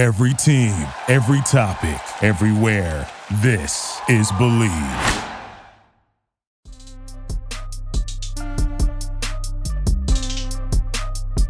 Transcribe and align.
Every 0.00 0.32
team, 0.32 0.72
every 1.08 1.42
topic, 1.42 2.00
everywhere. 2.22 3.06
This 3.42 4.00
is 4.08 4.32
Bleav. 4.32 5.26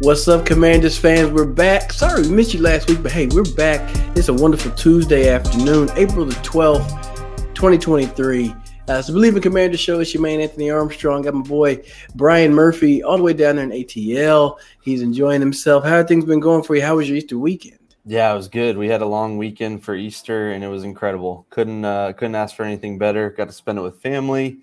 What's 0.01 0.27
up, 0.27 0.45
Commanders 0.45 0.97
fans? 0.97 1.31
We're 1.31 1.45
back. 1.45 1.93
Sorry 1.93 2.23
we 2.23 2.29
missed 2.31 2.53
you 2.53 2.59
last 2.59 2.89
week, 2.89 3.01
but 3.01 3.13
hey, 3.13 3.27
we're 3.27 3.49
back. 3.55 3.89
It's 4.17 4.27
a 4.27 4.33
wonderful 4.33 4.71
Tuesday 4.71 5.29
afternoon, 5.29 5.89
April 5.95 6.25
the 6.25 6.35
12th, 6.41 6.89
2023. 7.53 8.53
Uh, 8.89 9.01
so 9.01 9.13
Bleav 9.13 9.33
in 9.33 9.41
Commander 9.41 9.77
Show. 9.77 10.01
It's 10.01 10.13
your 10.13 10.23
man, 10.23 10.41
Anthony 10.41 10.69
Armstrong. 10.69 11.21
Got 11.21 11.35
my 11.35 11.41
boy, 11.43 11.81
Brian 12.15 12.53
Murphy, 12.53 13.01
all 13.01 13.15
the 13.15 13.23
way 13.23 13.31
down 13.31 13.55
there 13.55 13.63
in 13.63 13.71
ATL. 13.71 14.57
He's 14.81 15.01
enjoying 15.01 15.39
himself. 15.39 15.85
How 15.85 15.91
have 15.91 16.09
things 16.09 16.25
been 16.25 16.41
going 16.41 16.63
for 16.63 16.75
you? 16.75 16.81
How 16.81 16.97
was 16.97 17.07
your 17.07 17.17
Easter 17.17 17.37
weekend? 17.37 17.80
Yeah, 18.05 18.31
it 18.31 18.35
was 18.35 18.47
good. 18.47 18.77
We 18.77 18.87
had 18.87 19.01
a 19.01 19.05
long 19.05 19.37
weekend 19.37 19.83
for 19.83 19.95
Easter, 19.95 20.51
and 20.51 20.63
it 20.63 20.67
was 20.67 20.83
incredible. 20.83 21.45
Couldn't 21.49 21.85
uh, 21.85 22.13
couldn't 22.13 22.35
ask 22.35 22.55
for 22.55 22.63
anything 22.63 22.97
better. 22.97 23.29
Got 23.29 23.47
to 23.47 23.53
spend 23.53 23.77
it 23.77 23.83
with 23.83 24.01
family, 24.01 24.57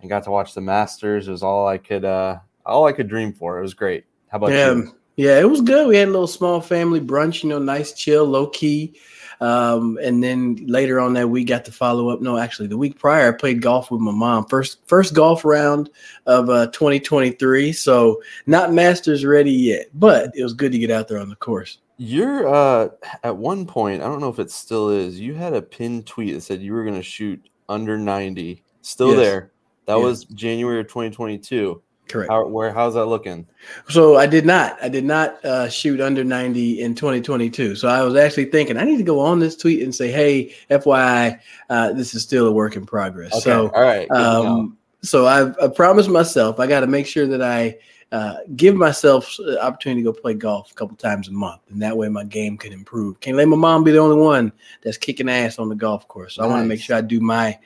and 0.00 0.08
got 0.08 0.22
to 0.24 0.30
watch 0.30 0.54
the 0.54 0.60
Masters. 0.60 1.26
It 1.26 1.32
was 1.32 1.42
all 1.42 1.66
I 1.66 1.78
could 1.78 2.04
uh, 2.04 2.38
all 2.64 2.86
I 2.86 2.92
could 2.92 3.08
dream 3.08 3.32
for. 3.32 3.58
It 3.58 3.62
was 3.62 3.74
great. 3.74 4.04
How 4.28 4.38
about 4.38 4.50
yeah, 4.50 4.72
you? 4.72 4.94
Yeah, 5.16 5.40
it 5.40 5.48
was 5.48 5.60
good. 5.60 5.88
We 5.88 5.96
had 5.96 6.08
a 6.08 6.12
little 6.12 6.26
small 6.26 6.60
family 6.60 7.00
brunch, 7.00 7.42
you 7.42 7.48
know, 7.48 7.58
nice, 7.58 7.92
chill, 7.92 8.24
low 8.24 8.48
key. 8.48 8.94
Um, 9.40 9.98
and 10.02 10.22
then 10.22 10.56
later 10.66 11.00
on 11.00 11.12
that 11.14 11.28
week, 11.28 11.48
got 11.48 11.64
to 11.66 11.72
follow 11.72 12.08
up. 12.10 12.20
No, 12.20 12.38
actually, 12.38 12.68
the 12.68 12.76
week 12.76 12.98
prior, 12.98 13.28
I 13.28 13.36
played 13.36 13.60
golf 13.62 13.90
with 13.90 14.00
my 14.00 14.12
mom. 14.12 14.46
First, 14.46 14.78
first 14.86 15.14
golf 15.14 15.44
round 15.44 15.90
of 16.26 16.48
uh, 16.50 16.66
2023. 16.68 17.72
So 17.72 18.22
not 18.46 18.72
Masters 18.72 19.24
ready 19.24 19.52
yet, 19.52 19.86
but 19.94 20.30
it 20.34 20.42
was 20.42 20.54
good 20.54 20.72
to 20.72 20.78
get 20.78 20.90
out 20.90 21.08
there 21.08 21.18
on 21.18 21.28
the 21.28 21.36
course. 21.36 21.78
You're 21.96 22.48
uh, 22.52 22.88
at 23.22 23.36
one 23.36 23.66
point. 23.66 24.02
I 24.02 24.06
don't 24.06 24.20
know 24.20 24.28
if 24.28 24.38
it 24.38 24.50
still 24.50 24.88
is. 24.90 25.20
You 25.20 25.34
had 25.34 25.52
a 25.54 25.62
pinned 25.62 26.06
tweet 26.06 26.34
that 26.34 26.40
said 26.40 26.60
you 26.60 26.72
were 26.72 26.82
going 26.84 26.96
to 26.96 27.02
shoot 27.02 27.40
under 27.68 27.96
90. 27.96 28.62
Still 28.82 29.10
Yes. 29.10 29.16
there. 29.18 29.50
That 29.86 29.96
Yes. 29.96 30.02
was 30.02 30.24
January 30.24 30.80
of 30.80 30.88
2022. 30.88 31.80
Correct. 32.08 32.30
How, 32.30 32.46
where? 32.46 32.72
How's 32.72 32.94
that 32.94 33.06
looking? 33.06 33.46
So 33.88 34.16
I 34.16 34.26
did 34.26 34.44
not. 34.44 34.76
I 34.82 34.88
did 34.88 35.04
not 35.04 35.42
uh, 35.44 35.68
shoot 35.68 36.00
under 36.00 36.22
90 36.22 36.80
in 36.80 36.94
2022. 36.94 37.76
So 37.76 37.88
I 37.88 38.02
was 38.02 38.14
actually 38.14 38.46
thinking 38.46 38.76
I 38.76 38.84
need 38.84 38.98
to 38.98 39.04
go 39.04 39.20
on 39.20 39.40
this 39.40 39.56
tweet 39.56 39.82
and 39.82 39.94
say, 39.94 40.10
"Hey, 40.10 40.54
FYI, 40.70 41.40
uh, 41.70 41.92
this 41.92 42.14
is 42.14 42.22
still 42.22 42.46
a 42.46 42.52
work 42.52 42.76
in 42.76 42.84
progress." 42.84 43.42
So 43.42 43.70
all 43.70 43.82
right. 43.82 44.08
good 44.08 44.16
to 44.16 44.22
know. 44.22 44.46
Um, 44.46 44.78
so 45.02 45.26
I've 45.26 45.56
I 45.62 45.68
promised 45.68 46.08
myself 46.08 46.60
I 46.60 46.66
got 46.66 46.80
to 46.80 46.86
make 46.86 47.06
sure 47.06 47.26
that 47.26 47.42
I 47.42 47.78
uh, 48.12 48.36
give 48.54 48.76
myself 48.76 49.34
the 49.38 49.62
opportunity 49.62 50.02
to 50.02 50.12
go 50.12 50.12
play 50.12 50.34
golf 50.34 50.70
a 50.70 50.74
couple 50.74 50.96
times 50.96 51.28
a 51.28 51.32
month, 51.32 51.62
and 51.70 51.82
that 51.82 51.96
way 51.96 52.08
my 52.08 52.24
game 52.24 52.56
can 52.56 52.72
improve. 52.72 53.18
Can't 53.20 53.36
let 53.36 53.48
my 53.48 53.56
mom 53.56 53.82
be 53.82 53.92
the 53.92 53.98
only 53.98 54.20
one 54.20 54.52
that's 54.82 54.96
kicking 54.96 55.28
ass 55.28 55.58
on 55.58 55.68
the 55.68 55.74
golf 55.74 56.06
course. 56.06 56.36
So 56.36 56.44
I 56.44 56.46
want 56.46 56.62
to 56.62 56.68
make 56.68 56.80
sure 56.80 56.96
I 56.96 57.00
do 57.00 57.20
my 57.20 57.58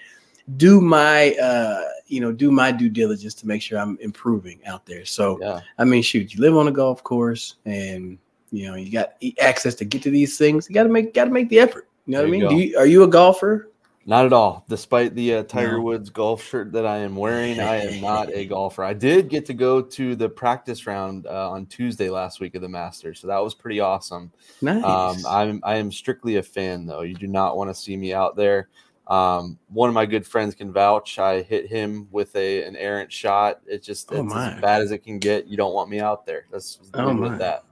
do 0.57 0.81
my 0.81 1.33
uh, 1.35 1.85
you 2.09 2.21
know 2.21 2.33
do 2.33 2.51
my 2.51 2.73
due 2.73 2.89
diligence 2.89 3.35
to 3.35 3.47
make 3.47 3.63
sure 3.63 3.79
I'm 3.79 3.99
improving 4.01 4.61
out 4.67 4.87
there. 4.87 5.05
So 5.05 5.39
yeah. 5.41 5.61
I 5.79 5.85
mean, 5.85 6.03
shoot, 6.03 6.35
you 6.35 6.41
live 6.41 6.57
on 6.57 6.69
a 6.69 6.73
golf 6.73 7.03
course, 7.05 7.57
and 7.65 8.19
you 8.51 8.69
know 8.69 8.75
you 8.75 8.91
got 8.91 9.23
access 9.41 9.75
to 9.77 9.85
get 9.85 10.03
to 10.03 10.11
these 10.11 10.37
things. 10.39 10.69
You 10.69 10.75
got 10.75 10.85
to 10.85 10.89
make 10.89 11.15
got 11.15 11.27
to 11.27 11.31
make 11.31 11.49
the 11.49 11.61
effort. 11.61 11.89
You 12.07 12.13
know 12.13 12.21
what 12.21 12.29
I 12.29 12.31
mean? 12.31 12.49
Do 12.49 12.57
you, 12.57 12.79
are 12.79 12.87
you 12.87 13.03
a 13.03 13.09
golfer? 13.09 13.71
Not 14.09 14.25
at 14.25 14.33
all. 14.33 14.65
Despite 14.71 15.15
the 15.15 15.35
uh, 15.35 15.43
Tiger 15.43 15.77
No. 15.77 15.83
Woods 15.83 16.09
golf 16.09 16.43
shirt 16.43 16.73
that 16.73 16.87
I 16.87 16.97
am 16.97 17.15
wearing, 17.15 17.61
I 17.61 17.77
am 17.77 18.01
not 18.01 18.33
a 18.33 18.47
golfer. 18.47 18.83
I 18.83 18.95
did 18.95 19.29
get 19.29 19.45
to 19.45 19.53
go 19.53 19.83
to 19.83 20.17
the 20.17 20.31
practice 20.31 20.87
round 20.87 21.27
uh, 21.27 21.51
on 21.51 21.67
Tuesday 21.67 22.09
last 22.09 22.41
week 22.41 22.55
of 22.55 22.63
the 22.63 22.71
Masters, 22.71 23.21
so 23.21 23.27
that 23.27 23.37
was 23.37 23.55
pretty 23.55 23.81
awesome. 23.81 24.33
Nice. 24.63 24.83
Um, 24.83 25.17
I'm 25.29 25.61
I 25.63 25.75
am 25.75 25.93
strictly 25.93 26.37
a 26.37 26.43
fan 26.43 26.87
though. 26.87 27.03
You 27.03 27.15
do 27.15 27.27
not 27.27 27.59
want 27.59 27.69
to 27.69 27.75
see 27.75 27.99
me 27.99 28.15
out 28.15 28.35
there. 28.35 28.71
Um, 29.09 29.59
one 29.69 29.89
of 29.89 29.95
my 29.95 30.05
good 30.07 30.27
friends 30.27 30.55
can 30.55 30.73
vouch. 30.73 31.19
I 31.19 31.41
hit 31.43 31.67
him 31.67 32.09
with 32.11 32.35
a 32.37 32.65
an 32.65 32.77
errant 32.77 33.11
shot. 33.13 33.61
It's 33.67 33.87
just 33.87 34.13
Oh, 34.13 34.23
it's 34.25 34.35
my. 34.35 34.53
as 34.55 34.61
bad 34.61 34.83
as 34.83 34.91
it 34.91 34.99
can 34.99 35.19
get. 35.19 35.47
You 35.47 35.57
don't 35.57 35.73
want 35.73 35.89
me 35.89 35.99
out 36.01 36.27
there. 36.27 36.45
That's 36.53 36.79
Oh, 36.95 37.07
leave 37.07 37.17
it 37.17 37.21
my. 37.21 37.33
at 37.33 37.39
that. 37.39 37.65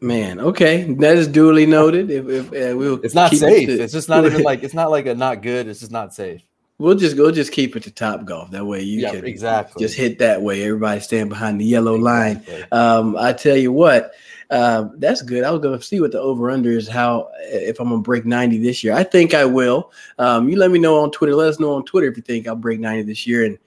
Man, 0.00 0.38
okay, 0.38 0.84
that 0.94 1.16
is 1.16 1.26
duly 1.26 1.66
noted. 1.66 2.08
If, 2.08 2.28
if 2.28 2.46
uh, 2.48 2.76
we'll 2.76 3.00
It's 3.02 3.14
not 3.16 3.30
keep 3.32 3.38
it 3.38 3.40
safe. 3.40 3.66
to- 3.68 3.82
It's 3.82 3.92
just 3.92 4.08
not 4.08 4.24
even 4.24 4.42
like 4.50 4.62
it's 4.62 4.74
not 4.74 4.90
like 4.92 5.06
a 5.06 5.14
not 5.14 5.42
good. 5.42 5.66
It's 5.66 5.80
just 5.80 5.90
not 5.90 6.14
safe. 6.14 6.42
we'll 6.78 6.94
just 6.94 7.16
go 7.16 7.32
just 7.32 7.50
keep 7.50 7.74
it 7.74 7.82
to 7.82 7.90
top 7.90 8.24
golf. 8.24 8.52
That 8.52 8.64
way 8.64 8.82
you 8.82 9.00
Yeah, 9.00 9.10
can 9.10 9.26
exactly. 9.26 9.82
just 9.84 9.96
hit 9.96 10.20
that 10.20 10.40
way. 10.42 10.62
Everybody 10.62 11.00
stand 11.00 11.28
behind 11.28 11.60
the 11.60 11.64
yellow 11.64 11.96
line. 11.96 12.36
Exactly. 12.46 12.70
Um, 12.70 13.16
I 13.16 13.32
tell 13.32 13.56
you 13.56 13.72
what, 13.72 14.12
um, 14.50 14.94
that's 14.96 15.22
good. 15.22 15.44
I 15.44 15.50
was 15.50 15.60
going 15.60 15.78
to 15.78 15.84
see 15.84 16.00
what 16.00 16.12
the 16.12 16.20
over 16.20 16.50
under 16.50 16.70
is. 16.70 16.88
How 16.88 17.30
if 17.40 17.80
I'm 17.80 17.88
going 17.88 18.00
to 18.00 18.04
break 18.04 18.24
90 18.24 18.58
this 18.58 18.82
year? 18.82 18.94
I 18.94 19.04
think 19.04 19.34
I 19.34 19.44
will. 19.44 19.92
Um, 20.18 20.48
you 20.48 20.56
let 20.56 20.70
me 20.70 20.78
know 20.78 21.00
on 21.00 21.10
Twitter. 21.10 21.34
Let 21.34 21.48
us 21.48 21.60
know 21.60 21.74
on 21.74 21.84
Twitter 21.84 22.06
if 22.08 22.16
you 22.16 22.22
think 22.22 22.48
I'll 22.48 22.56
break 22.56 22.80
90 22.80 23.02
this 23.02 23.26
year. 23.26 23.44
And 23.44 23.58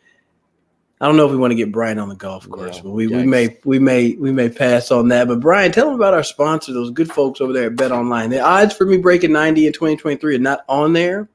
I 1.00 1.06
don't 1.06 1.18
know 1.18 1.25
if 1.25 1.31
we 1.31 1.38
want 1.38 1.52
to 1.52 1.56
get 1.56 1.72
Brian 1.72 2.00
on 2.00 2.09
the 2.09 2.16
golf 2.16 2.50
course, 2.50 2.80
but 2.80 2.91
we, 2.91 3.08
we 3.08 3.24
may 3.24 3.58
we 3.64 3.80
may 3.80 4.14
we 4.14 4.31
may 4.31 4.50
pass 4.50 4.91
on 4.91 5.08
that. 5.09 5.28
But 5.28 5.40
Brian, 5.40 5.72
tell 5.72 5.86
them 5.86 5.96
about 5.96 6.14
our 6.14 6.24
sponsor, 6.24 6.74
those 6.74 6.91
good 6.91 7.12
folks 7.12 7.41
over 7.41 7.53
there 7.53 7.68
at 7.68 7.75
Bet 7.75 7.91
Online. 7.91 8.30
The 8.30 8.40
odds 8.40 8.75
for 8.75 8.86
me 8.86 8.97
breaking 8.97 9.31
90 9.31 9.68
in 9.68 9.74
2023 9.74 10.36
are 10.36 10.40
not 10.40 10.64
on 10.68 10.94
there. 10.94 11.30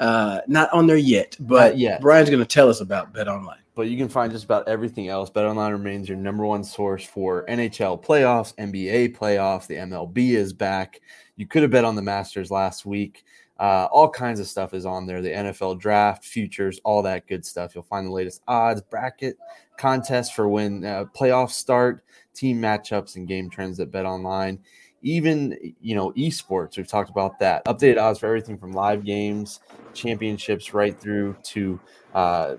Uh, 0.00 0.40
not 0.46 0.72
on 0.72 0.86
there 0.86 0.96
yet, 0.96 1.36
but 1.40 1.70
Not 1.70 1.78
yet. 1.78 2.00
Brian's 2.00 2.30
going 2.30 2.42
to 2.42 2.46
tell 2.46 2.68
us 2.68 2.80
about 2.80 3.12
Bet 3.12 3.28
Online. 3.28 3.58
But 3.78 3.88
you 3.88 3.96
can 3.96 4.08
find 4.08 4.32
just 4.32 4.44
about 4.44 4.66
everything 4.66 5.06
else. 5.06 5.30
BetOnline 5.30 5.70
remains 5.70 6.08
your 6.08 6.18
number 6.18 6.44
one 6.44 6.64
source 6.64 7.04
for 7.04 7.46
NHL 7.46 8.02
playoffs, 8.02 8.52
NBA 8.56 9.16
playoffs. 9.16 9.68
The 9.68 9.76
MLB 9.76 10.30
is 10.30 10.52
back. 10.52 11.00
You 11.36 11.46
could 11.46 11.62
have 11.62 11.70
bet 11.70 11.84
on 11.84 11.94
the 11.94 12.02
Masters 12.02 12.50
last 12.50 12.84
week. 12.84 13.24
Uh, 13.60 13.86
all 13.92 14.10
kinds 14.10 14.40
of 14.40 14.48
stuff 14.48 14.74
is 14.74 14.84
on 14.84 15.06
there. 15.06 15.22
The 15.22 15.30
NFL 15.30 15.78
draft, 15.78 16.24
futures, 16.24 16.80
all 16.82 17.02
that 17.02 17.28
good 17.28 17.46
stuff. 17.46 17.72
You'll 17.72 17.84
find 17.84 18.08
the 18.08 18.10
latest 18.10 18.42
odds, 18.48 18.80
bracket, 18.80 19.38
contests 19.78 20.32
for 20.32 20.48
when 20.48 20.84
uh, 20.84 21.04
playoffs 21.16 21.50
start, 21.50 22.04
team 22.34 22.60
matchups, 22.60 23.14
and 23.14 23.28
game 23.28 23.48
trends 23.48 23.78
at 23.78 23.92
BetOnline. 23.92 24.58
Even 25.02 25.56
you 25.80 25.94
know 25.94 26.10
esports. 26.14 26.76
We've 26.76 26.88
talked 26.88 27.10
about 27.10 27.38
that. 27.38 27.64
Updated 27.66 28.02
odds 28.02 28.18
for 28.18 28.26
everything 28.26 28.58
from 28.58 28.72
live 28.72 29.04
games, 29.04 29.60
championships, 29.94 30.74
right 30.74 31.00
through 31.00 31.36
to 31.44 31.78
uh, 32.12 32.56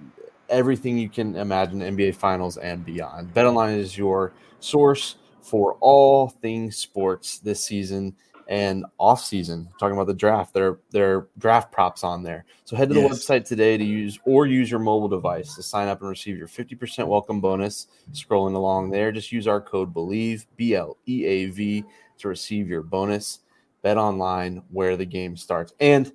everything 0.49 0.97
you 0.97 1.09
can 1.09 1.35
imagine 1.35 1.79
NBA 1.79 2.15
finals 2.15 2.57
and 2.57 2.85
beyond. 2.85 3.33
BetOnline 3.33 3.77
is 3.77 3.97
your 3.97 4.33
source 4.59 5.15
for 5.41 5.77
all 5.79 6.27
things 6.29 6.77
sports 6.77 7.39
this 7.39 7.63
season 7.63 8.15
and 8.47 8.83
off 8.97 9.23
season. 9.23 9.69
Talking 9.77 9.95
about 9.95 10.07
the 10.07 10.13
draft, 10.13 10.53
there 10.53 10.79
there 10.89 11.15
are 11.15 11.27
draft 11.37 11.71
props 11.71 12.03
on 12.03 12.23
there. 12.23 12.45
So 12.65 12.75
head 12.75 12.89
to 12.89 12.95
the 12.95 13.01
Yes. 13.01 13.11
website 13.25 13.45
today 13.45 13.77
to 13.77 13.83
use 13.83 14.19
or 14.25 14.47
use 14.47 14.69
your 14.71 14.79
mobile 14.79 15.07
device 15.07 15.55
to 15.55 15.63
sign 15.63 15.87
up 15.87 16.01
and 16.01 16.09
receive 16.09 16.37
your 16.37 16.47
50% 16.47 17.07
welcome 17.07 17.39
bonus. 17.41 17.87
Scrolling 18.13 18.55
along 18.55 18.89
there, 18.89 19.11
just 19.11 19.31
use 19.31 19.47
our 19.47 19.61
code 19.61 19.93
BLEAV 19.93 20.45
B 20.57 20.75
L 20.75 20.97
E 21.07 21.25
A 21.25 21.45
V 21.45 21.83
to 22.17 22.27
receive 22.27 22.67
your 22.67 22.81
bonus. 22.81 23.39
Bet 23.81 23.97
online 23.97 24.61
where 24.71 24.97
the 24.97 25.05
game 25.05 25.37
starts. 25.37 25.73
And 25.79 26.11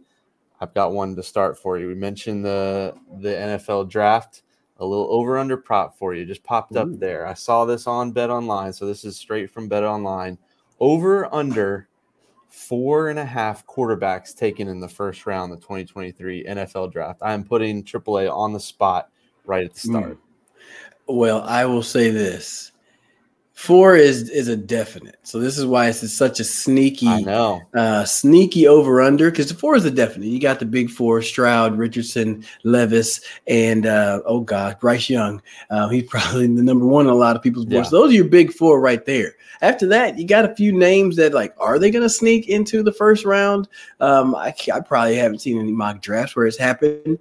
I've 0.61 0.75
got 0.75 0.93
one 0.93 1.17
to 1.17 1.23
start 1.23 1.59
for 1.59 1.79
you. 1.79 1.89
We 1.89 1.95
mentioned 1.95 2.45
the 2.45 2.95
the 3.21 3.29
NFL 3.29 3.89
draft, 3.91 4.43
a 4.79 4.85
little 4.85 5.09
over 5.11 5.39
under 5.39 5.57
prop 5.57 5.99
for 5.99 6.15
you. 6.15 6.25
Just 6.25 6.45
popped 6.45 6.77
up 6.77 6.89
Ooh. 6.89 6.97
there. 6.97 7.27
I 7.27 7.35
saw 7.35 7.65
this 7.65 7.87
on 7.87 8.13
Bet 8.13 8.31
Online, 8.31 8.73
so 8.73 8.87
this 8.87 9.05
is 9.05 9.17
straight 9.17 9.51
from 9.51 9.69
Bet 9.69 9.85
Online. 9.85 10.39
Over 10.81 11.33
under 11.35 11.89
four 12.49 13.09
and 13.11 13.19
a 13.19 13.25
half 13.25 13.67
quarterbacks 13.67 14.37
taken 14.37 14.69
in 14.69 14.79
the 14.79 14.89
first 14.89 15.27
round, 15.27 15.53
the 15.53 15.57
2023 15.57 16.45
NFL 16.45 16.93
draft. 16.93 17.21
I 17.23 17.33
am 17.33 17.45
putting 17.45 17.83
AAA 17.83 18.33
on 18.33 18.53
the 18.53 18.61
spot 18.61 19.11
right 19.45 19.65
at 19.65 19.75
the 19.75 19.81
hmm. 19.81 19.91
start. 19.93 20.19
Well, 21.07 21.43
I 21.43 21.67
will 21.67 21.83
say 21.83 22.11
this. 22.11 22.73
Four 23.57 23.95
is 23.95 24.29
is 24.31 24.49
a 24.49 24.57
definite. 24.57 25.17
So 25.23 25.39
this 25.39 25.57
is 25.57 25.65
why 25.65 25.89
it's 25.89 26.13
such 26.13 26.41
a 26.41 26.45
sneaky 26.45 27.07
I 27.07 27.21
know. 27.21 27.63
uh 27.73 28.05
sneaky 28.05 28.67
over 28.67 29.01
under 29.01 29.31
because 29.31 29.49
the 29.49 29.55
four 29.55 29.77
is 29.77 29.85
a 29.85 29.93
definite. 29.93 30.27
You 30.27 30.41
got 30.41 30.59
the 30.59 30.67
big 30.67 30.91
four: 30.91 31.23
Stroud, 31.23 31.79
Richardson, 31.79 32.45
Levis, 32.65 33.21
and 33.47 33.87
uh 33.87 34.21
oh 34.27 34.41
god, 34.41 34.81
Bryce 34.81 35.09
Young. 35.09 35.41
Uh, 35.71 35.89
he's 35.89 36.03
probably 36.09 36.49
the 36.49 36.63
number 36.65 36.85
one 36.85 37.07
in 37.07 37.13
a 37.13 37.15
lot 37.15 37.37
of 37.37 37.43
people's 37.43 37.67
Yeah. 37.67 37.75
boards. 37.79 37.91
Those 37.93 38.11
are 38.11 38.15
your 38.17 38.25
big 38.25 38.53
four 38.53 38.81
right 38.81 39.07
there. 39.07 39.35
After 39.63 39.87
that, 39.87 40.19
you 40.19 40.27
got 40.27 40.45
a 40.51 40.55
few 40.57 40.73
names 40.73 41.15
that 41.17 41.33
like, 41.33 41.55
are 41.59 41.79
they 41.79 41.93
going 41.93 42.03
to 42.03 42.11
sneak 42.11 42.49
into 42.49 42.83
the 42.83 42.93
first 42.93 43.25
round? 43.25 43.69
Um, 44.01 44.35
I, 44.35 44.53
I 44.75 44.81
probably 44.81 45.15
haven't 45.15 45.39
seen 45.39 45.59
any 45.61 45.73
mock 45.73 46.03
drafts 46.03 46.35
where 46.35 46.47
it's 46.47 46.59
happened. 46.59 47.19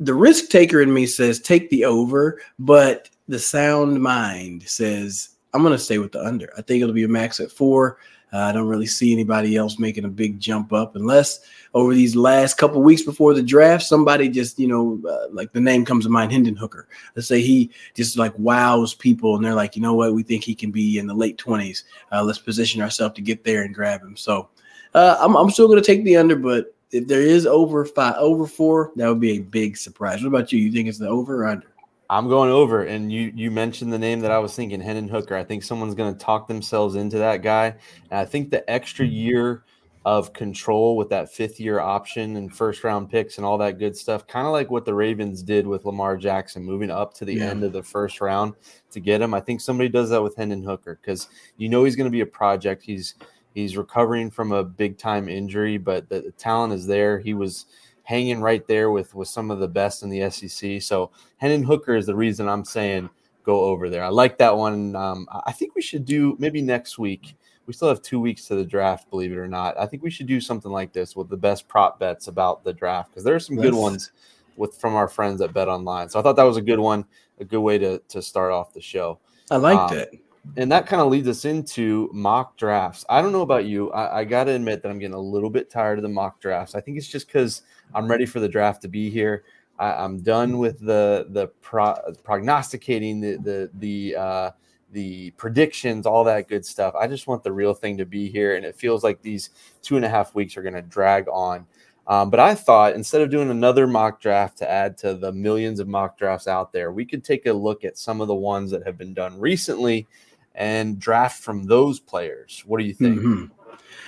The 0.00 0.14
risk 0.14 0.48
taker 0.48 0.80
in 0.80 0.92
me 0.92 1.04
says 1.06 1.38
take 1.38 1.68
the 1.70 1.84
over, 1.84 2.40
but 2.58 3.08
the 3.28 3.38
sound 3.38 4.00
mind 4.00 4.68
says 4.68 5.30
I'm 5.54 5.62
going 5.62 5.72
to 5.72 5.78
stay 5.78 5.98
with 5.98 6.12
the 6.12 6.24
under. 6.24 6.50
I 6.56 6.62
think 6.62 6.82
it'll 6.82 6.94
be 6.94 7.04
a 7.04 7.08
max 7.08 7.40
at 7.40 7.50
four. 7.50 7.98
Uh, 8.32 8.38
I 8.38 8.52
don't 8.52 8.66
really 8.66 8.86
see 8.86 9.12
anybody 9.12 9.56
else 9.56 9.78
making 9.78 10.06
a 10.06 10.08
big 10.08 10.40
jump 10.40 10.72
up 10.72 10.96
unless 10.96 11.40
over 11.74 11.92
these 11.92 12.16
last 12.16 12.56
couple 12.56 12.82
weeks 12.82 13.02
before 13.02 13.34
the 13.34 13.42
draft, 13.42 13.84
somebody 13.84 14.30
just, 14.30 14.58
you 14.58 14.68
know, 14.68 14.98
uh, 15.06 15.26
like 15.30 15.52
the 15.52 15.60
name 15.60 15.84
comes 15.84 16.04
to 16.04 16.10
mind, 16.10 16.32
Hendon 16.32 16.56
Hooker. 16.56 16.88
Let's 17.14 17.28
say 17.28 17.42
he 17.42 17.70
just 17.94 18.16
like 18.16 18.32
wows 18.38 18.94
people 18.94 19.36
and 19.36 19.44
they're 19.44 19.54
like, 19.54 19.76
you 19.76 19.82
know 19.82 19.92
what, 19.92 20.14
we 20.14 20.22
think 20.22 20.44
he 20.44 20.54
can 20.54 20.70
be 20.70 20.98
in 20.98 21.06
the 21.06 21.14
late 21.14 21.36
20s. 21.36 21.82
Uh, 22.10 22.24
let's 22.24 22.38
position 22.38 22.80
ourselves 22.80 23.14
to 23.16 23.20
get 23.20 23.44
there 23.44 23.64
and 23.64 23.74
grab 23.74 24.00
him. 24.00 24.16
So 24.16 24.48
uh, 24.94 25.18
I'm, 25.20 25.36
I'm 25.36 25.50
still 25.50 25.68
going 25.68 25.80
to 25.80 25.86
take 25.86 26.02
the 26.04 26.16
under, 26.16 26.36
but 26.36 26.74
if 26.90 27.06
there 27.06 27.22
is 27.22 27.46
over 27.46 27.84
five, 27.84 28.14
over 28.16 28.46
four, 28.46 28.92
that 28.96 29.08
would 29.08 29.20
be 29.20 29.32
a 29.32 29.40
big 29.40 29.76
surprise. 29.76 30.22
What 30.22 30.28
about 30.28 30.52
you? 30.52 30.58
You 30.58 30.72
think 30.72 30.88
it's 30.88 30.98
the 30.98 31.08
over 31.08 31.42
or 31.42 31.48
under? 31.48 31.66
I'm 32.10 32.28
going 32.28 32.50
over, 32.50 32.84
and 32.84 33.10
you 33.12 33.32
you 33.34 33.50
mentioned 33.50 33.92
the 33.92 33.98
name 33.98 34.20
that 34.20 34.30
I 34.30 34.38
was 34.38 34.54
thinking, 34.54 34.80
Hendon 34.80 35.08
Hooker. 35.08 35.34
I 35.34 35.44
think 35.44 35.62
someone's 35.62 35.94
going 35.94 36.12
to 36.12 36.18
talk 36.18 36.46
themselves 36.46 36.94
into 36.94 37.18
that 37.18 37.42
guy, 37.42 37.74
and 38.10 38.20
I 38.20 38.24
think 38.24 38.50
the 38.50 38.68
extra 38.70 39.06
year 39.06 39.64
of 40.04 40.32
control 40.32 40.96
with 40.96 41.08
that 41.10 41.32
fifth 41.32 41.60
year 41.60 41.78
option 41.78 42.36
and 42.36 42.54
first 42.54 42.82
round 42.82 43.08
picks 43.08 43.36
and 43.36 43.46
all 43.46 43.56
that 43.58 43.78
good 43.78 43.96
stuff, 43.96 44.26
kind 44.26 44.46
of 44.46 44.52
like 44.52 44.70
what 44.70 44.84
the 44.84 44.94
Ravens 44.94 45.42
did 45.42 45.66
with 45.66 45.84
Lamar 45.84 46.16
Jackson, 46.16 46.64
moving 46.64 46.90
up 46.90 47.14
to 47.14 47.24
the 47.24 47.34
yeah. 47.34 47.44
end 47.44 47.62
of 47.62 47.72
the 47.72 47.82
first 47.82 48.20
round 48.20 48.54
to 48.90 49.00
get 49.00 49.22
him. 49.22 49.32
I 49.32 49.40
think 49.40 49.60
somebody 49.60 49.88
does 49.88 50.10
that 50.10 50.22
with 50.22 50.36
Hendon 50.36 50.64
Hooker 50.64 50.98
because 51.00 51.28
you 51.56 51.68
know 51.68 51.84
he's 51.84 51.96
going 51.96 52.08
to 52.08 52.10
be 52.10 52.20
a 52.20 52.26
project. 52.26 52.82
He's 52.82 53.14
he's 53.54 53.76
recovering 53.76 54.30
from 54.30 54.50
a 54.52 54.64
big 54.64 54.98
time 54.98 55.28
injury, 55.28 55.78
but 55.78 56.08
the, 56.08 56.20
the 56.20 56.32
talent 56.32 56.72
is 56.72 56.86
there. 56.86 57.18
He 57.20 57.34
was 57.34 57.66
hanging 58.04 58.40
right 58.40 58.66
there 58.66 58.90
with 58.90 59.14
with 59.14 59.28
some 59.28 59.50
of 59.50 59.58
the 59.58 59.68
best 59.68 60.02
in 60.02 60.10
the 60.10 60.30
SEC. 60.30 60.82
So 60.82 61.10
Hendon 61.38 61.62
Hooker 61.62 61.94
is 61.94 62.06
the 62.06 62.14
reason 62.14 62.48
I'm 62.48 62.64
saying 62.64 63.08
go 63.44 63.64
over 63.64 63.88
there. 63.88 64.04
I 64.04 64.08
like 64.08 64.38
that 64.38 64.56
one. 64.56 64.94
Um, 64.94 65.26
I 65.46 65.52
think 65.52 65.74
we 65.74 65.82
should 65.82 66.04
do 66.04 66.36
maybe 66.38 66.62
next 66.62 66.98
week. 66.98 67.36
We 67.66 67.72
still 67.72 67.88
have 67.88 68.02
two 68.02 68.20
weeks 68.20 68.46
to 68.46 68.56
the 68.56 68.64
draft, 68.64 69.08
believe 69.10 69.32
it 69.32 69.38
or 69.38 69.48
not. 69.48 69.78
I 69.78 69.86
think 69.86 70.02
we 70.02 70.10
should 70.10 70.26
do 70.26 70.40
something 70.40 70.70
like 70.70 70.92
this 70.92 71.14
with 71.14 71.28
the 71.28 71.36
best 71.36 71.68
prop 71.68 71.98
bets 71.98 72.26
about 72.26 72.64
the 72.64 72.72
draft 72.72 73.10
because 73.10 73.24
there 73.24 73.34
are 73.34 73.40
some 73.40 73.56
good 73.56 73.74
ones 73.74 74.10
with 74.56 74.76
from 74.76 74.94
our 74.94 75.08
friends 75.08 75.40
at 75.40 75.52
Bet 75.52 75.68
Online. 75.68 76.08
So 76.08 76.18
I 76.18 76.22
thought 76.22 76.36
that 76.36 76.42
was 76.42 76.56
a 76.56 76.62
good 76.62 76.80
one, 76.80 77.04
a 77.38 77.44
good 77.44 77.60
way 77.60 77.78
to 77.78 77.98
to 78.08 78.20
start 78.20 78.52
off 78.52 78.72
the 78.72 78.80
show. 78.80 79.18
I 79.50 79.56
liked 79.56 79.92
um, 79.92 79.98
it 79.98 80.20
and 80.56 80.70
that 80.72 80.86
kind 80.86 81.00
of 81.00 81.08
leads 81.08 81.28
us 81.28 81.44
into 81.44 82.10
mock 82.12 82.56
drafts. 82.56 83.04
I 83.08 83.22
don't 83.22 83.32
know 83.32 83.42
about 83.42 83.64
you. 83.64 83.90
I, 83.92 84.20
I 84.20 84.24
got 84.24 84.44
to 84.44 84.52
admit 84.52 84.82
that 84.82 84.90
I'm 84.90 84.98
getting 84.98 85.14
a 85.14 85.20
little 85.20 85.50
bit 85.50 85.70
tired 85.70 85.98
of 85.98 86.02
the 86.02 86.08
mock 86.08 86.40
drafts. 86.40 86.74
I 86.74 86.80
think 86.80 86.98
it's 86.98 87.08
just 87.08 87.28
because 87.28 87.62
I'm 87.94 88.08
ready 88.08 88.26
for 88.26 88.40
the 88.40 88.48
draft 88.48 88.82
to 88.82 88.88
be 88.88 89.08
here. 89.08 89.44
I, 89.78 90.04
am 90.04 90.20
done 90.20 90.58
with 90.58 90.80
the 90.80 91.26
the 91.30 91.48
pro, 91.60 91.94
prognosticating, 92.24 93.20
the 93.20 93.36
the 93.36 93.70
the 93.74 94.16
uh, 94.16 94.50
the 94.92 95.30
predictions, 95.32 96.06
all 96.06 96.24
that 96.24 96.48
good 96.48 96.66
stuff. 96.66 96.94
I 96.94 97.06
just 97.06 97.26
want 97.26 97.42
the 97.42 97.52
real 97.52 97.74
thing 97.74 97.96
to 97.98 98.04
be 98.04 98.28
here, 98.28 98.56
and 98.56 98.66
it 98.66 98.76
feels 98.76 99.02
like 99.02 99.22
these 99.22 99.50
two 99.80 99.96
and 99.96 100.04
a 100.04 100.08
half 100.08 100.34
weeks 100.34 100.56
are 100.56 100.62
going 100.62 100.74
to 100.74 100.82
drag 100.82 101.28
on. 101.28 101.66
Um, 102.06 102.30
but 102.30 102.40
I 102.40 102.54
thought 102.54 102.94
instead 102.94 103.22
of 103.22 103.30
doing 103.30 103.50
another 103.50 103.86
mock 103.86 104.20
draft 104.20 104.58
to 104.58 104.70
add 104.70 104.98
to 104.98 105.14
the 105.14 105.32
millions 105.32 105.78
of 105.78 105.86
mock 105.86 106.18
drafts 106.18 106.48
out 106.48 106.72
there, 106.72 106.92
we 106.92 107.06
could 107.06 107.24
take 107.24 107.46
a 107.46 107.52
look 107.52 107.84
at 107.84 107.96
some 107.96 108.20
of 108.20 108.28
the 108.28 108.34
ones 108.34 108.70
that 108.72 108.84
have 108.84 108.98
been 108.98 109.14
done 109.14 109.38
recently 109.38 110.08
and 110.54 110.98
draft 110.98 111.42
from 111.42 111.64
those 111.64 112.00
players. 112.00 112.62
What 112.66 112.78
do 112.78 112.84
you 112.84 112.94
think? 112.94 113.18
Mm-hmm. 113.18 113.44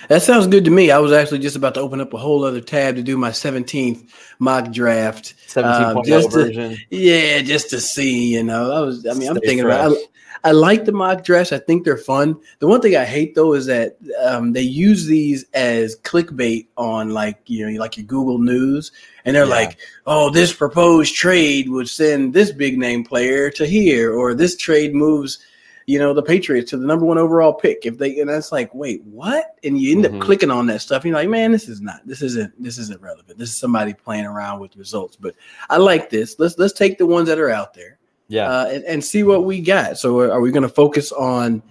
That 0.07 0.21
sounds 0.21 0.47
good 0.47 0.65
to 0.65 0.71
me. 0.71 0.91
I 0.91 0.99
was 0.99 1.11
actually 1.11 1.39
just 1.39 1.55
about 1.55 1.73
to 1.75 1.79
open 1.79 1.99
up 1.99 2.13
a 2.13 2.17
whole 2.17 2.43
other 2.43 2.61
tab 2.61 2.95
to 2.95 3.03
do 3.03 3.17
my 3.17 3.31
17th 3.31 4.07
mock 4.39 4.71
draft. 4.71 5.33
17 5.47 5.73
uh, 5.73 6.03
just 6.03 6.31
to, 6.31 6.37
version. 6.37 6.77
Yeah, 6.89 7.41
just 7.41 7.69
to 7.71 7.81
see, 7.81 8.33
you 8.33 8.43
know. 8.43 8.71
I 8.71 8.79
was 8.81 9.05
I 9.05 9.13
mean, 9.13 9.21
Stay 9.21 9.27
I'm 9.29 9.35
thinking 9.39 9.63
fresh. 9.63 9.85
about 9.85 9.97
I, 10.43 10.49
I, 10.49 10.51
like 10.51 10.85
the 10.85 10.91
mock 10.91 11.23
drafts. 11.23 11.51
I 11.51 11.57
think 11.57 11.85
they're 11.85 11.97
fun. 11.97 12.39
The 12.59 12.67
one 12.67 12.81
thing 12.81 12.95
I 12.95 13.05
hate 13.05 13.33
though 13.33 13.53
is 13.53 13.65
that 13.65 13.97
um, 14.23 14.53
they 14.53 14.61
use 14.61 15.05
these 15.05 15.45
as 15.53 15.95
clickbait 15.95 16.67
on 16.77 17.09
like, 17.09 17.39
you 17.47 17.65
know, 17.65 17.79
like 17.79 17.97
your 17.97 18.05
Google 18.05 18.37
News 18.37 18.91
and 19.23 19.35
they're 19.35 19.45
yeah. 19.45 19.49
like, 19.49 19.79
"Oh, 20.05 20.29
this 20.29 20.53
proposed 20.53 21.15
trade 21.15 21.69
would 21.69 21.89
send 21.89 22.33
this 22.33 22.51
big 22.51 22.77
name 22.77 23.03
player 23.03 23.49
to 23.51 23.65
here 23.65 24.13
or 24.13 24.35
this 24.35 24.55
trade 24.55 24.93
moves 24.93 25.39
you 25.87 25.99
know, 25.99 26.13
the 26.13 26.23
Patriots 26.23 26.71
to 26.71 26.77
the 26.77 26.85
number 26.85 27.05
one 27.05 27.17
overall 27.17 27.53
pick. 27.53 27.85
If 27.85 27.97
they 27.97 28.19
and 28.19 28.29
that's 28.29 28.51
like, 28.51 28.73
wait, 28.73 29.03
what? 29.03 29.55
And 29.63 29.79
you 29.79 29.95
end 29.95 30.05
mm-hmm. 30.05 30.15
up 30.15 30.21
clicking 30.21 30.51
on 30.51 30.65
that 30.67 30.81
stuff. 30.81 31.03
And 31.03 31.09
you're 31.09 31.19
like, 31.19 31.29
man, 31.29 31.51
this 31.51 31.69
is 31.69 31.81
not, 31.81 32.01
this 32.05 32.21
isn't, 32.21 32.51
this 32.61 32.77
isn't 32.77 33.01
relevant. 33.01 33.37
This 33.37 33.49
is 33.49 33.57
somebody 33.57 33.93
playing 33.93 34.25
around 34.25 34.59
with 34.59 34.75
results. 34.75 35.15
But 35.15 35.35
I 35.69 35.77
like 35.77 36.09
this. 36.09 36.39
Let's 36.39 36.57
let's 36.57 36.73
take 36.73 36.97
the 36.97 37.05
ones 37.05 37.27
that 37.27 37.39
are 37.39 37.51
out 37.51 37.73
there. 37.73 37.99
Yeah. 38.27 38.49
Uh, 38.49 38.65
and, 38.67 38.83
and 38.85 39.03
see 39.03 39.23
what 39.23 39.45
we 39.45 39.61
got. 39.61 39.97
So 39.99 40.19
are 40.21 40.41
we 40.41 40.51
going 40.51 40.63
to 40.63 40.69
focus 40.69 41.11
on 41.11 41.61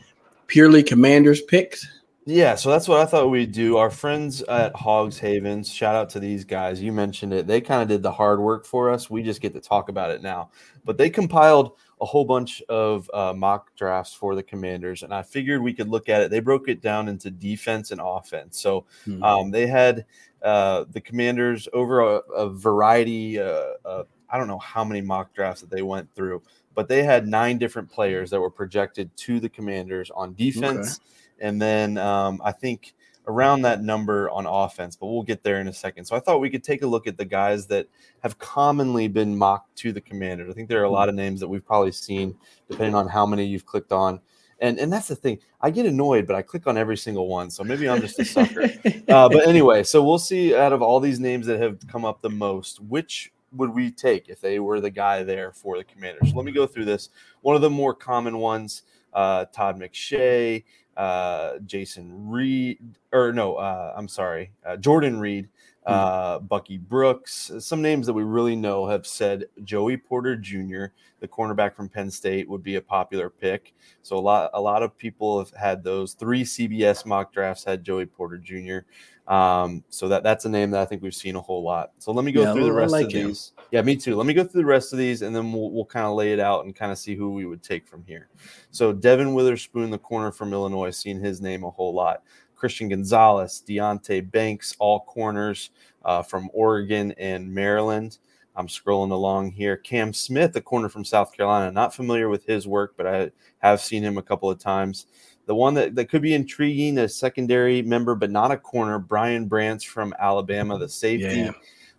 purely 0.47 0.83
commanders 0.83 1.43
picks? 1.43 1.85
Yeah, 2.27 2.55
so 2.55 2.71
that's 2.71 2.89
what 2.89 3.01
I 3.01 3.05
thought 3.05 3.29
we'd 3.29 3.53
do. 3.53 3.77
Our 3.77 3.91
friends 3.91 4.41
at 4.43 4.75
Hogs 4.75 5.19
Havens, 5.19 5.71
shout 5.71 5.95
out 5.95 6.09
to 6.11 6.21
these 6.21 6.43
guys. 6.45 6.81
You 6.81 6.91
mentioned 6.91 7.35
it. 7.35 7.47
They 7.47 7.61
kind 7.61 7.83
of 7.83 7.89
did 7.89 8.03
the 8.03 8.13
hard 8.13 8.41
work 8.41 8.65
for 8.65 8.91
us. 8.91 9.11
We 9.11 9.23
just 9.23 9.43
get 9.43 9.53
to 9.53 9.61
talk 9.61 9.91
about 9.91 10.11
it 10.11 10.23
now. 10.23 10.49
But 10.87 10.97
they 10.97 11.11
compiled 11.11 11.73
a 12.05 12.06
whole 12.06 12.27
bunch 12.27 12.61
of 12.69 13.11
uh, 13.15 13.33
mock 13.33 13.75
drafts 13.77 14.12
for 14.12 14.35
the 14.35 14.43
Commanders, 14.43 15.03
and 15.03 15.15
I 15.15 15.23
figured 15.23 15.62
we 15.62 15.73
could 15.73 15.89
look 15.89 16.11
at 16.11 16.21
it. 16.21 16.31
They 16.31 16.41
broke 16.41 16.69
it 16.69 16.83
down 16.83 17.09
into 17.09 17.31
defense 17.31 17.93
and 17.93 18.01
offense. 18.05 18.61
So 18.61 18.85
mm-hmm. 19.06 19.23
um, 19.23 19.51
they 19.51 19.67
had 19.67 20.05
uh, 20.43 20.85
the 20.93 21.01
Commanders 21.01 21.67
over 21.73 22.01
a, 22.01 22.17
a 22.37 22.51
variety. 22.51 23.41
Uh, 23.41 24.05
I 24.29 24.37
don't 24.37 24.49
know 24.49 24.59
how 24.59 24.85
many 24.85 25.01
mock 25.01 25.33
drafts 25.33 25.62
that 25.62 25.71
they 25.71 25.81
went 25.81 26.15
through, 26.15 26.43
but 26.75 26.89
they 26.89 27.05
had 27.05 27.27
nine 27.27 27.56
different 27.56 27.91
players 27.91 28.29
that 28.29 28.41
were 28.41 28.51
projected 28.51 29.17
to 29.17 29.41
the 29.41 29.49
Commanders 29.49 30.11
on 30.11 30.35
defense, 30.35 31.01
okay. 31.01 31.49
and 31.49 31.62
then 31.62 31.97
um, 31.97 32.39
I 32.45 32.53
think 32.53 32.93
around 33.26 33.62
that 33.62 33.82
number 33.82 34.29
on 34.31 34.47
offense, 34.47 34.97
but 34.97 35.06
we'll 35.06 35.23
get 35.23 35.43
there 35.43 35.61
in 35.61 35.69
a 35.69 35.73
second. 35.73 36.05
So 36.05 36.17
I 36.17 36.21
thought 36.21 36.41
we 36.41 36.50
could 36.50 36.65
take 36.65 36.82
a 36.82 36.87
look 36.87 37.06
at 37.06 37.17
the 37.17 37.25
guys 37.25 37.67
that 37.69 37.88
have 38.23 38.38
commonly 38.38 39.09
been 39.09 39.37
mocked 39.37 39.76
to 39.76 39.93
the 39.93 40.00
commanders. 40.00 40.50
I 40.50 40.53
think 40.53 40.69
there 40.69 40.81
are 40.81 40.85
a 40.85 40.91
lot 40.91 41.09
of 41.09 41.15
names 41.15 41.41
that 41.41 41.49
we've 41.49 41.65
probably 41.65 41.93
seen, 41.93 42.35
depending 42.69 42.94
on 42.94 43.09
how 43.09 43.25
many 43.25 43.44
you've 43.44 43.67
clicked 43.67 43.93
on. 43.93 44.21
And, 44.61 44.79
and 44.79 44.93
that's 44.93 45.09
the 45.09 45.17
thing. 45.17 45.38
I 45.61 45.71
get 45.71 45.87
annoyed, 45.87 46.26
but 46.26 46.37
I 46.37 46.43
click 46.43 46.67
on 46.67 46.76
every 46.76 46.97
single 46.97 47.29
one. 47.29 47.50
So 47.50 47.65
maybe 47.65 47.88
I'm 47.88 48.00
just 48.00 48.19
a 48.19 48.25
sucker. 48.25 48.62
uh, 49.09 49.29
but 49.29 49.47
anyway, 49.47 49.82
so 49.82 50.03
we'll 50.03 50.19
see 50.19 50.55
out 50.55 50.73
of 50.73 50.81
all 50.81 51.00
these 51.00 51.19
names 51.19 51.47
that 51.47 51.61
have 51.61 51.79
come 51.88 52.05
up 52.05 52.20
the 52.20 52.31
most, 52.31 52.81
which 52.81 53.32
would 53.53 53.70
we 53.70 53.91
take 53.91 54.29
if 54.29 54.41
they 54.41 54.59
were 54.59 54.81
the 54.81 54.91
guy 54.91 55.23
there 55.23 55.53
for 55.53 55.77
the 55.77 55.85
commanders? 55.85 56.31
So 56.31 56.37
let 56.37 56.44
me 56.44 56.53
go 56.53 56.67
through 56.67 56.85
this. 56.85 57.11
One 57.43 57.56
of 57.56 57.62
the 57.62 57.70
more 57.70 57.94
common 57.94 58.38
ones, 58.38 58.82
uh, 59.12 59.47
Todd 59.47 59.79
McShay, 59.79 60.65
uh, 60.96 61.58
Jason 61.67 62.29
Reed, 62.29 62.79
or 63.12 63.32
no, 63.32 63.55
uh, 63.55 63.93
I'm 63.96 64.08
sorry, 64.08 64.52
uh, 64.64 64.76
Jordan 64.76 65.19
Reid, 65.19 65.49
hmm. 65.87 65.93
uh, 65.93 66.38
Bucky 66.41 66.79
Brooks. 66.79 67.50
Some 67.58 67.82
names 67.82 68.06
that 68.06 68.12
we 68.12 68.23
really 68.23 68.56
know 68.56 68.87
have 68.87 69.06
said 69.06 69.46
Joey 69.64 69.96
Porter 69.96 70.37
Jr., 70.37 70.87
the 71.20 71.29
cornerback 71.29 71.75
from 71.75 71.88
Penn 71.88 72.11
State, 72.11 72.49
would 72.49 72.62
be 72.62 72.76
a 72.76 72.81
popular 72.81 73.31
pick. 73.31 73.75
So 74.02 74.17
a 74.17 74.20
lot, 74.20 74.50
a 74.55 74.61
lot 74.61 74.82
of 74.82 74.96
people 74.96 75.38
have 75.38 75.50
had 75.50 75.82
those. 75.82 76.14
Three 76.14 76.44
CBS 76.44 77.06
mock 77.06 77.32
drafts 77.32 77.64
had 77.64 77.82
Joey 77.82 78.06
Porter 78.06 78.38
Jr. 78.38 78.81
Um, 79.26 79.85
so 79.88 80.08
that 80.08 80.23
that's 80.23 80.44
a 80.44 80.50
name 80.50 80.70
that 80.72 80.82
I 80.82 80.84
think 80.84 81.03
we've 81.03 81.15
seen 81.15 81.36
a 81.36 81.41
whole 81.41 81.63
lot. 81.63 81.93
So 81.98 82.13
let 82.13 82.24
me 82.24 82.32
go 82.32 82.43
yeah, 82.43 82.53
through 82.53 82.65
the 82.65 82.72
rest 82.72 82.93
like 82.93 83.06
of 83.06 83.13
him. 83.13 83.29
these. 83.29 83.53
Yeah, 83.71 83.83
me 83.83 83.97
too. 83.97 84.17
Let 84.17 84.27
me 84.27 84.35
go 84.35 84.44
through 84.44 84.63
the 84.63 84.67
rest 84.67 84.93
of 84.93 84.99
these, 84.99 85.23
and 85.23 85.35
then 85.35 85.53
we'll 85.53 85.71
we'll 85.71 85.85
kind 85.85 86.06
of 86.06 86.15
lay 86.15 86.33
it 86.33 86.41
out 86.41 86.65
and 86.65 86.75
kind 86.75 86.93
of 86.93 86.99
see 86.99 87.15
who 87.15 87.33
we 87.33 87.44
would 87.44 87.63
take 87.63 87.87
from 87.87 88.05
here. 88.06 88.29
So 88.71 88.93
Devon 88.93 89.35
Witherspoon, 89.35 89.91
the 89.91 89.99
corner 89.99 90.31
from 90.31 90.53
Illinois, 90.53 90.91
seen 90.91 91.21
his 91.21 91.41
name 91.41 91.65
a 91.65 91.71
whole 91.71 91.94
lot. 91.94 92.23
Christian 92.55 92.89
Gonzalez, 92.89 93.63
Deonta 93.67 94.31
Banks, 94.31 94.75
all 94.79 95.01
corners 95.01 95.71
uh, 96.05 96.23
from 96.23 96.49
Oregon 96.53 97.13
and 97.19 97.53
Maryland. 97.53 98.19
I'm 98.56 98.69
scrolling 98.69 99.11
along 99.11 99.51
here. 99.51 99.77
Cam 99.77 100.13
Smith, 100.13 100.53
the 100.53 100.61
corner 100.61 100.89
from 100.89 101.05
South 101.05 101.37
Carolina. 101.37 101.73
Not 101.73 101.94
familiar 101.94 102.29
with 102.29 102.47
his 102.47 102.69
work, 102.69 102.94
but 102.97 103.06
I 103.06 103.31
have 103.59 103.81
seen 103.81 104.03
him 104.03 104.17
a 104.17 104.23
couple 104.23 104.49
of 104.49 104.59
times. 104.59 105.06
The 105.47 105.55
one 105.55 105.75
that, 105.75 105.94
that 105.97 106.09
could 106.09 106.23
be 106.23 106.35
intriguing, 106.35 106.99
a 106.99 107.09
secondary 107.09 107.83
member, 107.83 108.15
but 108.15 108.31
not 108.31 108.51
a 108.51 108.56
corner, 108.56 108.99
Brian 108.99 109.47
Branch 109.47 109.87
from 109.87 110.15
Alabama, 110.19 110.79
the 110.79 110.89
safety, 110.89 111.41
yeah. 111.41 111.53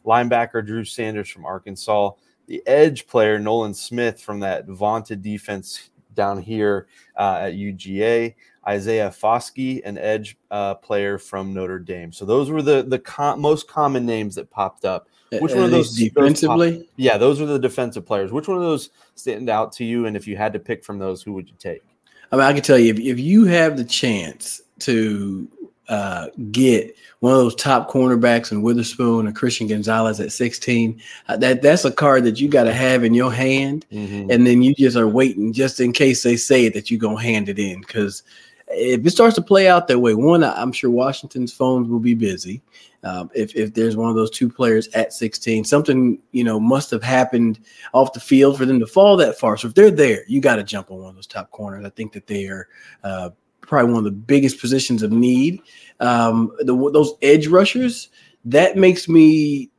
Linebacker 0.05 0.65
Drew 0.65 0.85
Sanders 0.85 1.29
from 1.29 1.45
Arkansas, 1.45 2.11
the 2.47 2.61
edge 2.67 3.07
player 3.07 3.39
Nolan 3.39 3.73
Smith 3.73 4.21
from 4.21 4.39
that 4.41 4.67
vaunted 4.67 5.21
defense 5.21 5.89
down 6.13 6.41
here 6.41 6.87
uh, 7.17 7.39
at 7.41 7.53
UGA, 7.53 8.35
Isaiah 8.67 9.09
Foskey, 9.09 9.81
an 9.85 9.97
edge 9.97 10.37
uh, 10.49 10.75
player 10.75 11.17
from 11.17 11.53
Notre 11.53 11.79
Dame. 11.79 12.11
So 12.11 12.25
those 12.25 12.49
were 12.49 12.61
the 12.61 12.83
the 12.83 12.99
com- 12.99 13.39
most 13.39 13.67
common 13.67 14.05
names 14.05 14.35
that 14.35 14.49
popped 14.49 14.85
up. 14.85 15.07
Which 15.39 15.53
one 15.53 15.65
of 15.65 15.71
those 15.71 15.95
defensively? 15.95 16.71
Those 16.71 16.85
yeah, 16.95 17.17
those 17.17 17.41
are 17.41 17.45
the 17.45 17.59
defensive 17.59 18.05
players. 18.05 18.31
Which 18.31 18.47
one 18.47 18.57
of 18.57 18.63
those 18.63 18.89
stand 19.15 19.49
out 19.49 19.71
to 19.73 19.83
you? 19.83 20.05
And 20.05 20.15
if 20.15 20.27
you 20.27 20.37
had 20.37 20.53
to 20.53 20.59
pick 20.59 20.83
from 20.83 20.97
those, 20.97 21.21
who 21.21 21.33
would 21.33 21.49
you 21.49 21.55
take? 21.59 21.83
I 22.31 22.37
mean, 22.37 22.45
I 22.45 22.53
can 22.53 22.63
tell 22.63 22.79
you 22.79 22.91
if, 22.91 22.99
if 22.99 23.19
you 23.19 23.45
have 23.45 23.77
the 23.77 23.83
chance 23.83 24.61
to 24.79 25.47
uh, 25.87 26.27
get 26.51 26.95
one 27.19 27.33
of 27.33 27.39
those 27.39 27.55
top 27.55 27.89
cornerbacks 27.89 28.51
in 28.51 28.61
Witherspoon 28.61 29.27
and 29.27 29.35
Christian 29.35 29.67
Gonzalez 29.67 30.19
at 30.19 30.31
16, 30.31 31.01
uh, 31.27 31.37
that 31.37 31.61
that's 31.61 31.85
a 31.85 31.91
card 31.91 32.23
that 32.23 32.39
you 32.39 32.47
got 32.47 32.63
to 32.63 32.73
have 32.73 33.03
in 33.03 33.13
your 33.13 33.31
hand, 33.31 33.85
mm-hmm. 33.91 34.29
and 34.29 34.45
then 34.45 34.61
you 34.61 34.73
just 34.75 34.97
are 34.97 35.07
waiting 35.07 35.53
just 35.53 35.79
in 35.79 35.93
case 35.93 36.23
they 36.23 36.37
say 36.37 36.69
that 36.69 36.89
you're 36.89 36.99
gonna 36.99 37.21
hand 37.21 37.49
it 37.49 37.59
in 37.59 37.81
because 37.81 38.23
if 38.67 39.05
it 39.05 39.11
starts 39.11 39.35
to 39.35 39.41
play 39.41 39.67
out 39.67 39.87
that 39.87 39.99
way, 39.99 40.15
one, 40.15 40.43
I'm 40.43 40.71
sure 40.71 40.89
Washington's 40.89 41.53
phones 41.53 41.87
will 41.87 41.99
be 41.99 42.15
busy. 42.15 42.61
Um, 43.03 43.29
if 43.35 43.55
if 43.55 43.73
there's 43.75 43.95
one 43.95 44.09
of 44.09 44.15
those 44.15 44.31
two 44.31 44.49
players 44.49 44.87
at 44.89 45.13
16, 45.13 45.63
something 45.63 46.19
you 46.31 46.43
know 46.43 46.59
must 46.59 46.89
have 46.89 47.03
happened 47.03 47.59
off 47.93 48.13
the 48.13 48.19
field 48.19 48.57
for 48.57 48.65
them 48.65 48.79
to 48.79 48.87
fall 48.87 49.15
that 49.17 49.37
far. 49.37 49.57
So 49.57 49.67
if 49.67 49.75
they're 49.75 49.91
there, 49.91 50.23
you 50.27 50.41
got 50.41 50.55
to 50.55 50.63
jump 50.63 50.89
on 50.89 50.97
one 50.97 51.09
of 51.09 51.15
those 51.15 51.27
top 51.27 51.51
corners. 51.51 51.85
I 51.85 51.89
think 51.89 52.13
that 52.13 52.25
they 52.25 52.47
are 52.47 52.67
uh, 53.03 53.29
probably 53.67 53.91
one 53.91 53.99
of 53.99 54.05
the 54.05 54.11
biggest 54.11 54.59
positions 54.59 55.03
of 55.03 55.11
need. 55.11 55.61
Um, 55.99 56.51
the, 56.59 56.75
those 56.91 57.13
edge 57.21 57.47
rushers 57.47 58.09
that 58.45 58.77
makes 58.77 59.09
me 59.09 59.69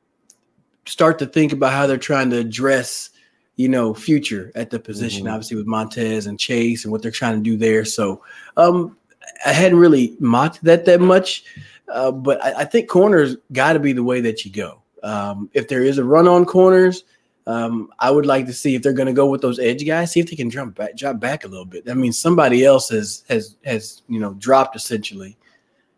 start 0.86 1.18
to 1.18 1.26
think 1.26 1.52
about 1.52 1.72
how 1.72 1.86
they're 1.86 1.98
trying 1.98 2.30
to 2.30 2.38
address 2.38 3.10
you 3.56 3.70
know, 3.70 3.94
future 3.94 4.52
at 4.54 4.70
the 4.70 4.78
position, 4.78 5.24
mm-hmm. 5.24 5.32
obviously 5.32 5.56
with 5.56 5.66
Montez 5.66 6.26
and 6.26 6.38
Chase 6.38 6.84
and 6.84 6.92
what 6.92 7.02
they're 7.02 7.10
trying 7.10 7.36
to 7.36 7.42
do 7.42 7.56
there. 7.56 7.84
So 7.84 8.22
um, 8.56 8.96
I 9.44 9.52
hadn't 9.52 9.78
really 9.78 10.14
mocked 10.20 10.62
that 10.64 10.84
that 10.84 11.00
much, 11.00 11.44
uh, 11.88 12.12
but 12.12 12.42
I, 12.44 12.60
I, 12.60 12.64
think 12.64 12.88
corners 12.88 13.36
got 13.52 13.72
to 13.72 13.80
be 13.80 13.92
the 13.92 14.04
way 14.04 14.20
that 14.20 14.44
you 14.44 14.52
go. 14.52 14.82
Um, 15.02 15.50
if 15.54 15.68
there 15.68 15.82
is 15.82 15.98
a 15.98 16.04
run 16.04 16.28
on 16.28 16.44
corners, 16.44 17.04
um, 17.46 17.90
I 17.98 18.10
would 18.10 18.26
like 18.26 18.46
to 18.46 18.52
see 18.52 18.74
if 18.74 18.82
they're 18.82 18.92
going 18.92 19.06
to 19.06 19.12
go 19.12 19.26
with 19.26 19.40
those 19.40 19.58
edge 19.58 19.86
guys, 19.86 20.12
see 20.12 20.20
if 20.20 20.28
they 20.28 20.36
can 20.36 20.50
jump 20.50 20.76
back, 20.76 20.96
drop 20.96 21.20
back 21.20 21.44
a 21.44 21.48
little 21.48 21.64
bit. 21.64 21.84
That 21.84 21.96
means 21.96 22.18
somebody 22.18 22.64
else 22.64 22.88
has 22.88 23.24
has 23.28 23.56
has 23.64 24.02
you 24.08 24.18
know 24.18 24.34
dropped 24.34 24.74
essentially 24.74 25.36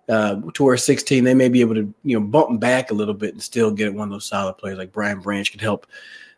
uh, 0.08 0.40
towards 0.52 0.84
16. 0.84 1.24
They 1.24 1.34
may 1.34 1.48
be 1.48 1.60
able 1.60 1.74
to 1.74 1.92
you 2.04 2.18
know 2.18 2.26
bump 2.26 2.60
back 2.60 2.90
a 2.90 2.94
little 2.94 3.14
bit 3.14 3.32
and 3.32 3.42
still 3.42 3.70
get 3.70 3.94
one 3.94 4.08
of 4.08 4.12
those 4.12 4.26
solid 4.26 4.58
players 4.58 4.78
like 4.78 4.92
Brian 4.92 5.20
Branch 5.20 5.50
could 5.50 5.60
help 5.60 5.86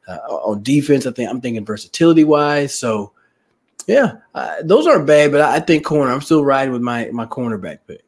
uh, 0.06 0.18
on 0.28 0.62
defense. 0.62 1.06
I 1.06 1.10
think 1.10 1.28
I'm 1.28 1.40
thinking 1.40 1.64
versatility 1.64 2.24
wise. 2.24 2.78
So 2.78 3.12
yeah, 3.88 4.18
uh, 4.34 4.56
those 4.62 4.86
aren't 4.86 5.06
bad, 5.06 5.32
but 5.32 5.40
I, 5.40 5.56
I 5.56 5.60
think 5.60 5.84
corner. 5.84 6.12
I'm 6.12 6.20
still 6.20 6.44
riding 6.44 6.72
with 6.72 6.82
my 6.82 7.10
my 7.12 7.26
cornerback 7.26 7.80
pick. 7.88 8.02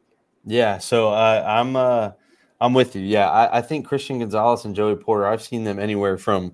Yeah, 0.45 0.79
so 0.79 1.09
uh, 1.09 1.45
I'm 1.47 1.75
uh, 1.75 2.13
I'm 2.61 2.75
with 2.75 2.95
you. 2.95 3.03
Yeah, 3.03 3.29
I, 3.29 3.59
I, 3.59 3.61
think 3.61 3.87
Christian 3.87 4.21
Gonzalez 4.21 4.65
and 4.65 4.75
Joey 4.75 4.95
Porter. 4.95 5.27
I've 5.27 5.43
seen 5.43 5.65
them 5.65 5.81
anywhere 5.81 6.17
from 6.17 6.53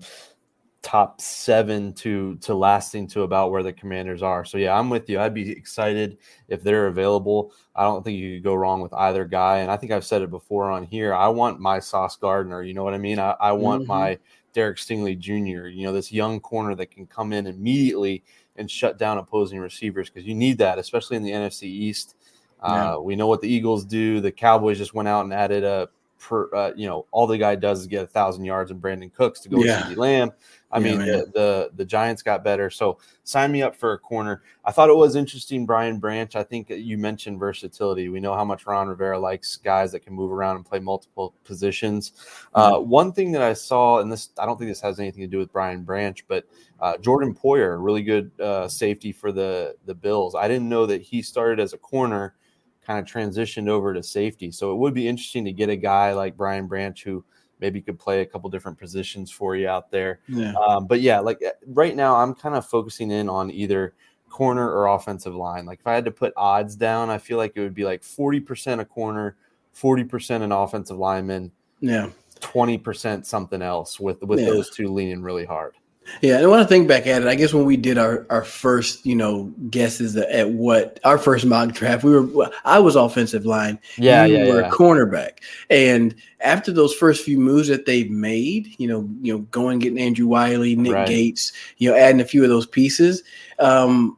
top 0.81 1.19
seven 1.19 1.93
to 1.93 2.35
to 2.37 2.55
lasting 2.55 3.07
to 3.07 3.23
about 3.23 3.51
where 3.51 3.63
the 3.63 3.73
Commanders 3.73 4.23
are. 4.23 4.45
So 4.45 4.57
yeah, 4.57 4.77
I'm 4.77 4.89
with 4.89 5.09
you. 5.09 5.19
I'd 5.19 5.33
be 5.33 5.51
excited 5.51 6.17
if 6.47 6.63
they're 6.63 6.87
available. 6.87 7.51
I 7.75 7.83
don't 7.83 8.03
think 8.03 8.17
you 8.17 8.35
could 8.35 8.43
go 8.43 8.55
wrong 8.55 8.81
with 8.81 8.93
either 8.93 9.25
guy. 9.25 9.57
And 9.57 9.69
I 9.69 9.77
think 9.77 9.91
I've 9.91 10.05
said 10.05 10.21
it 10.21 10.29
before 10.29 10.71
on 10.71 10.83
here. 10.83 11.13
I 11.13 11.27
want 11.27 11.59
my 11.59 11.79
Sauce 11.79 12.15
Gardner. 12.15 12.63
You 12.63 12.73
know 12.73 12.83
what 12.83 12.93
I 12.93 12.97
mean? 12.97 13.19
I, 13.19 13.35
I 13.39 13.51
want 13.51 13.83
mm-hmm. 13.83 13.91
my 13.91 14.19
Derek 14.53 14.77
Stingley 14.77 15.17
Jr., 15.17 15.67
you 15.67 15.83
know, 15.83 15.93
this 15.93 16.11
young 16.11 16.39
corner 16.39 16.75
that 16.75 16.91
can 16.91 17.05
come 17.05 17.33
in 17.33 17.47
immediately 17.47 18.23
and 18.55 18.69
shut 18.69 18.97
down 18.97 19.17
opposing 19.17 19.59
receivers 19.59 20.09
because 20.09 20.27
you 20.27 20.35
need 20.35 20.57
that, 20.57 20.79
especially 20.79 21.17
in 21.17 21.23
the 21.23 21.31
NFC 21.31 21.63
East. 21.63 22.15
Yeah. 22.61 22.95
Uh, 22.95 22.99
we 22.99 23.15
know 23.15 23.27
what 23.27 23.41
the 23.41 23.47
Eagles 23.47 23.85
do. 23.85 24.19
The 24.19 24.31
Cowboys 24.31 24.77
just 24.77 24.93
went 24.93 25.07
out 25.07 25.23
and 25.23 25.33
added 25.33 25.63
a, 25.63 25.87
per, 26.19 26.53
uh, 26.53 26.71
you 26.75 26.87
know, 26.87 27.05
all 27.11 27.25
the 27.25 27.37
guy 27.37 27.55
does 27.55 27.79
is 27.81 27.87
get 27.87 28.03
a 28.03 28.07
thousand 28.07 28.43
yards 28.45 28.71
and 28.71 28.81
Brandin 28.81 29.13
Cooks 29.13 29.39
to 29.41 29.49
go 29.49 29.63
yeah. 29.63 29.87
with 29.87 29.97
CeeDee 29.97 29.99
Lamb. 29.99 30.31
I 30.71 30.79
yeah, 30.79 30.83
mean, 30.83 30.99
the, 30.99 31.31
the, 31.33 31.71
the 31.75 31.85
Giants 31.85 32.21
got 32.21 32.43
better. 32.43 32.69
So 32.69 32.99
sign 33.23 33.51
me 33.51 33.63
up 33.63 33.75
for 33.75 33.93
a 33.93 33.97
corner. 33.97 34.43
I 34.63 34.71
thought 34.71 34.89
it 34.89 34.95
was 34.95 35.15
interesting, 35.15 35.65
Brian 35.65 35.97
Branch. 35.97 36.35
I 36.35 36.43
think 36.43 36.69
you 36.69 36.97
mentioned 36.97 37.39
versatility. 37.39 38.09
We 38.09 38.19
know 38.19 38.35
how 38.35 38.45
much 38.45 38.67
Ron 38.67 38.87
Rivera 38.87 39.17
likes 39.17 39.55
guys 39.55 39.91
that 39.93 40.01
can 40.01 40.13
move 40.13 40.31
around 40.31 40.57
and 40.57 40.65
play 40.65 40.79
multiple 40.79 41.33
positions. 41.43 42.13
Uh, 42.53 42.77
one 42.77 43.11
thing 43.11 43.31
that 43.31 43.41
I 43.41 43.53
saw, 43.53 43.99
and 43.99 44.11
this 44.11 44.29
I 44.37 44.45
don't 44.45 44.57
think 44.57 44.69
this 44.69 44.81
has 44.81 44.99
anything 44.99 45.21
to 45.21 45.27
do 45.27 45.39
with 45.39 45.51
Brian 45.51 45.83
Branch, 45.83 46.23
but 46.27 46.45
uh, 46.79 46.97
Jordan 46.97 47.33
Poyer, 47.33 47.83
really 47.83 48.03
good 48.03 48.31
uh, 48.39 48.67
safety 48.67 49.11
for 49.11 49.31
the 49.31 49.75
the 49.85 49.95
Bills. 49.95 50.35
I 50.35 50.47
didn't 50.47 50.69
know 50.69 50.85
that 50.85 51.01
he 51.01 51.23
started 51.23 51.59
as 51.59 51.73
a 51.73 51.77
corner, 51.77 52.35
kind 52.85 52.99
of 52.99 53.11
transitioned 53.11 53.69
over 53.69 53.93
to 53.93 54.03
safety. 54.03 54.51
So 54.51 54.71
it 54.71 54.75
would 54.77 54.93
be 54.93 55.07
interesting 55.07 55.45
to 55.45 55.51
get 55.51 55.69
a 55.69 55.75
guy 55.75 56.13
like 56.13 56.37
Brian 56.37 56.67
Branch 56.67 57.03
who 57.03 57.25
maybe 57.59 57.81
could 57.81 57.99
play 57.99 58.21
a 58.21 58.25
couple 58.25 58.49
different 58.49 58.77
positions 58.77 59.31
for 59.31 59.55
you 59.55 59.67
out 59.67 59.91
there. 59.91 60.19
Yeah. 60.27 60.53
Um, 60.53 60.87
but 60.87 61.01
yeah, 61.01 61.19
like 61.19 61.41
eh, 61.41 61.51
right 61.67 61.95
now, 61.95 62.15
I'm 62.15 62.33
kind 62.33 62.55
of 62.55 62.65
focusing 62.65 63.11
in 63.11 63.29
on 63.29 63.51
either 63.51 63.93
corner 64.29 64.71
or 64.71 64.87
offensive 64.87 65.35
line. 65.35 65.65
Like 65.65 65.79
if 65.79 65.87
I 65.87 65.95
had 65.95 66.05
to 66.05 66.11
put 66.11 66.33
odds 66.37 66.75
down, 66.75 67.09
I 67.09 67.17
feel 67.17 67.37
like 67.37 67.53
it 67.55 67.61
would 67.61 67.73
be 67.73 67.85
like 67.85 68.01
40% 68.01 68.79
a 68.79 68.85
corner, 68.85 69.35
40% 69.75 70.41
an 70.41 70.51
offensive 70.51 70.97
lineman. 70.97 71.51
Yeah. 71.79 72.09
20% 72.39 73.25
something 73.25 73.61
else 73.61 73.99
with 73.99 74.21
with 74.23 74.39
yeah. 74.39 74.45
those 74.45 74.69
two 74.69 74.87
leaning 74.87 75.21
really 75.21 75.45
hard. 75.45 75.75
Yeah, 76.21 76.39
and 76.39 76.51
when 76.51 76.59
I 76.59 76.65
think 76.65 76.87
back 76.87 77.07
at 77.07 77.21
it, 77.21 77.27
I 77.27 77.35
guess 77.35 77.53
when 77.53 77.65
we 77.65 77.77
did 77.77 77.97
our, 77.97 78.25
our 78.29 78.43
first, 78.43 79.05
you 79.05 79.15
know, 79.15 79.45
guesses 79.69 80.15
at 80.15 80.49
what 80.51 80.99
our 81.03 81.17
first 81.17 81.45
mock 81.45 81.71
draft, 81.71 82.03
we 82.03 82.19
were 82.19 82.51
I 82.65 82.79
was 82.79 82.95
offensive 82.95 83.45
line. 83.45 83.79
Yeah, 83.97 84.25
you 84.25 84.37
yeah, 84.37 84.53
were 84.53 84.61
yeah. 84.61 84.67
a 84.67 84.71
cornerback. 84.71 85.39
And 85.69 86.13
after 86.41 86.71
those 86.71 86.93
first 86.93 87.23
few 87.23 87.39
moves 87.39 87.67
that 87.69 87.85
they've 87.85 88.11
made, 88.11 88.67
you 88.77 88.87
know, 88.87 89.09
you 89.21 89.33
know, 89.33 89.39
going 89.51 89.79
getting 89.79 89.99
Andrew 89.99 90.27
Wylie, 90.27 90.75
Nick 90.75 90.93
right. 90.93 91.07
Gates, 91.07 91.51
you 91.77 91.89
know, 91.89 91.97
adding 91.97 92.21
a 92.21 92.25
few 92.25 92.43
of 92.43 92.49
those 92.49 92.67
pieces, 92.67 93.23
um, 93.59 94.17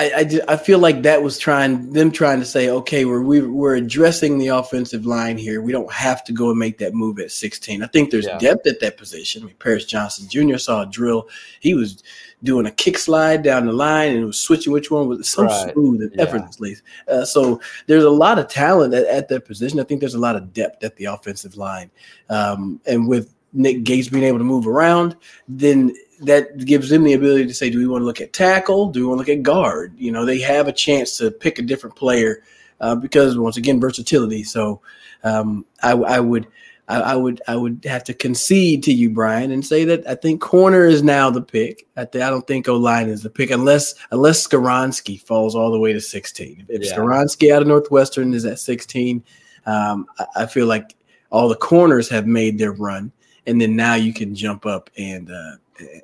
I, 0.00 0.20
I, 0.20 0.54
I, 0.54 0.56
feel 0.56 0.78
like 0.78 1.02
that 1.02 1.22
was 1.22 1.38
trying 1.38 1.92
them 1.92 2.10
trying 2.10 2.40
to 2.40 2.46
say, 2.46 2.70
okay, 2.70 3.04
we're 3.04 3.20
we, 3.20 3.40
are 3.40 3.50
we 3.50 3.68
are 3.68 3.74
addressing 3.74 4.38
the 4.38 4.48
offensive 4.48 5.04
line 5.04 5.36
here. 5.36 5.60
We 5.60 5.72
don't 5.72 5.92
have 5.92 6.24
to 6.24 6.32
go 6.32 6.48
and 6.48 6.58
make 6.58 6.78
that 6.78 6.94
move 6.94 7.18
at 7.18 7.30
16. 7.30 7.82
I 7.82 7.86
think 7.86 8.10
there's 8.10 8.26
yeah. 8.26 8.38
depth 8.38 8.66
at 8.66 8.80
that 8.80 8.96
position. 8.96 9.42
I 9.42 9.46
mean, 9.46 9.56
Paris 9.58 9.84
Johnson 9.84 10.26
Jr. 10.26 10.56
saw 10.56 10.82
a 10.82 10.86
drill. 10.86 11.28
He 11.60 11.74
was 11.74 12.02
doing 12.42 12.64
a 12.64 12.70
kick 12.70 12.96
slide 12.96 13.42
down 13.42 13.66
the 13.66 13.72
line 13.72 14.16
and 14.16 14.26
was 14.26 14.40
switching 14.40 14.72
which 14.72 14.90
one 14.90 15.06
was 15.06 15.28
so 15.28 15.44
right. 15.44 15.72
smooth 15.72 16.00
and 16.00 16.12
yeah. 16.14 16.22
effortlessly. 16.22 16.76
Uh, 17.06 17.26
so 17.26 17.60
there's 17.86 18.04
a 18.04 18.10
lot 18.10 18.38
of 18.38 18.48
talent 18.48 18.94
at, 18.94 19.04
at, 19.06 19.28
that 19.28 19.44
position. 19.44 19.78
I 19.80 19.84
think 19.84 20.00
there's 20.00 20.14
a 20.14 20.18
lot 20.18 20.34
of 20.34 20.54
depth 20.54 20.82
at 20.82 20.96
the 20.96 21.04
offensive 21.04 21.56
line, 21.56 21.90
um, 22.30 22.80
and 22.86 23.06
with 23.06 23.34
Nick 23.52 23.84
Gates 23.84 24.08
being 24.08 24.24
able 24.24 24.38
to 24.38 24.44
move 24.44 24.66
around, 24.66 25.16
then 25.48 25.94
that 26.20 26.64
gives 26.64 26.90
them 26.90 27.04
the 27.04 27.14
ability 27.14 27.46
to 27.46 27.54
say, 27.54 27.70
do 27.70 27.78
we 27.78 27.86
want 27.86 28.02
to 28.02 28.06
look 28.06 28.20
at 28.20 28.32
tackle? 28.32 28.90
Do 28.90 29.00
we 29.00 29.06
want 29.06 29.18
to 29.18 29.20
look 29.20 29.38
at 29.38 29.42
guard? 29.42 29.94
You 29.96 30.12
know, 30.12 30.24
they 30.24 30.38
have 30.40 30.68
a 30.68 30.72
chance 30.72 31.16
to 31.18 31.30
pick 31.30 31.58
a 31.58 31.62
different 31.62 31.96
player 31.96 32.42
uh, 32.80 32.94
because 32.94 33.38
once 33.38 33.56
again, 33.56 33.80
versatility. 33.80 34.44
So 34.44 34.80
um, 35.24 35.64
I, 35.82 35.92
I, 35.92 36.20
would. 36.20 36.46
I, 36.88 37.00
I, 37.00 37.14
would 37.14 37.40
I 37.46 37.54
would 37.54 37.84
have 37.84 38.02
to 38.04 38.14
concede 38.14 38.82
to 38.82 38.92
you, 38.92 39.10
Brian, 39.10 39.52
and 39.52 39.64
say 39.64 39.84
that 39.84 40.06
I 40.08 40.16
think 40.16 40.40
corner 40.40 40.86
is 40.86 41.04
now 41.04 41.30
the 41.30 41.40
pick. 41.40 41.86
I, 41.96 42.04
th- 42.04 42.24
I 42.24 42.30
don't 42.30 42.46
think 42.48 42.68
O 42.68 42.74
line 42.74 43.08
is 43.08 43.22
the 43.22 43.30
pick 43.30 43.50
unless 43.50 43.94
unless 44.10 44.44
Skoronski 44.44 45.20
falls 45.20 45.54
all 45.54 45.70
the 45.70 45.78
way 45.78 45.92
to 45.92 46.00
16. 46.00 46.66
If 46.68 46.82
yeah. 46.82 46.92
Skoronski 46.92 47.54
out 47.54 47.62
of 47.62 47.68
Northwestern 47.68 48.34
is 48.34 48.44
at 48.44 48.58
16, 48.58 49.22
um, 49.66 50.06
I, 50.18 50.26
I, 50.36 50.46
feel 50.46 50.66
like 50.66 50.96
all 51.30 51.48
the 51.48 51.54
corners 51.54 52.08
have 52.08 52.26
made 52.26 52.58
their 52.58 52.72
run, 52.72 53.12
and 53.46 53.60
then 53.60 53.76
now 53.76 53.94
you 53.94 54.12
can 54.12 54.34
jump 54.34 54.66
up 54.66 54.90
and 54.96 55.30
uh, 55.30 55.56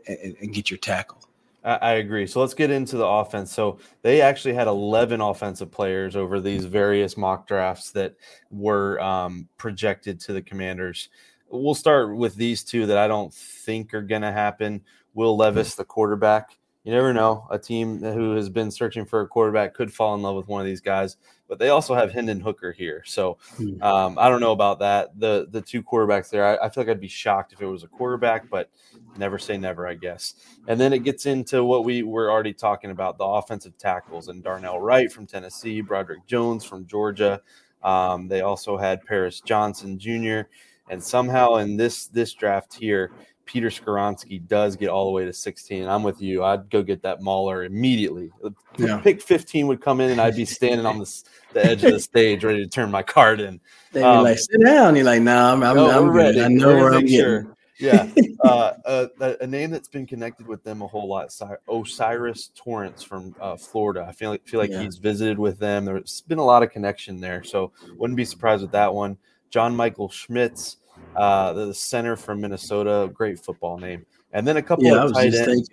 and, 0.07 0.37
and 0.41 0.53
get 0.53 0.71
your 0.71 0.79
tackle. 0.79 1.27
I 1.67 1.95
agree. 1.95 2.29
So 2.29 2.41
let's 2.41 2.55
get 2.55 2.71
into 2.71 2.97
the 2.97 3.05
offense. 3.05 3.53
So 3.53 3.79
they 4.03 4.21
actually 4.21 4.55
had 4.55 4.69
11 4.69 5.21
offensive 5.21 5.69
players 5.69 6.15
over 6.15 6.39
these 6.39 6.65
various 6.65 7.17
mock 7.17 7.49
drafts 7.49 7.91
that 7.91 8.15
were 8.53 9.01
um, 9.01 9.49
projected 9.59 10.21
to 10.21 10.33
the 10.33 10.43
Commanders. 10.43 11.09
We'll 11.49 11.75
start 11.75 12.17
with 12.17 12.37
these 12.37 12.63
two 12.63 12.87
that 12.87 12.99
I 12.99 13.09
don't 13.09 13.35
think 13.35 13.95
are 13.95 14.03
going 14.03 14.23
to 14.23 14.31
happen. 14.31 14.81
Will 15.15 15.37
Levis, 15.37 15.75
the 15.75 15.85
quarterback, 15.85 16.57
you 16.85 16.93
never 16.93 17.13
know. 17.13 17.49
A 17.51 17.59
team 17.59 17.99
who 17.99 18.37
has 18.37 18.49
been 18.49 18.71
searching 18.71 19.05
for 19.05 19.23
a 19.23 19.27
quarterback 19.27 19.75
could 19.75 19.93
fall 19.93 20.15
in 20.15 20.23
love 20.23 20.37
with 20.37 20.47
one 20.47 20.61
of 20.61 20.67
these 20.67 20.81
guys, 20.81 21.17
but 21.49 21.59
they 21.59 21.69
also 21.69 21.95
have 21.95 22.13
Hendon 22.13 22.41
Hooker 22.41 22.73
here. 22.73 23.03
So 23.07 23.39
hmm. 23.57 23.83
um, 23.83 24.19
I 24.19 24.29
don't 24.29 24.41
know 24.41 24.53
about 24.53 24.79
that. 24.81 25.19
The 25.19 25.47
the 25.51 25.61
two 25.61 25.83
quarterbacks 25.83 26.31
there, 26.31 26.45
I, 26.45 26.67
I, 26.67 26.69
feel 26.69 26.85
like 26.85 26.91
I'd 26.91 27.01
be 27.01 27.09
shocked 27.09 27.53
if 27.53 27.61
it 27.61 27.67
was 27.67 27.85
a 27.85 27.89
quarterback, 27.89 28.49
but 28.51 28.71
never 29.17 29.39
say 29.39 29.57
never, 29.57 29.87
I 29.87 29.95
guess. 29.95 30.35
And 30.67 30.81
then 30.81 30.93
it 30.93 31.01
gets 31.01 31.27
into 31.27 31.65
what 31.65 31.85
we 31.85 32.03
were 32.03 32.31
already 32.31 32.53
talking 32.53 32.91
about 32.91 33.19
the 33.19 33.25
offensive 33.25 33.77
tackles 33.79 34.29
and 34.29 34.43
Darnell 34.43 34.81
Wright 34.81 35.11
from 35.11 35.27
Tennessee, 35.27 35.81
Broderick 35.81 36.27
Jones 36.27 36.65
from 36.65 36.87
Georgia. 36.87 37.41
Um, 37.83 38.29
they 38.29 38.41
also 38.41 38.77
had 38.77 39.05
Paris 39.05 39.41
Johnson 39.41 39.99
Jr. 39.99 40.49
And 40.89 41.03
somehow 41.03 41.57
in 41.57 41.77
this 41.77 42.07
this 42.09 42.33
draft 42.35 42.75
here, 42.75 43.13
Peter 43.47 43.69
Skoronski 43.69 44.47
does 44.47 44.77
get 44.77 44.89
all 44.89 45.07
the 45.07 45.13
way 45.13 45.25
to 45.25 45.33
16. 45.33 45.89
I'm 45.89 46.03
with 46.03 46.21
you. 46.21 46.45
I'd 46.45 46.69
go 46.69 46.83
get 46.83 47.03
that 47.03 47.23
Mauler 47.23 47.65
immediately. 47.65 48.31
Yeah. 48.77 48.99
Pick 48.99 49.23
15 49.23 49.69
would 49.69 49.81
come 49.81 50.01
in, 50.01 50.11
and 50.11 50.21
I'd 50.21 50.37
be 50.37 50.45
standing 50.45 50.85
on 50.85 50.99
the, 50.99 51.25
the 51.55 51.65
edge 51.65 51.85
of 51.85 51.93
the 51.93 52.01
stage 52.01 52.45
ready 52.45 52.63
to 52.63 52.69
turn 52.69 52.91
my 52.91 53.03
card 53.03 53.41
in. 53.41 53.61
They'd 53.93 54.03
um, 54.03 54.19
be 54.19 54.31
like, 54.31 54.39
sit 54.39 54.63
down. 54.63 54.97
You're 54.97 55.05
like, 55.05 55.23
no, 55.23 55.35
nah, 55.35 55.53
I'm, 55.53 55.63
I'm, 55.63 55.77
no, 55.77 55.91
I'm 55.91 56.11
ready. 56.11 56.43
I 56.43 56.49
know 56.49 56.75
where 56.75 56.93
I'm 56.93 57.07
sure. 57.07 57.43
getting. 57.43 57.57
yeah, 57.79 58.11
uh, 58.45 58.73
a, 59.21 59.37
a, 59.41 59.47
name 59.47 59.71
that's 59.71 59.89
been 59.89 60.07
connected 60.07 60.47
with 60.47 60.65
them 60.65 60.83
a 60.83 60.87
whole 60.87 61.09
lot. 61.09 61.31
O'Cyrus 61.69 62.51
Torrence 62.57 63.03
from 63.03 63.35
uh, 63.41 63.57
Florida. 63.57 64.05
I 64.09 64.13
feel 64.13 64.31
like 64.31 64.47
feel 64.47 64.61
like 64.61 64.71
yeah. 64.71 64.83
he's 64.83 64.97
visited 64.97 65.39
with 65.39 65.59
them. 65.59 65.85
There's 65.85 66.23
been 66.23 66.39
a 66.39 66.45
lot 66.45 66.63
of 66.63 66.71
connection 66.71 67.21
there, 67.21 67.45
so 67.45 67.73
wouldn't 67.97 68.17
be 68.17 68.25
surprised 68.25 68.63
with 68.63 68.73
that 68.73 68.93
one. 68.93 69.19
John 69.51 69.75
Michael 69.75 70.09
Schmitz 70.09 70.79
uh, 71.15 71.53
the 71.53 71.75
center 71.75 72.17
from 72.17 72.41
Minnesota, 72.41 73.11
great 73.13 73.39
football 73.39 73.79
name. 73.79 74.05
And 74.33 74.47
then 74.47 74.57
a 74.59 74.63
couple 74.63 74.85
yeah, 74.85 75.05
of 75.05 75.13
tight 75.15 75.35
ends. 75.35 75.71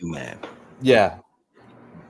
Yeah. 0.81 1.19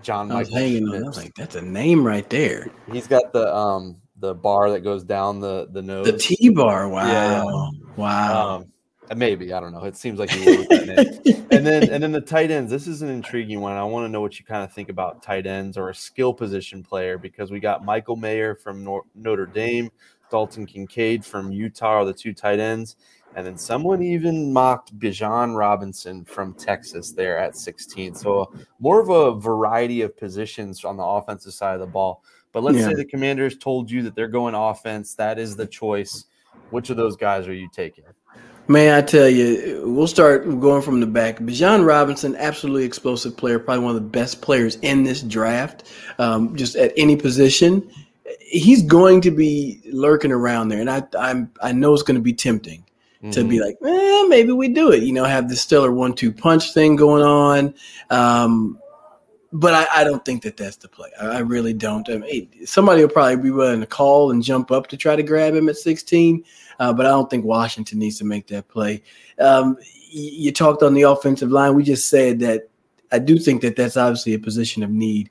John 0.02 0.32
I 0.32 0.40
was 0.40 0.52
Michael 0.52 0.64
hanging 0.64 0.88
on. 0.88 0.90
I 0.90 0.98
Schmitz. 0.98 1.08
was 1.08 1.18
like, 1.18 1.36
that's 1.36 1.56
a 1.56 1.62
name 1.62 2.06
right 2.06 2.30
there. 2.30 2.68
He's 2.92 3.08
got 3.08 3.34
the 3.34 3.54
um 3.54 4.02
the 4.20 4.36
bar 4.36 4.70
that 4.72 4.82
goes 4.82 5.04
down 5.04 5.40
the 5.40 5.68
the 5.72 5.82
nose. 5.82 6.06
The 6.06 6.18
T 6.18 6.50
bar. 6.50 6.88
Wow. 6.90 7.08
Yeah, 7.08 7.70
Wow. 7.96 8.56
Um, 8.58 9.18
maybe 9.18 9.54
I 9.54 9.60
don't 9.60 9.72
know. 9.72 9.84
It 9.84 9.96
seems 9.96 10.20
like 10.20 10.30
he 10.30 10.58
wrote 10.58 10.70
that 10.70 11.22
name. 11.26 11.48
and 11.52 11.66
then 11.66 11.90
and 11.90 12.04
then 12.04 12.12
the 12.12 12.22
tight 12.22 12.52
ends. 12.52 12.70
This 12.70 12.88
is 12.88 13.02
an 13.02 13.10
intriguing 13.10 13.62
one. 13.62 13.74
I 13.74 13.84
want 13.84 14.06
to 14.06 14.10
know 14.10 14.22
what 14.22 14.38
you 14.38 14.46
kind 14.46 14.64
of 14.64 14.72
think 14.72 14.90
about 14.90 15.24
tight 15.24 15.48
ends 15.48 15.78
or 15.78 15.90
a 15.90 15.96
skill 15.96 16.34
position 16.34 16.84
player 16.84 17.18
because 17.18 17.50
we 17.50 17.60
got 17.60 17.84
Michael 17.84 18.16
Mayer 18.16 18.56
from 18.56 18.84
Notre 19.16 19.46
Dame, 19.46 19.90
Dalton 20.34 20.66
Kincaid 20.66 21.24
from 21.24 21.52
Utah 21.52 22.00
are 22.00 22.06
the 22.06 22.12
two 22.12 22.34
tight 22.34 22.60
ends, 22.60 22.96
and 23.36 23.46
then 23.46 23.56
someone 23.56 24.02
even 24.02 24.52
mocked 24.52 24.98
Bijan 24.98 25.56
Robinson 25.56 26.26
from 26.26 26.56
Texas 26.56 27.12
there 27.12 27.38
at 27.38 27.56
16. 27.56 28.16
So 28.16 28.52
more 28.80 29.00
of 29.00 29.10
a 29.10 29.40
variety 29.40 30.02
of 30.02 30.18
positions 30.18 30.84
on 30.86 30.98
the 30.98 31.04
offensive 31.04 31.54
side 31.54 31.76
of 31.76 31.82
the 31.82 31.86
ball. 31.86 32.24
But 32.52 32.64
let's 32.64 32.80
Yeah. 32.80 32.88
say 32.88 32.94
the 32.96 33.06
Commanders 33.06 33.60
told 33.60 33.92
you 33.92 34.02
that 34.02 34.16
they're 34.16 34.28
going 34.28 34.56
offense. 34.56 35.14
That 35.14 35.38
is 35.38 35.56
the 35.56 35.68
choice. 35.68 36.26
Which 36.72 36.90
of 36.90 36.98
those 36.98 37.16
guys 37.16 37.48
are 37.48 37.54
you 37.54 37.70
taking? 37.72 38.06
Man, 38.68 38.96
I 38.96 39.02
tell 39.06 39.28
you, 39.30 39.84
we'll 39.86 40.08
start 40.08 40.46
going 40.62 40.82
from 40.82 41.00
the 41.00 41.06
back. 41.06 41.38
Bijan 41.40 41.86
Robinson, 41.86 42.36
absolutely 42.38 42.86
explosive 42.86 43.38
player, 43.38 43.60
probably 43.60 43.84
one 43.84 43.96
of 43.96 44.02
the 44.02 44.10
best 44.10 44.42
players 44.42 44.78
in 44.82 45.04
this 45.04 45.22
draft, 45.22 45.84
um, 46.18 46.56
just 46.56 46.76
at 46.78 46.92
any 46.98 47.16
position. 47.18 47.88
He's 48.40 48.84
going 48.84 49.22
to 49.22 49.32
be 49.32 49.82
lurking 49.92 50.32
around 50.32 50.70
there, 50.70 50.80
and 50.80 50.90
I, 50.90 51.04
I'm 51.18 51.52
I 51.62 51.72
know 51.72 51.94
it's 51.94 52.04
going 52.04 52.16
to 52.16 52.22
be 52.22 52.34
tempting 52.34 52.84
to 53.32 53.44
be 53.46 53.62
like, 53.62 53.78
eh, 53.86 54.26
maybe 54.28 54.52
we 54.52 54.68
do 54.68 54.92
it. 54.92 55.04
You 55.04 55.14
know, 55.14 55.24
have 55.24 55.48
the 55.48 55.56
stellar 55.56 55.94
one-two 55.94 56.32
punch 56.32 56.74
thing 56.74 56.98
going 56.98 57.24
on. 57.24 57.74
Um, 58.10 58.78
but 59.54 59.74
I, 59.74 60.02
I 60.02 60.04
don't 60.04 60.26
think 60.26 60.42
that 60.44 60.58
that's 60.58 60.78
the 60.78 60.90
play. 60.90 61.10
I, 61.22 61.28
I 61.28 61.40
really 61.40 61.74
don't. 61.74 62.10
I 62.10 62.18
mean, 62.18 62.50
somebody 62.66 63.02
will 63.02 63.10
probably 63.10 63.38
be 63.38 63.52
willing 63.52 63.80
to 63.80 63.86
call 63.86 64.32
and 64.32 64.44
jump 64.44 64.72
up 64.72 64.88
to 64.88 64.98
try 64.98 65.16
to 65.16 65.24
grab 65.24 65.54
him 65.54 65.70
at 65.70 65.78
16, 65.78 66.44
uh, 66.80 66.92
but 66.92 67.06
I 67.06 67.10
don't 67.10 67.30
think 67.30 67.46
Washington 67.46 68.00
needs 68.00 68.18
to 68.18 68.26
make 68.26 68.48
that 68.48 68.68
play. 68.68 69.04
Um, 69.40 69.78
you 70.10 70.52
talked 70.52 70.84
on 70.84 70.94
the 70.94 71.04
offensive 71.04 71.52
line. 71.52 71.76
We 71.76 71.84
just 71.84 72.10
said 72.10 72.40
that 72.40 72.70
I 73.12 73.20
do 73.20 73.38
think 73.38 73.62
that 73.62 73.76
that's 73.76 73.96
obviously 73.96 74.34
a 74.34 74.40
position 74.40 74.84
of 74.84 74.90
need, 74.90 75.30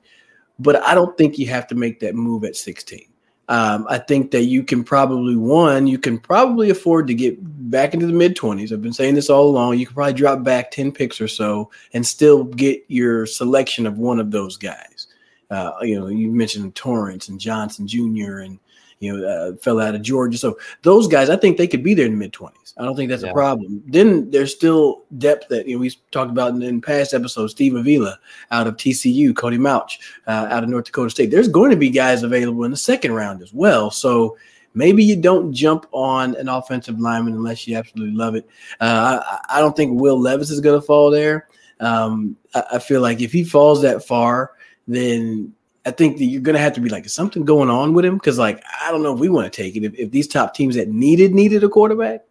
but 0.63 0.81
I 0.83 0.95
don't 0.95 1.17
think 1.17 1.37
you 1.37 1.47
have 1.47 1.67
to 1.67 1.75
make 1.75 1.99
that 1.99 2.15
move 2.15 2.43
at 2.43 2.55
16. 2.55 3.05
Um, 3.49 3.85
I 3.89 3.97
think 3.97 4.31
that 4.31 4.45
you 4.45 4.63
can 4.63 4.83
probably 4.83 5.35
one, 5.35 5.85
you 5.85 5.97
can 5.97 6.17
probably 6.17 6.69
afford 6.69 7.07
to 7.07 7.13
get 7.13 7.37
back 7.69 7.93
into 7.93 8.07
the 8.07 8.13
mid 8.13 8.37
twenties. 8.37 8.71
I've 8.71 8.81
been 8.81 8.93
saying 8.93 9.15
this 9.15 9.29
all 9.29 9.49
along. 9.49 9.77
You 9.77 9.85
can 9.85 9.95
probably 9.95 10.13
drop 10.13 10.43
back 10.43 10.71
ten 10.71 10.93
picks 10.93 11.19
or 11.19 11.27
so 11.27 11.69
and 11.93 12.07
still 12.07 12.45
get 12.45 12.83
your 12.87 13.25
selection 13.25 13.85
of 13.85 13.97
one 13.97 14.19
of 14.19 14.31
those 14.31 14.55
guys. 14.55 15.07
Uh, 15.51 15.73
you 15.81 15.99
know, 15.99 16.07
you 16.07 16.31
mentioned 16.31 16.73
Torrence 16.73 17.27
and 17.27 17.39
Johnson 17.39 17.85
Jr. 17.85 18.39
and 18.39 18.59
you 19.03 19.17
know, 19.17 19.27
uh, 19.27 19.55
fell 19.57 19.79
out 19.79 19.95
of 19.95 20.01
Georgia. 20.01 20.37
So 20.37 20.57
those 20.81 21.07
guys, 21.07 21.29
I 21.29 21.35
think 21.35 21.57
they 21.57 21.67
could 21.67 21.83
be 21.83 21.93
there 21.93 22.05
in 22.05 22.13
the 22.13 22.17
mid 22.17 22.33
twenties. 22.33 22.73
I 22.77 22.85
don't 22.85 22.95
think 22.95 23.09
that's 23.09 23.23
Yeah. 23.23 23.29
a 23.31 23.33
problem. 23.33 23.83
Then 23.85 24.31
there's 24.31 24.53
still 24.55 25.03
depth 25.17 25.49
that 25.49 25.67
you 25.67 25.75
know 25.75 25.81
we 25.81 25.91
talked 26.11 26.31
about 26.31 26.53
in, 26.53 26.61
in 26.61 26.81
past 26.81 27.13
episodes. 27.13 27.51
Steve 27.51 27.75
Avila 27.75 28.17
out 28.51 28.67
of 28.67 28.77
TCU, 28.77 29.35
Cody 29.35 29.57
Mauch 29.57 29.99
uh, 30.27 30.47
out 30.49 30.63
of 30.63 30.69
North 30.69 30.85
Dakota 30.85 31.09
State. 31.09 31.31
There's 31.31 31.47
going 31.47 31.71
to 31.71 31.77
be 31.77 31.89
guys 31.89 32.23
available 32.23 32.63
in 32.63 32.71
the 32.71 32.77
second 32.77 33.13
round 33.13 33.41
as 33.41 33.53
well. 33.53 33.91
So 33.91 34.37
maybe 34.73 35.03
you 35.03 35.15
don't 35.15 35.53
jump 35.53 35.85
on 35.91 36.35
an 36.35 36.49
offensive 36.49 36.99
lineman 36.99 37.33
unless 37.33 37.67
you 37.67 37.77
absolutely 37.77 38.15
love 38.15 38.35
it. 38.35 38.47
Uh, 38.79 39.21
I, 39.23 39.57
I 39.57 39.59
don't 39.59 39.75
think 39.75 39.99
Will 39.99 40.19
Levis 40.19 40.49
is 40.49 40.61
going 40.61 40.79
to 40.79 40.85
fall 40.85 41.11
there. 41.11 41.47
Um, 41.79 42.37
I, 42.55 42.63
I 42.73 42.79
feel 42.79 43.01
like 43.01 43.21
if 43.21 43.31
he 43.31 43.43
falls 43.43 43.81
that 43.81 44.05
far, 44.05 44.51
then 44.87 45.53
I 45.85 45.91
think 45.91 46.17
that 46.17 46.25
you're 46.25 46.41
going 46.41 46.55
to 46.55 46.61
have 46.61 46.73
to 46.73 46.81
be 46.81 46.89
like, 46.89 47.05
is 47.05 47.13
something 47.13 47.43
going 47.43 47.69
on 47.69 47.93
with 47.93 48.05
him? 48.05 48.15
Because, 48.15 48.37
like, 48.37 48.63
I 48.81 48.89
don't 48.89 49.03
know 49.03 49.13
if 49.13 49.19
we 49.19 49.29
want 49.29 49.51
to 49.51 49.63
take 49.63 49.75
it. 49.75 49.83
If, 49.83 49.93
if 49.95 50.11
these 50.11 50.27
top 50.27 50.53
teams 50.53 50.75
that 50.75 50.89
needed 50.89 51.33
needed 51.33 51.63
a 51.63 51.69
quarterback, 51.69 52.21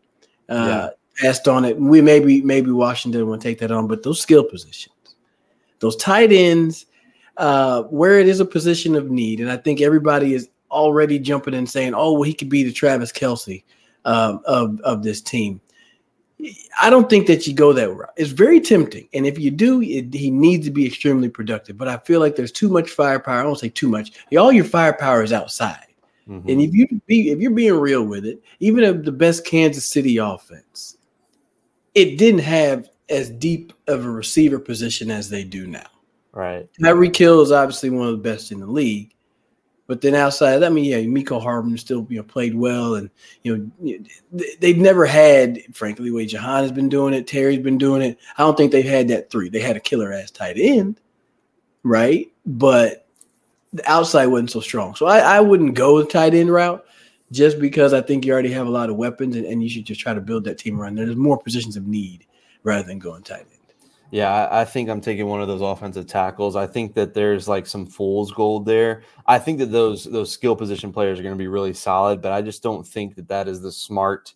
uh, 0.48 0.90
passed 1.20 1.46
on 1.48 1.64
it, 1.64 1.78
we 1.78 2.00
maybe 2.00 2.40
maybe 2.42 2.70
Washington 2.70 3.26
will 3.26 3.38
take 3.38 3.58
that 3.58 3.70
on. 3.70 3.86
But 3.86 4.02
those 4.02 4.20
skill 4.20 4.44
positions, 4.44 5.16
those 5.80 5.96
tight 5.96 6.32
ends, 6.32 6.86
uh, 7.36 7.82
where 7.84 8.18
it 8.18 8.28
is 8.28 8.40
a 8.40 8.44
position 8.44 8.94
of 8.94 9.10
need, 9.10 9.40
and 9.40 9.50
I 9.50 9.56
think 9.56 9.80
everybody 9.80 10.34
is 10.34 10.48
already 10.70 11.18
jumping 11.18 11.54
in 11.54 11.66
saying, 11.66 11.94
"Oh, 11.94 12.14
well, 12.14 12.22
he 12.22 12.34
could 12.34 12.48
be 12.48 12.62
the 12.62 12.72
Travis 12.72 13.12
Kelce 13.12 13.64
um, 14.04 14.40
of 14.46 14.80
of 14.80 15.02
this 15.02 15.20
team." 15.20 15.60
I 16.80 16.90
don't 16.90 17.08
think 17.08 17.26
that 17.28 17.46
you 17.46 17.54
go 17.54 17.72
that 17.72 17.90
route. 17.92 18.10
It's 18.16 18.30
very 18.30 18.60
tempting, 18.60 19.08
and 19.14 19.26
if 19.26 19.38
you 19.38 19.50
do, 19.50 19.80
it, 19.82 20.12
he 20.12 20.30
needs 20.30 20.66
to 20.66 20.72
be 20.72 20.86
extremely 20.86 21.28
productive. 21.28 21.78
But 21.78 21.88
I 21.88 21.98
feel 21.98 22.20
like 22.20 22.34
there's 22.36 22.52
too 22.52 22.68
much 22.68 22.90
firepower. 22.90 23.40
I 23.40 23.42
don't 23.42 23.58
say 23.58 23.68
too 23.68 23.88
much. 23.88 24.12
All 24.36 24.50
your 24.52 24.64
firepower 24.64 25.22
is 25.22 25.32
outside. 25.32 25.86
Mhm. 26.28 26.48
And 26.48 26.60
if 26.60 26.74
you 26.74 26.86
be 27.06 27.30
if 27.30 27.40
you're 27.40 27.50
being 27.50 27.74
real 27.74 28.04
with 28.04 28.24
it, 28.24 28.42
even 28.60 28.84
of 28.84 29.04
the 29.04 29.12
best 29.12 29.44
Kansas 29.44 29.84
City 29.86 30.16
offense, 30.18 30.96
it 31.94 32.16
didn't 32.18 32.40
have 32.40 32.88
as 33.08 33.30
deep 33.30 33.72
of 33.88 34.04
a 34.04 34.10
receiver 34.10 34.58
position 34.58 35.10
as 35.10 35.28
they 35.28 35.44
do 35.44 35.66
now. 35.66 35.86
right. 36.32 36.66
Tyreek 36.80 37.14
Hill 37.14 37.42
is 37.42 37.52
obviously 37.52 37.90
one 37.90 38.08
of 38.08 38.12
the 38.12 38.22
best 38.22 38.52
in 38.52 38.60
the 38.60 38.66
league. 38.66 39.12
But 39.88 40.00
then 40.00 40.14
outside 40.14 40.54
of 40.54 40.60
that, 40.60 40.70
I 40.70 40.74
mean, 40.74 40.84
yeah, 40.84 40.98
Mecole 40.98 41.42
Hardman 41.42 41.76
still 41.76 42.06
you 42.08 42.18
know 42.18 42.22
played 42.22 42.54
well, 42.54 42.94
and 42.94 43.10
you 43.42 43.56
know 43.56 43.70
they- 44.32 44.54
they've 44.60 44.78
never 44.78 45.04
had, 45.04 45.60
frankly, 45.74 46.06
the 46.06 46.14
way 46.14 46.24
Jahan 46.24 46.62
has 46.62 46.72
been 46.72 46.88
doing 46.88 47.14
it, 47.14 47.26
Terry's 47.26 47.58
been 47.58 47.78
doing 47.78 48.00
it. 48.02 48.18
I 48.38 48.42
don't 48.42 48.56
think 48.56 48.72
they've 48.72 48.84
had 48.84 49.08
that 49.08 49.30
three. 49.30 49.48
They 49.48 49.60
had 49.60 49.76
a 49.76 49.80
killer 49.80 50.12
ass 50.12 50.30
tight 50.30 50.56
end, 50.58 51.00
right? 51.82 52.30
But 52.46 53.06
the 53.72 53.88
outside 53.90 54.26
wasn't 54.26 54.50
so 54.52 54.60
strong, 54.60 54.94
so 54.94 55.06
I, 55.06 55.18
I 55.18 55.40
wouldn't 55.40 55.74
go 55.74 55.98
the 56.00 56.08
tight 56.08 56.34
end 56.34 56.52
route 56.52 56.84
just 57.32 57.58
because 57.58 57.92
I 57.92 58.02
think 58.02 58.24
you 58.24 58.32
already 58.32 58.52
have 58.52 58.66
a 58.66 58.70
lot 58.70 58.90
of 58.90 58.96
weapons, 58.96 59.36
and, 59.36 59.46
and 59.46 59.62
you 59.62 59.68
should 59.68 59.84
just 59.86 60.00
try 60.00 60.14
to 60.14 60.20
build 60.20 60.44
that 60.44 60.58
team 60.58 60.80
around 60.80 60.96
there. 60.96 61.06
There's 61.06 61.16
more 61.16 61.38
positions 61.38 61.76
of 61.76 61.86
need 61.86 62.26
rather 62.62 62.84
than 62.84 62.98
going 62.98 63.22
tight 63.24 63.40
end. 63.50 63.51
Yeah, 64.12 64.46
I, 64.52 64.66
think 64.66 64.90
I'm 64.90 65.00
taking 65.00 65.26
one 65.26 65.40
of 65.40 65.48
those 65.48 65.62
offensive 65.62 66.06
tackles. 66.06 66.54
I 66.54 66.66
think 66.66 66.92
that 66.96 67.14
there's 67.14 67.48
like 67.48 67.66
some 67.66 67.86
fool's 67.86 68.30
gold 68.30 68.66
there. 68.66 69.04
I 69.26 69.38
think 69.38 69.58
that 69.60 69.72
those 69.72 70.04
those 70.04 70.30
skill 70.30 70.54
position 70.54 70.92
players 70.92 71.18
are 71.18 71.22
going 71.22 71.34
to 71.34 71.38
be 71.38 71.48
really 71.48 71.72
solid, 71.72 72.20
but 72.20 72.30
I 72.30 72.42
just 72.42 72.62
don't 72.62 72.86
think 72.86 73.16
that 73.16 73.28
that 73.28 73.48
is 73.48 73.62
the 73.62 73.72
smart 73.72 74.34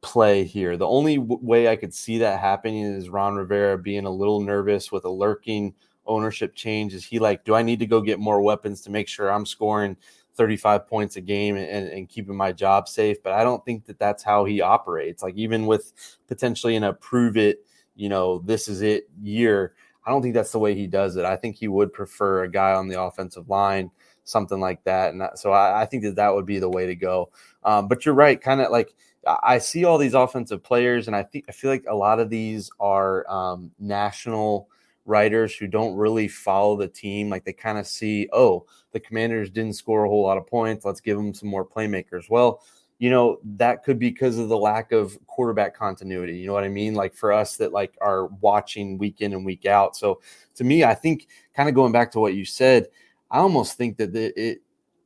play 0.00 0.42
here. 0.42 0.76
The 0.76 0.88
only 0.88 1.18
w- 1.18 1.38
way 1.40 1.68
I 1.68 1.76
could 1.76 1.94
see 1.94 2.18
that 2.18 2.40
happening 2.40 2.82
is 2.82 3.08
Ron 3.08 3.36
Rivera 3.36 3.78
being 3.78 4.06
a 4.06 4.10
little 4.10 4.40
nervous 4.40 4.90
with 4.90 5.04
a 5.04 5.08
lurking 5.10 5.72
ownership 6.04 6.56
change. 6.56 6.92
Is 6.92 7.04
he 7.04 7.20
like, 7.20 7.44
do 7.44 7.54
I 7.54 7.62
need 7.62 7.78
to 7.78 7.86
go 7.86 8.00
get 8.00 8.18
more 8.18 8.42
weapons 8.42 8.80
to 8.80 8.90
make 8.90 9.06
sure 9.06 9.30
I'm 9.30 9.46
scoring 9.46 9.96
35 10.34 10.88
points 10.88 11.14
a 11.14 11.20
game 11.20 11.56
and, 11.56 11.88
and 11.88 12.08
keeping 12.08 12.34
my 12.34 12.50
job 12.50 12.88
safe? 12.88 13.22
But 13.22 13.34
I 13.34 13.44
don't 13.44 13.64
think 13.64 13.84
that 13.84 14.00
that's 14.00 14.24
how 14.24 14.46
he 14.46 14.60
operates. 14.60 15.22
Like 15.22 15.36
even 15.36 15.66
with 15.66 15.92
potentially 16.26 16.74
in 16.74 16.82
a 16.82 16.92
prove 16.92 17.36
it 17.36 17.64
you 18.00 18.08
know, 18.08 18.38
this 18.38 18.66
is 18.66 18.80
it 18.80 19.10
year. 19.20 19.74
I 20.06 20.10
don't 20.10 20.22
think 20.22 20.34
that's 20.34 20.52
the 20.52 20.58
way 20.58 20.74
he 20.74 20.86
does 20.86 21.16
it. 21.16 21.26
I 21.26 21.36
think 21.36 21.56
he 21.56 21.68
would 21.68 21.92
prefer 21.92 22.44
a 22.44 22.50
guy 22.50 22.72
on 22.72 22.88
the 22.88 23.00
offensive 23.00 23.50
line, 23.50 23.90
something 24.24 24.58
like 24.58 24.82
that. 24.84 25.12
And 25.12 25.22
so 25.34 25.52
I, 25.52 25.82
I 25.82 25.86
think 25.86 26.04
that 26.04 26.16
that 26.16 26.34
would 26.34 26.46
be 26.46 26.58
the 26.58 26.70
way 26.70 26.86
to 26.86 26.94
go. 26.94 27.30
Um, 27.62 27.88
but 27.88 28.06
you're 28.06 28.14
right, 28.14 28.40
kind 28.40 28.62
of 28.62 28.70
like 28.70 28.94
I 29.26 29.36
I 29.42 29.58
see 29.58 29.84
all 29.84 29.98
these 29.98 30.14
offensive 30.14 30.62
players, 30.62 31.06
and 31.08 31.14
I 31.14 31.22
think 31.22 31.44
I 31.48 31.52
feel 31.52 31.70
like 31.70 31.84
a 31.86 31.94
lot 31.94 32.20
of 32.20 32.30
these 32.30 32.70
are 32.80 33.30
um, 33.30 33.70
national 33.78 34.68
writers 35.04 35.54
who 35.54 35.66
don't 35.66 35.94
really 35.94 36.28
follow 36.28 36.76
the 36.76 36.88
team. 36.88 37.28
Like 37.28 37.44
they 37.44 37.52
kind 37.52 37.78
of 37.78 37.86
see, 37.86 38.28
oh, 38.32 38.64
the 38.92 39.00
Commanders 39.00 39.50
didn't 39.50 39.74
score 39.74 40.04
a 40.04 40.08
whole 40.08 40.22
lot 40.22 40.38
of 40.38 40.46
points. 40.46 40.86
Let's 40.86 41.00
give 41.00 41.18
them 41.18 41.34
some 41.34 41.50
more 41.50 41.66
playmakers. 41.66 42.30
Well, 42.30 42.62
you 43.00 43.10
know 43.10 43.40
that 43.56 43.82
could 43.82 43.98
be 43.98 44.10
because 44.10 44.38
of 44.38 44.48
the 44.48 44.56
lack 44.56 44.92
of 44.92 45.18
quarterback 45.26 45.76
continuity 45.76 46.38
you 46.38 46.46
know 46.46 46.52
what 46.52 46.62
i 46.62 46.68
mean? 46.68 46.94
Like 46.94 47.14
for 47.14 47.32
us 47.32 47.56
that 47.56 47.72
like 47.72 47.98
are 48.00 48.26
watching 48.26 48.98
week 48.98 49.20
in 49.20 49.32
and 49.32 49.44
week 49.44 49.66
out. 49.66 49.96
So 49.96 50.20
to 50.60 50.64
me 50.64 50.84
i 50.84 50.94
think 50.94 51.26
kind 51.56 51.68
of 51.68 51.74
going 51.74 51.90
back 51.90 52.12
to 52.12 52.20
what 52.20 52.34
you 52.34 52.44
said 52.44 52.86
i 53.30 53.38
almost 53.38 53.76
think 53.76 53.96
that 53.96 54.12
the, 54.12 54.38
it 54.40 54.62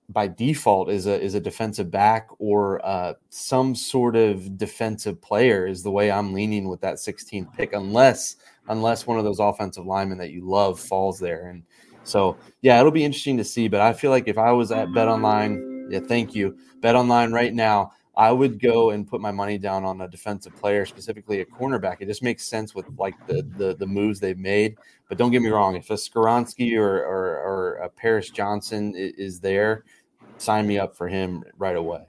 by 0.08 0.26
default 0.26 0.90
is 0.90 1.06
a 1.06 1.18
is 1.20 1.34
a 1.34 1.40
defensive 1.40 1.90
back 1.90 2.28
or 2.38 2.84
uh, 2.84 3.14
some 3.30 3.74
sort 3.74 4.16
of 4.16 4.58
defensive 4.58 5.22
player 5.22 5.66
is 5.66 5.82
the 5.82 5.90
way 5.90 6.10
i'm 6.10 6.32
leaning 6.32 6.68
with 6.68 6.80
that 6.80 6.96
16th 6.96 7.50
pick 7.54 7.72
unless 7.72 8.36
unless 8.68 9.06
one 9.06 9.18
of 9.18 9.24
those 9.24 9.38
offensive 9.38 9.86
linemen 9.86 10.18
that 10.18 10.30
you 10.30 10.48
love 10.48 10.80
falls 10.80 11.18
there. 11.18 11.48
And 11.48 11.62
so 12.02 12.36
yeah 12.60 12.78
it'll 12.78 12.90
be 12.90 13.04
interesting 13.04 13.36
to 13.38 13.44
see 13.44 13.66
but 13.66 13.80
i 13.80 13.92
feel 13.92 14.10
like 14.10 14.28
if 14.28 14.36
i 14.36 14.52
was 14.52 14.70
at 14.70 14.92
bet 14.92 15.08
online 15.08 15.73
yeah, 15.88 16.00
thank 16.00 16.34
you. 16.34 16.56
Bet 16.80 16.94
online 16.94 17.32
right 17.32 17.52
now. 17.54 17.92
I 18.16 18.30
would 18.30 18.60
go 18.60 18.90
and 18.90 19.06
put 19.06 19.20
my 19.20 19.32
money 19.32 19.58
down 19.58 19.84
on 19.84 20.00
a 20.00 20.08
defensive 20.08 20.54
player, 20.54 20.86
specifically 20.86 21.40
a 21.40 21.44
cornerback. 21.44 21.96
It 22.00 22.06
just 22.06 22.22
makes 22.22 22.46
sense 22.46 22.74
with 22.74 22.86
like 22.96 23.14
the 23.26 23.42
the, 23.56 23.74
the 23.74 23.86
moves 23.86 24.20
they've 24.20 24.38
made. 24.38 24.76
But 25.08 25.18
don't 25.18 25.30
get 25.30 25.42
me 25.42 25.48
wrong, 25.50 25.74
if 25.76 25.90
a 25.90 25.94
Skoronski 25.94 26.76
or 26.78 26.98
or, 27.04 27.38
or 27.40 27.74
a 27.82 27.88
Paris 27.88 28.30
Johnson 28.30 28.94
is, 28.96 29.40
there, 29.40 29.84
sign 30.38 30.66
me 30.66 30.78
up 30.78 30.96
for 30.96 31.08
him 31.08 31.42
right 31.58 31.76
away. 31.76 32.04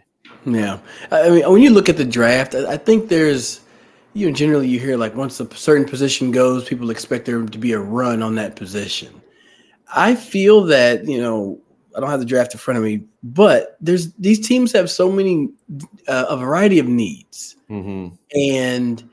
Yeah, 0.45 0.79
I 1.11 1.29
mean, 1.29 1.51
when 1.51 1.61
you 1.61 1.71
look 1.71 1.89
at 1.89 1.97
the 1.97 2.05
draft, 2.05 2.55
I 2.55 2.77
think 2.77 3.09
there's, 3.09 3.61
you 4.13 4.27
know, 4.27 4.33
generally 4.33 4.67
you 4.67 4.79
hear 4.79 4.97
like 4.97 5.15
once 5.15 5.39
a 5.39 5.55
certain 5.55 5.85
position 5.85 6.31
goes, 6.31 6.65
people 6.65 6.91
expect 6.91 7.25
there 7.25 7.43
to 7.43 7.57
be 7.57 7.73
a 7.73 7.79
run 7.79 8.21
on 8.21 8.35
that 8.35 8.55
position. 8.55 9.21
I 9.95 10.15
feel 10.15 10.63
that 10.65 11.05
you 11.05 11.19
know 11.19 11.59
I 11.95 11.99
don't 11.99 12.09
have 12.09 12.19
the 12.19 12.25
draft 12.25 12.53
in 12.53 12.59
front 12.59 12.77
of 12.77 12.83
me, 12.83 13.03
but 13.23 13.77
there's 13.81 14.11
these 14.13 14.45
teams 14.45 14.71
have 14.73 14.89
so 14.91 15.11
many 15.11 15.49
uh, 16.07 16.25
a 16.29 16.37
variety 16.37 16.79
of 16.79 16.87
needs, 16.87 17.55
Mm-hmm. 17.69 18.13
and 18.39 19.09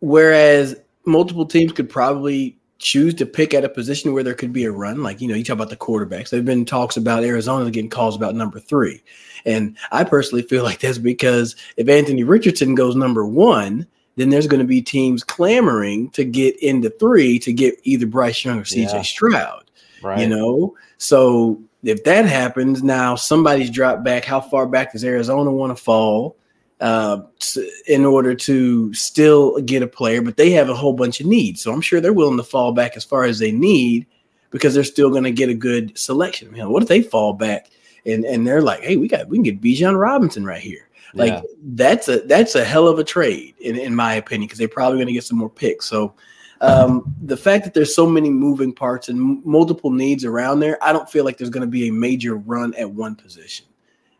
whereas 0.00 0.76
multiple 1.06 1.46
teams 1.46 1.72
could 1.72 1.88
probably 1.88 2.56
choose 2.78 3.14
to 3.14 3.24
pick 3.26 3.54
at 3.54 3.64
a 3.64 3.68
position 3.68 4.12
where 4.12 4.22
there 4.22 4.34
could 4.34 4.52
be 4.52 4.64
a 4.64 4.72
run, 4.72 5.02
like 5.02 5.20
you 5.20 5.28
know, 5.28 5.34
you 5.34 5.44
talk 5.44 5.54
about 5.54 5.70
the 5.70 5.76
quarterbacks. 5.76 6.30
There've 6.30 6.44
been 6.44 6.64
talks 6.64 6.96
about 6.96 7.24
Arizona 7.24 7.70
getting 7.70 7.90
calls 7.90 8.16
about 8.16 8.34
number 8.34 8.58
three, 8.60 9.02
and 9.46 9.76
I 9.92 10.04
personally 10.04 10.42
feel 10.42 10.64
like 10.64 10.80
that's 10.80 10.98
because 10.98 11.56
if 11.76 11.88
Anthony 11.88 12.24
Richardson 12.24 12.74
goes 12.74 12.96
number 12.96 13.24
one, 13.26 13.86
then 14.16 14.30
there's 14.30 14.46
going 14.46 14.60
to 14.60 14.66
be 14.66 14.82
teams 14.82 15.22
clamoring 15.24 16.10
to 16.10 16.24
get 16.24 16.56
into 16.62 16.90
three 16.90 17.38
to 17.40 17.52
get 17.52 17.74
either 17.84 18.06
Bryce 18.06 18.44
Young 18.44 18.58
or 18.58 18.64
CJ 18.64 18.92
Yeah. 18.92 19.02
Stroud. 19.02 19.60
Right. 20.02 20.20
You 20.20 20.28
know, 20.28 20.76
so 20.98 21.60
if 21.84 22.04
that 22.04 22.24
happens, 22.26 22.82
now 22.82 23.14
somebody's 23.14 23.70
dropped 23.70 24.04
back. 24.04 24.24
How 24.24 24.40
far 24.40 24.66
back 24.66 24.92
does 24.92 25.04
Arizona 25.04 25.52
want 25.52 25.76
to 25.76 25.82
fall 25.82 26.36
uh, 26.80 27.22
s- 27.40 27.58
in 27.86 28.04
order 28.04 28.34
to 28.34 28.92
still 28.94 29.60
get 29.60 29.82
a 29.82 29.86
player? 29.86 30.22
But 30.22 30.36
they 30.36 30.50
have 30.52 30.68
a 30.68 30.74
whole 30.74 30.92
bunch 30.94 31.20
of 31.20 31.26
needs, 31.26 31.62
so 31.62 31.72
I'm 31.72 31.80
sure 31.80 32.00
they're 32.00 32.12
willing 32.12 32.36
to 32.38 32.42
fall 32.44 32.72
back 32.72 32.96
as 32.96 33.04
far 33.04 33.24
as 33.24 33.38
they 33.38 33.52
need 33.52 34.06
because 34.50 34.72
they're 34.74 34.84
still 34.84 35.10
going 35.10 35.24
to 35.24 35.30
get 35.32 35.48
a 35.48 35.54
good 35.54 35.96
selection. 35.98 36.50
You 36.54 36.62
know, 36.62 36.70
what 36.70 36.82
if 36.82 36.88
they 36.88 37.02
fall 37.02 37.32
back 37.32 37.70
and 38.06 38.24
and 38.24 38.46
they're 38.46 38.62
like, 38.62 38.80
hey, 38.82 38.96
we 38.96 39.08
got 39.08 39.28
we 39.28 39.36
can 39.36 39.42
get 39.42 39.60
Bijan 39.60 39.98
Robinson 39.98 40.44
right 40.44 40.60
here. 40.62 40.88
Like 41.14 41.32
Yeah. 41.32 41.42
that's 41.74 42.08
a 42.08 42.20
that's 42.20 42.54
a 42.54 42.64
hell 42.64 42.88
of 42.88 42.98
a 42.98 43.04
trade 43.04 43.54
in, 43.60 43.76
in 43.76 43.94
my 43.94 44.14
opinion 44.14 44.46
because 44.46 44.58
they're 44.58 44.68
probably 44.68 44.98
going 44.98 45.06
to 45.06 45.12
get 45.12 45.24
some 45.24 45.38
more 45.38 45.50
picks. 45.50 45.86
So 45.86 46.14
um, 46.64 47.14
the 47.22 47.36
fact 47.36 47.64
that 47.64 47.74
there's 47.74 47.94
so 47.94 48.06
many 48.06 48.30
moving 48.30 48.72
parts 48.72 49.08
and 49.08 49.18
m- 49.18 49.42
multiple 49.44 49.90
needs 49.90 50.24
around 50.24 50.60
there, 50.60 50.78
I 50.82 50.92
don't 50.92 51.08
feel 51.08 51.24
like 51.24 51.36
there's 51.38 51.50
going 51.50 51.62
to 51.66 51.70
be 51.70 51.88
a 51.88 51.92
major 51.92 52.36
run 52.36 52.74
at 52.74 52.90
one 52.90 53.14
position. 53.14 53.66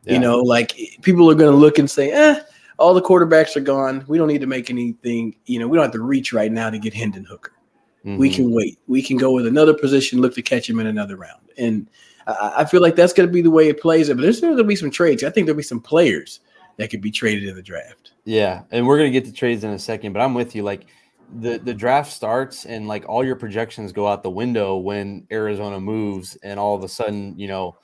Yeah. 0.04 0.14
You 0.14 0.18
know, 0.18 0.38
like 0.40 0.76
people 1.02 1.30
are 1.30 1.34
going 1.34 1.50
to 1.50 1.56
look 1.56 1.78
and 1.78 1.90
say, 1.90 2.10
"Eh, 2.10 2.40
all 2.78 2.92
the 2.92 3.02
quarterbacks 3.02 3.56
are 3.56 3.60
gone. 3.60 4.04
We 4.06 4.18
don't 4.18 4.28
need 4.28 4.40
to 4.42 4.46
make 4.46 4.68
anything. 4.68 5.36
You 5.46 5.58
know, 5.60 5.68
we 5.68 5.76
don't 5.76 5.84
have 5.84 5.92
to 5.92 6.02
reach 6.02 6.32
right 6.32 6.52
now 6.52 6.70
to 6.70 6.78
get 6.78 6.92
Hendon 6.92 7.24
Hooker. 7.24 7.52
We 8.04 8.28
Mhm. 8.28 8.34
can 8.34 8.50
wait. 8.52 8.78
We 8.86 9.00
can 9.00 9.16
go 9.16 9.32
with 9.32 9.46
another 9.46 9.72
position, 9.72 10.20
look 10.20 10.34
to 10.34 10.42
catch 10.42 10.68
him 10.68 10.78
in 10.80 10.86
another 10.86 11.16
round." 11.16 11.40
And 11.56 11.88
I, 12.26 12.52
I 12.58 12.64
feel 12.66 12.82
like 12.82 12.96
that's 12.96 13.12
going 13.14 13.28
to 13.28 13.32
be 13.32 13.40
the 13.42 13.50
way 13.50 13.68
it 13.68 13.80
plays. 13.80 14.08
But 14.08 14.18
there's 14.18 14.40
going 14.40 14.56
to 14.56 14.64
be 14.64 14.76
some 14.76 14.90
trades. 14.90 15.24
I 15.24 15.30
think 15.30 15.46
there'll 15.46 15.56
be 15.56 15.62
some 15.62 15.80
players 15.80 16.40
that 16.76 16.90
could 16.90 17.00
be 17.00 17.10
traded 17.10 17.48
in 17.48 17.54
the 17.54 17.62
draft. 17.62 18.12
Yeah, 18.24 18.62
and 18.70 18.86
we're 18.86 18.96
gonna 18.96 19.10
get 19.10 19.24
to 19.26 19.32
trades 19.32 19.64
in 19.64 19.70
a 19.70 19.78
second, 19.78 20.12
but 20.12 20.20
I'm 20.20 20.34
with 20.34 20.56
you. 20.56 20.62
Like 20.62 20.86
the 21.40 21.58
the 21.58 21.74
draft 21.74 22.12
starts 22.12 22.66
and 22.66 22.86
like 22.86 23.08
all 23.08 23.24
your 23.24 23.36
projections 23.36 23.92
go 23.92 24.06
out 24.06 24.22
the 24.22 24.30
window 24.30 24.76
when 24.76 25.26
Arizona 25.30 25.80
moves, 25.80 26.36
and 26.42 26.58
all 26.58 26.74
of 26.74 26.84
a 26.84 26.88
sudden, 26.88 27.38
you 27.38 27.48
know, 27.48 27.76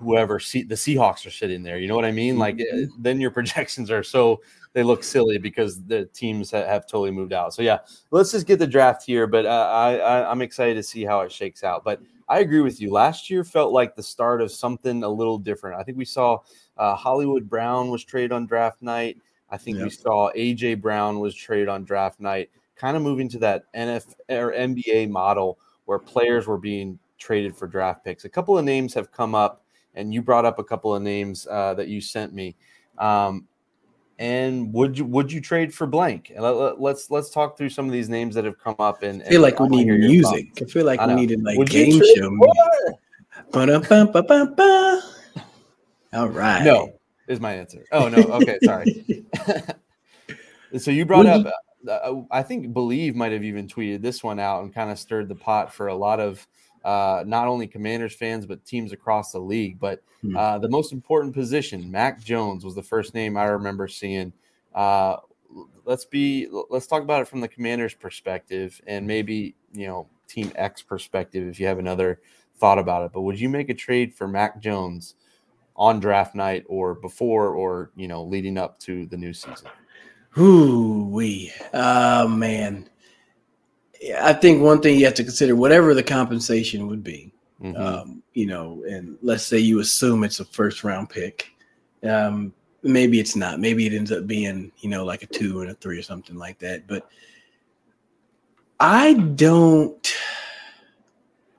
whoever 0.00 0.38
see 0.38 0.62
the 0.62 0.74
Seahawks 0.74 1.26
are 1.26 1.30
sitting 1.30 1.62
there. 1.62 1.78
You 1.78 1.88
know 1.88 1.96
what 1.96 2.04
I 2.04 2.12
mean? 2.12 2.38
Like 2.38 2.60
eh, 2.60 2.86
then 2.98 3.20
your 3.20 3.30
projections 3.30 3.90
are 3.90 4.02
so 4.02 4.40
they 4.72 4.82
look 4.82 5.02
silly 5.02 5.38
because 5.38 5.82
the 5.84 6.06
teams 6.06 6.50
ha- 6.50 6.66
have 6.66 6.86
totally 6.86 7.10
moved 7.10 7.32
out. 7.32 7.54
So 7.54 7.62
yeah, 7.62 7.78
let's 8.10 8.32
just 8.32 8.46
get 8.46 8.58
the 8.58 8.66
draft 8.66 9.04
here. 9.04 9.26
But 9.26 9.46
uh, 9.46 9.70
I, 9.72 9.96
I 9.96 10.30
I'm 10.30 10.42
excited 10.42 10.74
to 10.74 10.82
see 10.82 11.04
how 11.04 11.20
it 11.20 11.32
shakes 11.32 11.64
out. 11.64 11.84
But 11.84 12.00
I 12.28 12.40
agree 12.40 12.60
with 12.60 12.80
you. 12.80 12.92
Last 12.92 13.30
year 13.30 13.42
felt 13.42 13.72
like 13.72 13.96
the 13.96 14.02
start 14.02 14.42
of 14.42 14.52
something 14.52 15.02
a 15.02 15.08
little 15.08 15.38
different. 15.38 15.80
I 15.80 15.82
think 15.82 15.96
we 15.96 16.04
saw 16.04 16.38
uh, 16.76 16.94
Hollywood 16.94 17.48
Brown 17.48 17.90
was 17.90 18.04
traded 18.04 18.32
on 18.32 18.46
draft 18.46 18.82
night. 18.82 19.18
I 19.50 19.56
think 19.56 19.78
we 19.78 19.88
saw 19.88 20.30
AJ 20.36 20.82
Brown 20.82 21.20
was 21.20 21.34
traded 21.34 21.68
on 21.68 21.84
draft 21.84 22.20
night, 22.20 22.50
kind 22.78 22.96
of 22.96 23.02
moving 23.02 23.28
to 23.30 23.38
that 23.38 23.64
NF 23.74 24.14
or 24.30 24.52
NBA 24.52 25.10
model 25.10 25.58
where 25.84 25.98
players 25.98 26.46
were 26.46 26.58
being 26.58 26.98
traded 27.18 27.56
for 27.56 27.66
draft 27.66 28.04
picks. 28.04 28.24
A 28.24 28.28
couple 28.28 28.56
of 28.56 28.64
names 28.64 28.94
have 28.94 29.10
come 29.12 29.34
up, 29.34 29.64
and 29.94 30.14
you 30.14 30.22
brought 30.22 30.44
up 30.44 30.58
a 30.58 30.64
couple 30.64 30.94
of 30.94 31.02
names 31.02 31.46
uh, 31.50 31.74
that 31.74 31.88
you 31.88 32.00
sent 32.00 32.32
me. 32.32 32.56
Um, 32.98 33.46
and 34.18 34.72
would 34.72 34.98
you 34.98 35.04
would 35.04 35.30
you 35.30 35.40
trade 35.40 35.72
for 35.72 35.86
blank? 35.86 36.32
And 36.34 36.42
let, 36.42 36.56
let, 36.56 36.80
let's 36.80 37.10
let's 37.10 37.30
talk 37.30 37.56
through 37.56 37.70
some 37.70 37.86
of 37.86 37.92
these 37.92 38.08
names 38.08 38.34
that 38.34 38.44
have 38.44 38.58
come 38.58 38.76
up. 38.78 39.02
And, 39.02 39.22
I 39.22 39.26
feel 39.26 39.42
like 39.42 39.60
we 39.60 39.68
need 39.68 39.86
music. 39.86 40.48
I 40.60 40.64
feel 40.64 40.84
like 40.84 41.00
I 41.00 41.06
we 41.06 41.14
needed 41.14 41.42
like 41.42 41.58
Would 41.58 41.70
game 41.70 41.92
show 41.92 42.00
for- 42.14 42.30
music. 42.30 43.00
Ba-da-bum-ba-bum-ba. 43.52 45.02
All 46.12 46.28
right. 46.28 46.64
No, 46.64 46.98
is 47.28 47.40
my 47.40 47.54
answer. 47.54 47.84
Oh 47.92 48.08
no. 48.08 48.18
Okay, 48.18 48.58
sorry. 48.64 49.24
so 50.78 50.90
you 50.90 51.06
brought 51.06 51.26
Would 51.26 51.28
up 51.28 51.46
uh, 51.46 51.50
i 52.30 52.42
think 52.42 52.68
Bleav 52.68 53.14
might 53.14 53.32
have 53.32 53.44
even 53.44 53.68
tweeted 53.68 54.02
this 54.02 54.22
one 54.22 54.40
out 54.40 54.62
and 54.62 54.74
kind 54.74 54.90
of 54.90 54.98
stirred 54.98 55.28
the 55.28 55.34
pot 55.34 55.72
for 55.72 55.88
a 55.88 55.94
lot 55.94 56.20
of 56.20 56.46
uh, 56.84 57.24
not 57.26 57.48
only 57.48 57.66
commanders 57.66 58.14
fans 58.14 58.46
but 58.46 58.64
teams 58.64 58.92
across 58.92 59.32
the 59.32 59.38
league. 59.38 59.78
But 59.78 60.02
Hmm. 60.22 60.36
uh, 60.36 60.58
the 60.58 60.68
most 60.68 60.92
important 60.92 61.32
position 61.32 61.88
mac 61.90 62.20
jones 62.20 62.64
was 62.64 62.74
the 62.74 62.82
first 62.82 63.14
name 63.14 63.36
i 63.36 63.44
remember 63.44 63.86
seeing. 63.86 64.32
Uh, 64.74 65.16
let's 65.84 66.04
be 66.04 66.48
let's 66.70 66.86
talk 66.86 67.02
about 67.02 67.22
it 67.22 67.28
from 67.28 67.40
the 67.40 67.48
commanders 67.48 67.94
perspective 67.94 68.80
and 68.86 69.06
maybe 69.06 69.54
you 69.72 69.86
know 69.86 70.08
team 70.26 70.52
x 70.56 70.82
perspective 70.82 71.46
if 71.48 71.58
you 71.60 71.66
have 71.66 71.78
another 71.78 72.20
thought 72.56 72.78
about 72.78 73.04
it. 73.04 73.12
But 73.12 73.22
would 73.22 73.38
you 73.38 73.48
make 73.48 73.70
a 73.70 73.74
trade 73.74 74.12
for 74.12 74.26
mac 74.26 74.60
jones 74.60 75.14
on 75.76 76.00
draft 76.00 76.34
night 76.34 76.64
or 76.68 76.94
before 76.94 77.54
or 77.54 77.90
you 77.96 78.08
know 78.08 78.24
leading 78.24 78.58
up 78.58 78.78
to 78.80 79.06
the 79.06 79.16
new 79.16 79.32
season 79.32 79.68
Ooh, 80.36 81.08
we. 81.10 81.52
Oh 81.72 82.28
man. 82.28 82.88
I 84.20 84.32
think 84.32 84.62
one 84.62 84.80
thing 84.80 84.98
you 84.98 85.04
have 85.06 85.14
to 85.14 85.24
consider, 85.24 85.56
whatever 85.56 85.92
the 85.92 86.02
compensation 86.04 86.86
would 86.86 87.02
be, 87.02 87.32
Mhm. 87.60 87.78
um, 87.78 88.22
you 88.32 88.46
know, 88.46 88.84
and 88.88 89.18
let's 89.22 89.42
say 89.44 89.58
you 89.58 89.80
assume 89.80 90.22
it's 90.22 90.38
a 90.40 90.44
first 90.44 90.84
round 90.84 91.08
pick. 91.10 91.50
Um, 92.04 92.52
maybe 92.84 93.18
it's 93.18 93.34
not. 93.34 93.58
Maybe 93.58 93.86
it 93.86 93.92
ends 93.92 94.12
up 94.12 94.26
being, 94.28 94.70
you 94.78 94.88
know, 94.88 95.04
like 95.04 95.24
a 95.24 95.26
two 95.26 95.62
and 95.62 95.70
a 95.70 95.74
three 95.74 95.98
or 95.98 96.02
something 96.02 96.36
like 96.36 96.58
that. 96.60 96.86
But 96.86 97.10
I 98.78 99.14
don't. 99.14 100.14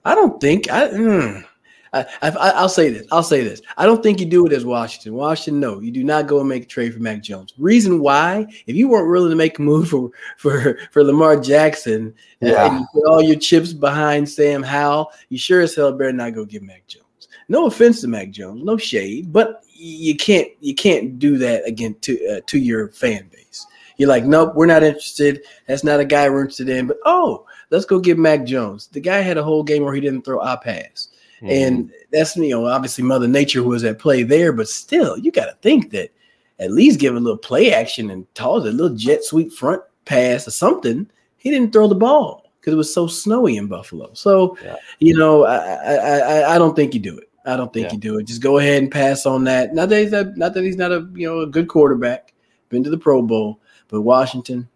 I 0.05 0.15
don't 0.15 0.39
think 0.39 0.71
I. 0.71 0.87
mm, 0.87 1.45
I, 1.93 2.05
I 2.21 2.29
I'll 2.31 2.69
say 2.69 2.89
this. 2.89 3.07
I'll 3.11 3.23
say 3.23 3.43
this. 3.43 3.61
I 3.77 3.85
don't 3.85 4.03
think 4.03 4.19
you 4.19 4.25
do 4.25 4.45
it 4.45 4.53
as 4.53 4.65
Washington. 4.65 5.13
Washington, 5.13 5.59
no, 5.59 5.79
you 5.79 5.91
do 5.91 6.03
not 6.03 6.27
go 6.27 6.39
and 6.39 6.47
make 6.49 6.63
a 6.63 6.67
trade 6.67 6.93
for 6.93 6.99
Mac 6.99 7.21
Jones. 7.23 7.53
Reason 7.57 7.99
why? 7.99 8.45
If 8.67 8.75
you 8.75 8.87
weren't 8.87 9.09
willing 9.09 9.29
to 9.31 9.35
make 9.35 9.59
a 9.59 9.61
move 9.61 9.89
for 9.89 10.11
for 10.37 10.77
for 10.91 11.03
Lamar 11.03 11.39
Jackson, 11.39 12.13
uh, 12.43 12.47
Yeah. 12.47 12.67
and 12.69 12.79
you 12.79 12.87
put 12.93 13.09
all 13.09 13.21
your 13.21 13.37
chips 13.39 13.73
behind 13.73 14.27
Sam 14.29 14.63
Howell, 14.63 15.11
you 15.29 15.37
sure 15.37 15.61
as 15.61 15.75
hell 15.75 15.91
better 15.91 16.13
not 16.13 16.33
go 16.33 16.45
get 16.45 16.63
Mac 16.63 16.85
Jones. 16.87 17.05
No 17.47 17.65
offense 17.65 18.01
to 18.01 18.07
Mac 18.07 18.29
Jones, 18.29 18.63
no 18.63 18.77
shade, 18.77 19.33
but 19.33 19.63
you 19.73 20.15
can't 20.15 20.49
you 20.59 20.75
can't 20.75 21.17
do 21.19 21.37
that 21.37 21.65
again 21.67 21.95
to 22.01 22.27
uh, 22.27 22.41
to 22.47 22.59
your 22.59 22.89
fan 22.89 23.27
base. 23.31 23.65
You're 23.97 24.09
like, 24.09 24.23
nope, 24.23 24.53
we're 24.55 24.65
not 24.65 24.83
interested. 24.83 25.41
That's 25.67 25.83
not 25.83 25.99
a 25.99 26.05
guy 26.05 26.29
we're 26.29 26.41
interested 26.41 26.69
in. 26.69 26.87
But 26.87 26.97
oh, 27.05 27.45
let's 27.69 27.85
go 27.85 27.99
get 27.99 28.17
Mac 28.17 28.45
Jones. 28.45 28.87
The 28.87 29.01
guy 29.01 29.19
had 29.19 29.37
a 29.37 29.43
whole 29.43 29.63
game 29.63 29.83
where 29.83 29.93
he 29.93 29.99
didn't 29.99 30.23
throw 30.23 30.39
a 30.39 30.57
pass. 30.57 31.09
Mhm. 31.41 31.49
And 31.49 31.91
that's 32.11 32.35
you 32.35 32.49
know 32.49 32.65
obviously 32.65 33.03
Mother 33.03 33.27
Nature 33.27 33.63
was 33.63 33.83
at 33.83 33.99
play 33.99 34.23
there, 34.23 34.51
but 34.51 34.67
still 34.67 35.17
you 35.17 35.31
got 35.31 35.45
to 35.45 35.55
think 35.61 35.91
that 35.91 36.11
at 36.59 36.71
least 36.71 36.99
give 36.99 37.15
a 37.15 37.19
little 37.19 37.37
play 37.37 37.71
action 37.73 38.09
and 38.09 38.25
toss 38.35 38.63
a 38.63 38.71
little 38.71 38.95
jet 38.95 39.23
sweep 39.23 39.51
front 39.53 39.81
pass 40.05 40.47
or 40.47 40.51
something. 40.51 41.09
He 41.37 41.49
didn't 41.51 41.71
throw 41.71 41.87
the 41.87 41.95
ball 41.95 42.51
because 42.59 42.73
it 42.73 42.77
was 42.77 42.93
so 42.93 43.07
snowy 43.07 43.55
in 43.57 43.67
Buffalo. 43.67 44.09
So 44.13 44.57
Yeah. 44.63 44.75
you 44.99 45.15
know 45.17 45.45
I, 45.45 45.55
I 45.57 45.95
I 45.95 46.55
I 46.55 46.57
don't 46.57 46.75
think 46.75 46.93
you 46.93 46.99
do 46.99 47.17
it. 47.17 47.29
I 47.45 47.55
don't 47.55 47.71
think 47.71 47.87
Yeah. 47.87 47.93
you 47.93 47.99
do 47.99 48.17
it. 48.19 48.23
Just 48.27 48.41
go 48.41 48.57
ahead 48.57 48.83
and 48.83 48.91
pass 48.91 49.25
on 49.25 49.45
that. 49.45 49.73
Not 49.73 49.87
that 49.89 50.01
he's 50.01 50.11
not, 50.11 50.35
not 50.37 50.53
that 50.53 50.63
he's 50.63 50.75
not 50.75 50.91
a 50.91 51.07
you 51.15 51.25
know 51.27 51.39
a 51.39 51.47
good 51.47 51.67
quarterback. 51.69 52.33
Been 52.67 52.83
to 52.83 52.89
the 52.89 52.97
Pro 52.97 53.21
Bowl, 53.21 53.59
but 53.87 54.01
Washington 54.01 54.67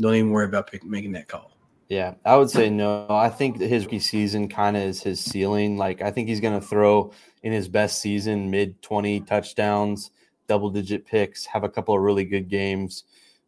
don't 0.00 0.14
even 0.14 0.30
worry 0.30 0.44
about 0.44 0.70
pick, 0.70 0.84
making 0.84 1.12
that 1.12 1.28
call. 1.28 1.52
Yeah, 1.88 2.14
I 2.24 2.36
would 2.36 2.50
say 2.50 2.68
no. 2.68 3.06
I 3.08 3.30
think 3.30 3.58
his 3.58 3.84
rookie 3.84 3.98
season 3.98 4.48
kind 4.48 4.76
of 4.76 4.82
is 4.82 5.02
his 5.02 5.20
ceiling. 5.20 5.78
Like 5.78 6.02
I 6.02 6.10
think 6.10 6.28
he's 6.28 6.40
going 6.40 6.58
to 6.58 6.66
throw 6.66 7.12
in 7.42 7.52
his 7.52 7.68
best 7.68 8.02
season 8.02 8.50
mid 8.50 8.80
20 8.82 9.20
touchdowns, 9.20 10.10
double 10.48 10.68
digit 10.70 11.06
picks, 11.06 11.46
have 11.46 11.64
a 11.64 11.68
couple 11.68 11.94
of 11.94 12.02
really 12.02 12.24
good 12.24 12.48
games, 12.48 13.04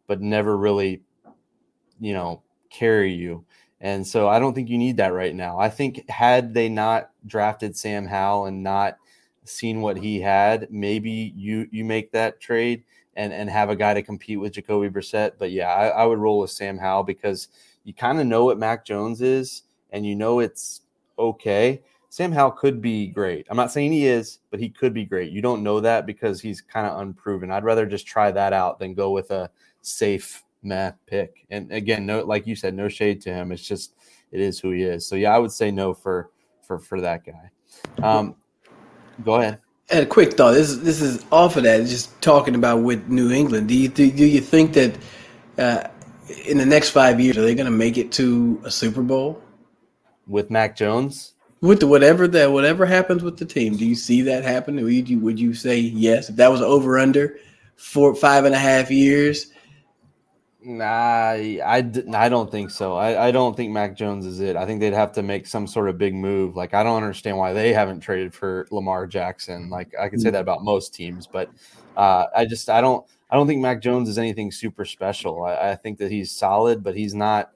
but 0.07 0.21
never 0.21 0.57
really 0.57 1.01
you 2.01 2.13
know, 2.13 2.41
carry 2.69 3.13
you. 3.13 3.45
And 3.79 4.05
so 4.05 4.27
I 4.27 4.39
don't 4.39 4.53
think 4.53 4.69
you 4.69 4.77
need 4.77 4.97
that 4.97 5.13
right 5.13 5.33
now. 5.33 5.57
I 5.59 5.69
think 5.69 6.07
had 6.09 6.53
they 6.53 6.67
not 6.69 7.11
drafted 7.25 7.77
Sam 7.77 8.05
Howell 8.05 8.47
and 8.47 8.63
not 8.63 8.97
seen 9.45 9.81
what 9.81 9.97
he 9.97 10.19
had, 10.19 10.67
maybe 10.69 11.33
you 11.35 11.67
you 11.71 11.85
make 11.85 12.11
that 12.11 12.39
trade 12.39 12.83
and 13.15 13.33
and 13.33 13.49
have 13.49 13.69
a 13.69 13.75
guy 13.75 13.93
to 13.93 14.03
compete 14.03 14.39
with 14.39 14.53
Jacoby 14.53 14.89
Brissett. 14.89 15.33
But 15.39 15.51
yeah, 15.51 15.69
I, 15.73 15.87
I 15.87 16.05
would 16.05 16.19
roll 16.19 16.39
with 16.39 16.51
Sam 16.51 16.77
Howell 16.77 17.03
because 17.03 17.47
you 17.83 17.93
kind 17.93 18.19
of 18.19 18.25
know 18.27 18.45
what 18.45 18.59
Mac 18.59 18.85
Jones 18.85 19.21
is, 19.21 19.63
and 19.91 20.05
you 20.05 20.15
know 20.15 20.39
it's 20.39 20.81
okay. 21.17 21.81
Sam 22.09 22.31
Howell 22.31 22.51
could 22.51 22.81
be 22.81 23.07
great. 23.07 23.47
I'm 23.49 23.55
not 23.55 23.71
saying 23.71 23.93
he 23.93 24.05
is, 24.05 24.39
but 24.49 24.59
he 24.59 24.69
could 24.69 24.93
be 24.93 25.05
great. 25.05 25.31
You 25.31 25.41
don't 25.41 25.63
know 25.63 25.79
that 25.79 26.05
because 26.05 26.41
he's 26.41 26.61
kind 26.61 26.85
of 26.85 26.99
unproven. 26.99 27.51
I'd 27.51 27.63
rather 27.63 27.85
just 27.85 28.05
try 28.05 28.31
that 28.31 28.51
out 28.51 28.79
than 28.79 28.93
go 28.93 29.11
with 29.11 29.31
a 29.31 29.49
safe 29.81 30.43
meh 30.61 30.91
pick. 31.07 31.45
And 31.49 31.71
again, 31.71 32.05
no, 32.05 32.21
like 32.23 32.45
you 32.45 32.55
said, 32.55 32.73
no 32.73 32.89
shade 32.89 33.21
to 33.21 33.33
him. 33.33 33.51
It's 33.51 33.65
just 33.65 33.93
it 34.31 34.41
is 34.41 34.59
who 34.59 34.71
he 34.71 34.83
is. 34.83 35.07
So 35.07 35.15
yeah, 35.15 35.33
I 35.33 35.39
would 35.39 35.51
say 35.51 35.71
no 35.71 35.93
for 35.93 36.31
for 36.61 36.79
for 36.79 37.01
that 37.01 37.23
guy. 37.25 37.49
Um, 38.03 38.35
go 39.23 39.35
ahead. 39.35 39.59
And 39.89 40.01
a 40.01 40.05
quick 40.05 40.33
thought. 40.33 40.51
This 40.51 40.69
is 40.69 40.83
this 40.83 41.01
is 41.01 41.25
off 41.31 41.57
of 41.57 41.63
that. 41.63 41.85
Just 41.87 42.21
talking 42.21 42.55
about 42.55 42.83
with 42.83 43.07
New 43.07 43.31
England. 43.31 43.67
Do 43.67 43.75
you 43.75 43.87
do, 43.87 44.11
do 44.11 44.25
you 44.25 44.41
think 44.41 44.73
that 44.73 44.97
uh, 45.57 45.87
in 46.45 46.57
the 46.57 46.65
next 46.65 46.89
five 46.89 47.19
years 47.19 47.37
are 47.37 47.41
they 47.41 47.55
going 47.55 47.65
to 47.65 47.71
make 47.71 47.97
it 47.97 48.11
to 48.13 48.61
a 48.63 48.71
Super 48.71 49.01
Bowl 49.01 49.41
with 50.27 50.49
Mac 50.49 50.75
Jones? 50.75 51.33
With 51.61 51.79
the 51.79 51.87
whatever 51.87 52.27
that 52.27 52.51
whatever 52.51 52.85
happens 52.85 53.23
with 53.23 53.37
the 53.37 53.45
team, 53.45 53.77
do 53.77 53.85
you 53.85 53.95
see 53.95 54.21
that 54.23 54.43
happen? 54.43 54.83
Would 54.83 55.09
you 55.09 55.19
would 55.19 55.39
you 55.39 55.53
say 55.53 55.77
yes 55.77 56.29
if 56.29 56.35
that 56.37 56.51
was 56.51 56.61
over 56.61 56.97
under 56.97 57.37
four 57.75 58.15
five 58.15 58.45
and 58.45 58.55
a 58.55 58.59
half 58.59 58.89
years? 58.89 59.51
Nah, 60.63 60.85
I, 60.85 61.59
I 62.13 62.29
don't 62.29 62.51
think 62.51 62.69
so. 62.69 62.95
I, 62.95 63.29
I 63.29 63.31
don't 63.31 63.57
think 63.57 63.71
Mac 63.71 63.95
Jones 63.95 64.27
is 64.27 64.39
it. 64.41 64.55
I 64.55 64.67
think 64.67 64.79
they'd 64.79 64.93
have 64.93 65.11
to 65.13 65.23
make 65.23 65.47
some 65.47 65.65
sort 65.65 65.89
of 65.89 65.97
big 65.97 66.13
move. 66.13 66.55
Like, 66.55 66.75
I 66.75 66.83
don't 66.83 66.97
understand 66.97 67.37
why 67.37 67.51
they 67.51 67.73
haven't 67.73 68.01
traded 68.01 68.31
for 68.31 68.67
Lamar 68.69 69.07
Jackson. 69.07 69.71
Like, 69.71 69.91
I 69.99 70.07
can 70.07 70.19
say 70.19 70.29
mm. 70.29 70.33
that 70.33 70.41
about 70.41 70.63
most 70.63 70.93
teams, 70.93 71.25
but 71.25 71.49
uh, 71.97 72.25
I 72.35 72.45
just, 72.45 72.69
I 72.69 72.79
don't, 72.79 73.03
I 73.31 73.37
don't 73.37 73.47
think 73.47 73.61
Mac 73.61 73.81
Jones 73.81 74.09
is 74.09 74.17
anything 74.17 74.51
super 74.51 74.83
special. 74.83 75.43
I, 75.43 75.71
I 75.71 75.75
think 75.75 75.97
that 75.99 76.11
he's 76.11 76.31
solid, 76.31 76.83
but 76.83 76.95
he's 76.95 77.15
not, 77.15 77.51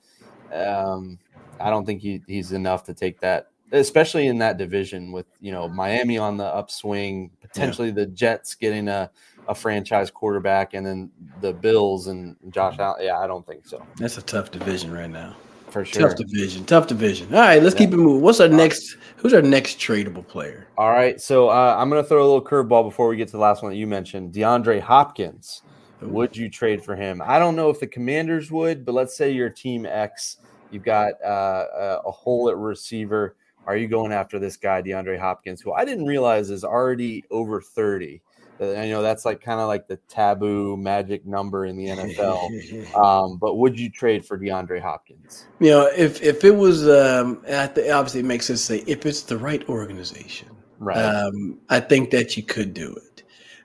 um, 0.53 1.19
I 1.59 1.69
don't 1.69 1.85
think 1.85 2.01
he, 2.01 2.21
he's 2.27 2.53
enough 2.53 2.83
to 2.85 2.93
take 2.93 3.19
that, 3.19 3.49
especially 3.71 4.27
in 4.27 4.37
that 4.37 4.57
division 4.57 5.11
with, 5.11 5.25
you 5.41 5.51
know, 5.51 5.67
Miami 5.67 6.17
on 6.17 6.37
the 6.37 6.45
upswing, 6.45 7.29
potentially 7.41 7.89
yeah. 7.89 7.95
the 7.95 8.05
Jets 8.05 8.55
getting 8.55 8.87
a, 8.87 9.11
a 9.47 9.53
franchise 9.53 10.09
quarterback, 10.09 10.73
and 10.73 10.85
then 10.85 11.11
the 11.41 11.53
Bills 11.53 12.07
and 12.07 12.35
Josh 12.51 12.79
Allen. 12.79 13.03
Yeah, 13.03 13.19
I 13.19 13.27
don't 13.27 13.45
think 13.45 13.67
so. 13.67 13.85
That's 13.97 14.17
a 14.17 14.21
tough 14.21 14.51
division 14.51 14.91
right 14.91 15.09
now. 15.09 15.35
For 15.75 15.83
sure. 15.83 16.07
Tough 16.07 16.15
division. 16.15 16.63
Tough 16.63 16.87
division. 16.87 17.35
All 17.35 17.41
right, 17.41 17.61
let's 17.61 17.75
yeah. 17.75 17.79
keep 17.79 17.93
it 17.93 17.97
moving. 17.97 18.21
What's 18.21 18.39
our 18.39 18.47
next? 18.47 18.95
Who's 19.17 19.33
our 19.33 19.41
next 19.41 19.77
tradable 19.77 20.25
player? 20.25 20.69
All 20.77 20.91
right, 20.91 21.19
so 21.19 21.49
uh, 21.49 21.75
I'm 21.77 21.89
going 21.89 22.01
to 22.01 22.07
throw 22.07 22.21
a 22.21 22.23
little 22.23 22.41
curveball 22.41 22.85
before 22.85 23.09
we 23.09 23.17
get 23.17 23.27
to 23.27 23.33
the 23.33 23.39
last 23.39 23.61
one 23.61 23.73
that 23.73 23.77
you 23.77 23.85
mentioned. 23.85 24.31
DeAndre 24.31 24.79
Hopkins. 24.79 25.63
Ooh. 26.01 26.07
Would 26.07 26.37
you 26.37 26.49
trade 26.49 26.81
for 26.81 26.95
him? 26.95 27.21
I 27.21 27.39
don't 27.39 27.57
know 27.57 27.69
if 27.69 27.81
the 27.81 27.87
Commanders 27.87 28.49
would, 28.51 28.85
but 28.85 28.95
let's 28.95 29.17
say 29.17 29.31
you're 29.31 29.49
Team 29.49 29.85
X. 29.85 30.37
You've 30.71 30.85
got 30.85 31.21
uh, 31.21 31.99
a 32.05 32.09
hole 32.09 32.47
at 32.47 32.55
receiver. 32.55 33.35
Are 33.65 33.75
you 33.75 33.89
going 33.89 34.13
after 34.13 34.39
this 34.39 34.55
guy, 34.55 34.81
DeAndre 34.81 35.19
Hopkins, 35.19 35.59
who 35.59 35.73
I 35.73 35.83
didn't 35.83 36.05
realize 36.05 36.51
is 36.51 36.63
already 36.63 37.25
over 37.31 37.59
30? 37.59 38.21
I 38.59 38.87
know 38.87 39.01
that's 39.01 39.25
like 39.25 39.41
kind 39.41 39.59
of 39.59 39.67
like 39.67 39.87
the 39.87 39.97
taboo 40.07 40.77
magic 40.77 41.25
number 41.25 41.65
in 41.65 41.75
the 41.75 41.87
NFL. 41.87 42.95
um, 42.95 43.37
but 43.37 43.55
would 43.55 43.79
you 43.79 43.89
trade 43.89 44.25
for 44.25 44.37
DeAndre 44.37 44.81
Hopkins? 44.81 45.45
You 45.59 45.71
know, 45.71 45.91
if 45.95 46.21
if 46.21 46.43
it 46.43 46.55
was, 46.55 46.83
um, 46.87 47.41
the, 47.43 47.91
obviously 47.91 48.21
it 48.21 48.25
makes 48.25 48.45
sense 48.45 48.61
to 48.61 48.65
say 48.77 48.83
if 48.87 49.05
it's 49.05 49.23
the 49.23 49.37
right 49.37 49.67
organization, 49.67 50.49
right? 50.79 50.97
Um, 50.97 51.59
I 51.69 51.79
think 51.79 52.11
that 52.11 52.37
you 52.37 52.43
could 52.43 52.73
do 52.73 52.95
it. 52.95 53.23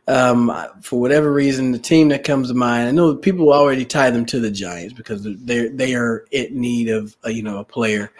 Um, 0.09 0.53
for 0.83 1.00
whatever 1.00 1.33
reason, 1.33 1.70
the 1.70 1.79
team 1.79 2.09
that 2.09 2.24
comes 2.24 2.48
to 2.48 2.55
mind, 2.55 2.88
I 2.88 2.90
know 2.90 3.14
people 3.14 3.53
already 3.53 3.85
tie 3.85 4.11
them 4.11 4.26
to 4.26 4.40
the 4.40 4.50
Giants 4.50 4.92
because 4.92 5.22
they 5.22 5.68
they 5.68 5.94
are 5.94 6.24
in 6.33 6.61
need 6.61 6.88
of 6.88 7.16
a, 7.22 7.31
you 7.31 7.44
know 7.44 7.59
a 7.59 7.64
player 7.64 8.12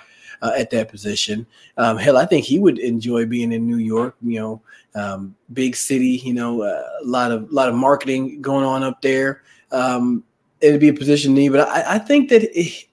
uh, 0.43 0.53
at 0.57 0.71
that 0.71 0.89
position. 0.89 1.47
Um, 1.77 1.97
hell, 1.97 2.17
I 2.17 2.27
think 2.27 2.45
he 2.45 2.59
would 2.59 2.79
enjoy 2.79 3.27
being 3.27 3.53
in 3.53 3.67
New 3.67 3.77
York. 3.77 4.17
You 4.23 4.41
know, 4.41 4.63
um, 4.95 5.37
big 5.53 5.77
city. 5.77 6.21
You 6.25 6.35
know, 6.35 6.63
uh, 6.63 6.89
a 7.03 7.05
lot 7.05 7.33
of 7.33 7.51
lot 7.53 7.69
of 7.69 7.75
marketing 7.75 8.41
going 8.41 8.65
on 8.65 8.83
up 8.83 9.03
there. 9.03 9.43
Um, 9.73 10.25
it'd 10.61 10.81
be 10.81 10.89
a 10.89 10.95
position 10.95 11.35
need, 11.35 11.51
but 11.51 11.69
I, 11.69 11.95
I, 11.95 11.99
think 11.99 12.29
that 12.29 12.43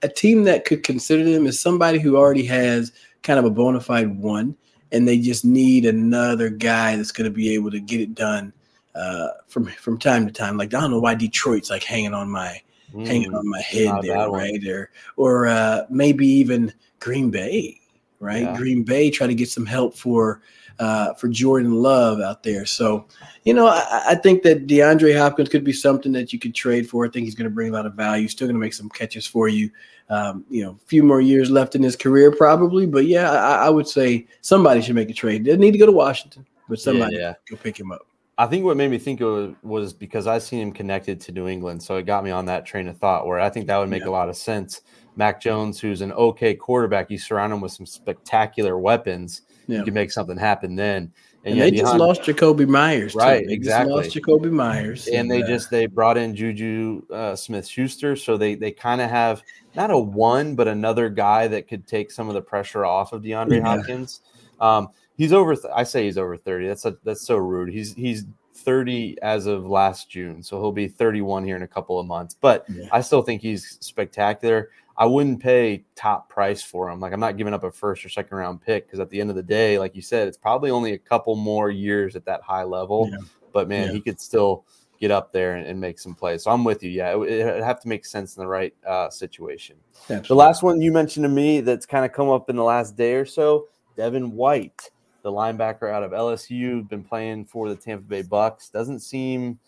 a 0.02 0.08
team 0.08 0.44
that 0.44 0.64
could 0.64 0.84
consider 0.84 1.30
them 1.30 1.46
is 1.46 1.60
somebody 1.60 2.00
who 2.00 2.16
already 2.16 2.46
has 2.46 2.94
kind 3.24 3.40
of 3.40 3.46
a 3.46 3.50
bona 3.50 3.82
fide 3.82 4.20
one, 4.20 4.56
and 4.92 5.08
they 5.08 5.18
just 5.18 5.44
need 5.44 5.86
another 5.86 6.50
guy 6.50 6.96
that's 6.96 7.12
going 7.12 7.30
to 7.30 7.36
be 7.36 7.54
able 7.54 7.72
to 7.72 7.80
get 7.80 8.00
it 8.00 8.16
done 8.16 8.54
uh, 8.96 9.30
from 9.48 9.66
from 9.66 9.98
time 9.98 10.26
to 10.26 10.34
time. 10.34 10.58
Like 10.58 10.74
I 10.74 10.82
don't 10.82 10.92
know 10.92 11.00
why 11.00 11.16
Detroit's 11.16 11.70
like 11.70 11.84
hanging 11.84 12.14
on 12.14 12.30
my 12.30 12.62
mm, 12.93 13.06
hanging 13.06 13.34
on 13.34 13.47
my 13.47 13.62
head 13.62 13.93
there, 14.02 14.30
right? 14.30 14.65
Or 14.67 14.91
or 15.15 15.47
uh, 15.47 15.86
maybe 15.89 16.28
even 16.28 16.73
Green 17.00 17.30
Bay, 17.30 17.80
right? 18.19 18.43
Yeah. 18.43 18.56
Green 18.56 18.84
Bay 18.84 19.10
try 19.10 19.28
to 19.28 19.36
get 19.36 19.50
some 19.50 19.65
help 19.65 19.95
for 19.95 20.41
uh, 20.80 21.13
for 21.15 21.28
Jordan 21.28 21.73
Love 21.73 22.19
out 22.21 22.43
there. 22.43 22.65
So, 22.65 23.06
you 23.43 23.54
know, 23.54 23.67
I, 23.67 24.04
I, 24.10 24.15
think 24.15 24.43
that 24.43 24.67
DeAndre 24.67 25.17
Hopkins 25.17 25.50
could 25.50 25.63
be 25.63 25.73
something 25.73 26.12
that 26.12 26.32
you 26.32 26.39
could 26.39 26.54
trade 26.54 26.88
for. 26.88 27.06
I 27.06 27.10
think 27.10 27.26
he's 27.26 27.36
going 27.36 27.50
to 27.50 27.54
bring 27.54 27.69
a 27.69 27.73
lot 27.73 27.86
of 27.86 27.95
value. 27.95 28.28
Still 28.28 28.47
going 28.47 28.56
to 28.56 28.60
make 28.60 28.73
some 28.73 28.89
catches 28.89 29.26
for 29.26 29.47
you. 29.47 29.71
Um, 30.10 30.45
you 30.50 30.63
know, 30.63 30.71
a 30.71 30.88
few 30.88 31.04
more 31.04 31.19
years 31.19 31.50
left 31.50 31.76
in 31.76 31.84
his 31.84 31.95
career, 31.95 32.32
probably. 32.32 32.86
But 32.86 33.08
yeah, 33.08 33.32
I, 33.32 33.65
I 33.65 33.69
would 33.69 33.88
say 33.88 34.28
somebody 34.41 34.82
should 34.82 34.95
make 34.95 35.10
a 35.10 35.13
trade. 35.13 35.45
They 35.45 35.58
need 35.58 35.71
to 35.71 35.78
go 35.78 35.86
to 35.86 35.91
Washington, 35.91 36.45
but 36.69 36.80
somebody 36.80 37.15
yeah, 37.15 37.21
yeah. 37.21 37.34
go 37.50 37.58
pick 37.58 37.80
him 37.80 37.91
up. 37.91 38.06
I 38.38 38.45
think 38.45 38.65
what 38.65 38.78
made 38.78 38.91
me 38.91 39.00
think 39.00 39.19
it 39.19 39.56
was 39.63 39.93
because 39.93 40.28
I 40.28 40.38
seen 40.38 40.60
him 40.60 40.71
connected 40.71 41.19
to 41.21 41.32
New 41.32 41.47
England, 41.47 41.82
so 41.82 41.95
it 41.97 42.04
got 42.04 42.23
me 42.23 42.32
on 42.32 42.45
that 42.45 42.65
train 42.65 42.88
of 42.88 42.97
thought. 42.97 43.26
Where 43.26 43.39
I 43.39 43.50
think 43.50 43.67
that 43.67 43.78
would 43.78 43.89
make 43.89 44.04
yeah. 44.04 44.10
a 44.10 44.12
lot 44.12 44.30
of 44.30 44.36
sense. 44.36 44.82
Mac 45.15 45.41
Jones, 45.41 45.80
who's 45.80 46.02
an 46.02 46.12
okay 46.13 46.54
quarterback, 46.54 47.10
you 47.10 47.17
surround 47.17 47.52
him 47.52 47.62
with 47.62 47.71
some 47.71 47.88
spectacular 47.88 48.78
weapons 48.78 49.41
yeah. 49.67 49.80
you 49.80 49.84
can 49.84 49.93
make 49.93 50.12
something 50.12 50.38
happen 50.38 50.76
then. 50.76 51.12
And, 51.43 51.54
and 51.54 51.62
they 51.62 51.71
just 51.71 51.95
lost 51.95 52.21
Jakobi 52.23 52.67
Meyers, 52.67 53.15
right? 53.15 53.45
Exactly, 53.47 53.93
lost 53.93 54.10
Jakobi 54.10 54.52
Meyers, 54.52 55.08
and, 55.08 55.15
and 55.15 55.32
they 55.32 55.43
uh, 55.43 55.47
just 55.47 55.69
they 55.69 55.86
brought 55.86 56.17
in 56.17 56.36
Juju 56.36 57.04
uh, 57.10 57.36
Smith 57.38 57.65
Schuster, 57.65 58.17
so 58.17 58.36
they 58.36 58.56
they 58.56 58.71
kind 58.71 59.00
of 59.00 59.10
have 59.10 59.43
not 59.73 59.89
a 59.89 59.97
one, 59.97 60.56
but 60.56 60.67
another 60.67 61.10
guy 61.10 61.47
that 61.47 61.69
could 61.69 61.88
take 61.88 62.12
some 62.12 62.28
of 62.28 62.34
the 62.34 62.41
pressure 62.41 62.86
off 62.86 63.13
of 63.13 63.21
DeAndre 63.21 63.58
yeah. 63.58 63.62
Hopkins. 63.62 64.21
Um, 64.60 64.89
he's 65.17 65.34
over. 65.34 65.56
Th- 65.56 65.73
I 65.75 65.84
say 65.84 66.06
he's 66.06 66.17
over 66.17 66.38
thirty. 66.38 66.67
That's 66.67 66.86
a, 66.86 66.97
that's 67.03 67.25
so 67.25 67.38
rude. 67.38 67.69
He's 67.69 67.93
he's 67.93 68.25
30 68.58 69.17
as 69.21 69.45
of 69.45 69.67
last 69.67 70.10
June, 70.10 70.41
so 70.41 70.60
he'll 70.60 70.71
be 70.71 70.88
31 70.88 71.45
here 71.45 71.56
in 71.56 71.62
a 71.62 71.67
couple 71.67 71.99
of 71.99 72.08
months. 72.08 72.36
But 72.39 72.65
yeah. 72.67 72.88
I 72.91 73.01
still 73.01 73.21
think 73.21 73.41
he's 73.41 73.77
spectacular. 73.82 74.71
I 74.97 75.06
wouldn't 75.06 75.39
pay 75.39 75.84
top 75.95 76.27
price 76.27 76.63
for 76.63 76.89
him. 76.89 76.99
Like 76.99 77.13
I'm 77.13 77.19
not 77.19 77.38
giving 77.38 77.53
up 77.53 77.63
a 77.63 77.71
first 77.71 78.03
or 78.03 78.10
second 78.10 78.36
round 78.36 78.62
pick 78.62 78.88
because 78.88 78.99
at 78.99 79.10
the 79.10 79.21
end 79.21 79.30
of 79.30 79.36
the 79.36 79.43
day, 79.43 79.77
like 79.77 79.95
you 79.95 80.01
said, 80.01 80.27
it's 80.27 80.38
probably 80.38 80.71
only 80.71 80.93
a 80.93 80.97
couple 80.97 81.36
more 81.36 81.69
years 81.69 82.15
at 82.15 82.25
that 82.25 82.41
high 82.41 82.63
level. 82.63 83.08
Yeah. 83.12 83.17
But 83.53 83.67
man, 83.67 83.88
yeah. 83.88 83.93
he 83.93 84.01
could 84.01 84.19
still 84.19 84.65
get 84.99 85.12
up 85.12 85.32
there 85.32 85.56
and, 85.56 85.67
and, 85.67 85.80
make 85.80 85.99
some 85.99 86.15
plays. 86.15 86.43
So 86.43 86.51
I'm 86.51 86.63
with 86.63 86.82
you. 86.82 86.89
Yeah, 86.89 87.12
it 87.12 87.19
would 87.19 87.30
have 87.30 87.80
to 87.82 87.88
make 87.88 88.03
sense 88.03 88.36
in 88.36 88.41
the 88.41 88.47
right 88.47 88.73
uh, 88.86 89.12
situation. 89.12 89.75
Absolutely. 90.01 90.27
The 90.27 90.36
last 90.36 90.63
one 90.63 90.82
you 90.82 90.91
mentioned 90.91 91.23
to 91.23 91.30
me 91.30 91.62
that's 91.62 91.86
kind 91.86 92.03
of 92.03 92.12
come 92.12 92.30
up 92.30 92.49
in 92.49 92.56
the 92.56 92.63
last 92.63 92.97
day 92.97 93.13
or 93.13 93.25
so, 93.25 93.67
Devin 93.95 94.32
White, 94.32 94.89
the 95.23 95.32
linebacker 95.32 95.91
out 95.91 96.03
of 96.03 96.12
LSU, 96.12 96.88
been 96.88 97.03
playing 97.03 97.45
for 97.45 97.69
the 97.69 97.75
Tampa 97.75 98.03
Bay 98.03 98.21
Bucks. 98.21 98.69
Doesn't 98.69 98.99
seem 98.99 99.60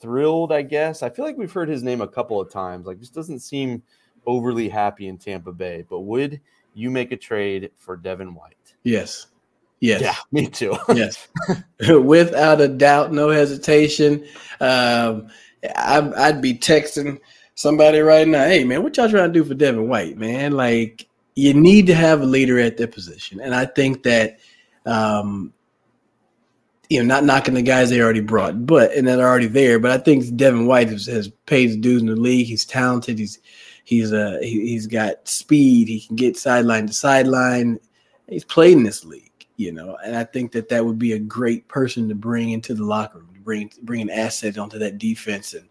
thrilled, 0.00 0.52
I 0.52 0.62
guess. 0.62 1.02
I 1.02 1.10
feel 1.10 1.24
like 1.24 1.36
we've 1.36 1.52
heard 1.52 1.68
his 1.68 1.82
name 1.82 2.00
a 2.00 2.08
couple 2.08 2.40
of 2.40 2.50
times. 2.50 2.86
Like 2.86 2.98
just 2.98 3.14
doesn't 3.14 3.40
seem– 3.40 3.82
overly 4.26 4.68
happy 4.68 5.08
in 5.08 5.18
Tampa 5.18 5.52
Bay, 5.52 5.84
but 5.88 6.00
would 6.00 6.40
you 6.74 6.90
make 6.90 7.12
a 7.12 7.16
trade 7.16 7.70
for 7.76 7.96
Devin 7.96 8.34
White? 8.34 8.74
Yes. 8.82 9.26
Yes. 9.80 10.02
Yeah, 10.02 10.16
me 10.30 10.46
too. 10.46 10.76
yes. 10.94 11.28
Without 11.88 12.60
a 12.60 12.68
doubt, 12.68 13.12
no 13.12 13.30
hesitation. 13.30 14.24
Um, 14.60 15.28
I, 15.76 16.12
I'd 16.16 16.42
be 16.42 16.54
texting 16.54 17.18
somebody 17.54 18.00
right 18.00 18.28
now, 18.28 18.44
hey, 18.44 18.64
man, 18.64 18.82
what 18.82 18.96
y'all 18.96 19.08
trying 19.08 19.32
to 19.32 19.38
do 19.38 19.44
for 19.44 19.54
Devin 19.54 19.88
White, 19.88 20.18
man? 20.18 20.52
Like, 20.52 21.06
you 21.34 21.54
need 21.54 21.86
to 21.86 21.94
have 21.94 22.20
a 22.20 22.26
leader 22.26 22.58
at 22.58 22.76
that 22.76 22.92
position. 22.92 23.40
And 23.40 23.54
I 23.54 23.64
think 23.64 24.02
that, 24.02 24.38
um, 24.86 25.52
you 26.88 27.00
know, 27.00 27.06
not 27.06 27.24
knocking 27.24 27.54
the 27.54 27.62
guys 27.62 27.90
they 27.90 28.00
already 28.00 28.20
brought, 28.20 28.66
but 28.66 28.92
and 28.92 29.06
that 29.06 29.20
are 29.20 29.28
already 29.28 29.46
there. 29.46 29.78
But 29.78 29.92
I 29.92 29.98
think 29.98 30.36
Devin 30.36 30.66
White 30.66 30.88
has, 30.88 31.06
has 31.06 31.28
paid 31.46 31.68
his 31.68 31.76
dues 31.76 32.02
in 32.02 32.08
the 32.08 32.16
league. 32.16 32.46
He's 32.46 32.64
talented. 32.64 33.18
He's 33.18 33.38
He's 33.90 34.12
uh 34.12 34.38
he, 34.40 34.74
has 34.74 34.86
got 34.86 35.26
speed. 35.26 35.88
He 35.88 36.00
can 36.00 36.14
get 36.14 36.36
sideline 36.36 36.86
to 36.86 36.92
sideline. 36.92 37.80
He's 38.28 38.44
played 38.44 38.76
in 38.76 38.84
this 38.84 39.04
league, 39.04 39.46
you 39.56 39.72
know, 39.72 39.96
and 40.04 40.16
I 40.16 40.22
think 40.22 40.52
that 40.52 40.68
that 40.68 40.86
would 40.86 40.96
be 40.96 41.14
a 41.14 41.18
great 41.18 41.66
person 41.66 42.08
to 42.08 42.14
bring 42.14 42.50
into 42.50 42.72
the 42.72 42.84
locker 42.84 43.18
room, 43.18 43.34
to 43.34 43.40
bring 43.40 43.72
bring 43.82 44.00
an 44.00 44.08
asset 44.08 44.58
onto 44.58 44.78
that 44.78 44.98
defense, 44.98 45.54
and 45.54 45.68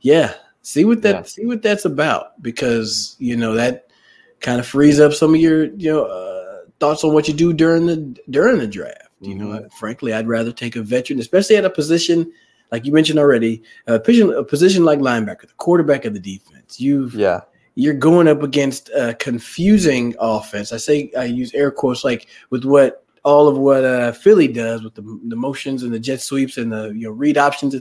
yeah, 0.00 0.34
see 0.62 0.84
what 0.84 1.00
that 1.02 1.14
yeah. 1.14 1.22
see 1.22 1.46
what 1.46 1.62
that's 1.62 1.84
about 1.84 2.42
because 2.42 3.14
you 3.20 3.36
know 3.36 3.54
that 3.54 3.86
kind 4.40 4.58
of 4.58 4.66
frees 4.66 4.98
up 4.98 5.12
some 5.12 5.32
of 5.32 5.40
your 5.40 5.66
you 5.76 5.92
know 5.92 6.06
uh, 6.06 6.29
thoughts 6.80 7.04
on 7.04 7.14
what 7.14 7.28
you 7.28 7.34
do 7.34 7.52
during 7.52 7.86
the 7.86 7.96
during 8.30 8.58
the 8.58 8.66
draft. 8.66 9.08
You 9.20 9.34
mm-hmm. 9.34 9.52
know, 9.52 9.68
frankly, 9.78 10.12
I'd 10.12 10.28
rather 10.28 10.52
take 10.52 10.76
a 10.76 10.82
veteran, 10.82 11.20
especially 11.20 11.56
at 11.56 11.64
a 11.64 11.70
position 11.70 12.32
like 12.72 12.86
you 12.86 12.92
mentioned 12.92 13.18
already, 13.18 13.62
a 13.86 13.98
position 13.98 14.32
a 14.32 14.44
position 14.44 14.84
like 14.84 14.98
linebacker, 14.98 15.42
the 15.42 15.54
quarterback 15.56 16.04
of 16.04 16.14
the 16.14 16.20
defense. 16.20 16.80
You've 16.80 17.14
yeah 17.14 17.40
you're 17.74 17.94
going 17.94 18.28
up 18.28 18.42
against 18.42 18.90
a 18.90 19.14
confusing 19.14 20.14
offense. 20.18 20.72
I 20.72 20.76
say 20.76 21.10
I 21.16 21.24
use 21.24 21.54
air 21.54 21.70
quotes 21.70 22.04
like 22.04 22.26
with 22.50 22.64
what 22.64 23.04
all 23.24 23.48
of 23.48 23.58
what 23.58 23.84
uh, 23.84 24.12
Philly 24.12 24.48
does 24.48 24.82
with 24.82 24.94
the, 24.94 25.20
the 25.28 25.36
motions 25.36 25.82
and 25.82 25.92
the 25.92 25.98
jet 25.98 26.20
sweeps 26.20 26.56
and 26.56 26.72
the 26.72 26.88
you 26.88 27.06
know 27.06 27.10
read 27.10 27.38
options. 27.38 27.74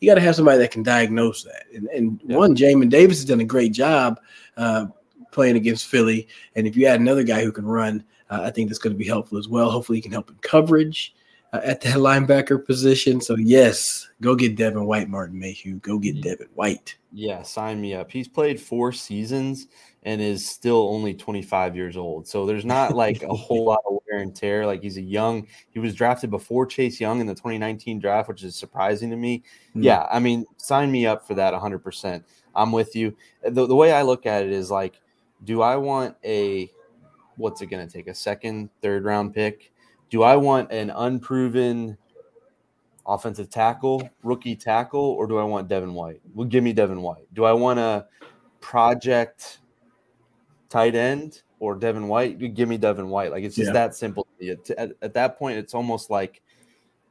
You 0.00 0.10
got 0.10 0.16
to 0.16 0.20
have 0.20 0.36
somebody 0.36 0.58
that 0.58 0.70
can 0.70 0.82
diagnose 0.82 1.42
that. 1.44 1.64
And, 1.74 1.86
and 1.88 2.20
yeah. 2.24 2.36
one, 2.36 2.56
Jamin 2.56 2.90
Davis 2.90 3.18
has 3.18 3.24
done 3.24 3.40
a 3.40 3.44
great 3.44 3.72
job 3.72 4.20
uh, 4.56 4.86
playing 5.32 5.56
against 5.56 5.86
Philly. 5.86 6.28
And 6.54 6.66
if 6.66 6.76
you 6.76 6.86
add 6.86 7.00
another 7.00 7.22
guy 7.22 7.44
who 7.44 7.52
can 7.52 7.66
run, 7.66 8.04
Uh, 8.30 8.42
I 8.42 8.50
think 8.50 8.68
that's 8.68 8.78
going 8.78 8.94
to 8.94 8.98
be 8.98 9.06
helpful 9.06 9.38
as 9.38 9.48
well. 9.48 9.70
Hopefully, 9.70 9.98
he 9.98 10.02
can 10.02 10.12
help 10.12 10.30
in 10.30 10.36
coverage 10.42 11.14
uh, 11.52 11.60
at 11.62 11.80
the 11.80 11.88
linebacker 11.90 12.64
position. 12.64 13.20
So 13.20 13.36
yes, 13.36 14.08
go 14.20 14.34
get 14.34 14.56
Devin 14.56 14.86
White, 14.86 15.08
Martin 15.08 15.38
Mayhew. 15.38 15.76
Go 15.76 15.98
get 15.98 16.20
Devin 16.20 16.48
White. 16.54 16.96
Yeah, 17.12 17.42
sign 17.42 17.80
me 17.80 17.94
up. 17.94 18.10
He's 18.10 18.28
played 18.28 18.60
four 18.60 18.92
seasons 18.92 19.68
and 20.02 20.20
is 20.20 20.48
still 20.48 20.88
only 20.88 21.14
25 21.14 21.74
years 21.74 21.96
old. 21.96 22.28
So 22.28 22.46
there's 22.46 22.64
not 22.64 22.94
like 22.94 23.22
a 23.24 23.34
whole 23.34 23.64
lot 23.66 23.80
of 23.90 23.98
wear 24.06 24.20
and 24.20 24.34
tear. 24.34 24.64
Like 24.64 24.82
he's 24.82 24.98
a 24.98 25.02
young, 25.02 25.46
he 25.70 25.80
was 25.80 25.94
drafted 25.94 26.30
before 26.30 26.64
Chase 26.64 27.00
Young 27.00 27.20
in 27.20 27.26
the 27.26 27.34
2019 27.34 27.98
draft, 27.98 28.28
which 28.28 28.44
is 28.44 28.54
surprising 28.54 29.10
to 29.10 29.16
me. 29.16 29.42
Mm-hmm. 29.70 29.82
Yeah, 29.82 30.06
I 30.10 30.20
mean, 30.20 30.46
sign 30.58 30.92
me 30.92 31.06
up 31.06 31.26
for 31.26 31.34
that 31.34 31.54
100%. 31.54 32.22
I'm 32.54 32.70
with 32.70 32.94
you. 32.94 33.16
The, 33.42 33.66
the 33.66 33.74
way 33.74 33.92
I 33.92 34.02
look 34.02 34.26
at 34.26 34.44
it 34.44 34.52
is 34.52 34.70
like, 34.70 35.00
do 35.44 35.60
I 35.60 35.76
want 35.76 36.16
a, 36.24 36.70
what's 37.36 37.60
it 37.60 37.66
going 37.66 37.86
to 37.86 37.92
take, 37.92 38.08
a 38.08 38.14
second, 38.14 38.70
third 38.82 39.04
round 39.04 39.34
pick? 39.34 39.72
Do 40.10 40.22
I 40.22 40.36
want 40.36 40.70
an 40.72 40.90
unproven 40.90 41.96
offensive 43.06 43.50
tackle, 43.50 44.08
rookie 44.22 44.56
tackle, 44.56 45.00
or 45.00 45.26
do 45.26 45.38
I 45.38 45.44
want 45.44 45.68
Devin 45.68 45.94
White? 45.94 46.20
Well, 46.34 46.46
give 46.46 46.64
me 46.64 46.72
Devin 46.72 47.02
White. 47.02 47.32
Do 47.34 47.44
I 47.44 47.52
want 47.52 47.78
a 47.78 48.06
project 48.60 49.58
tight 50.68 50.94
end 50.94 51.42
or 51.60 51.74
Devin 51.74 52.08
White? 52.08 52.38
Give 52.54 52.68
me 52.68 52.78
Devin 52.78 53.08
White. 53.08 53.30
Like 53.30 53.44
it's 53.44 53.56
just 53.56 53.68
yeah. 53.68 53.72
that 53.72 53.94
simple. 53.94 54.26
At, 54.78 54.92
at, 55.02 55.14
that 55.14 55.38
point, 55.38 55.58
it's 55.58 55.74
almost 55.74 56.10
like 56.10 56.42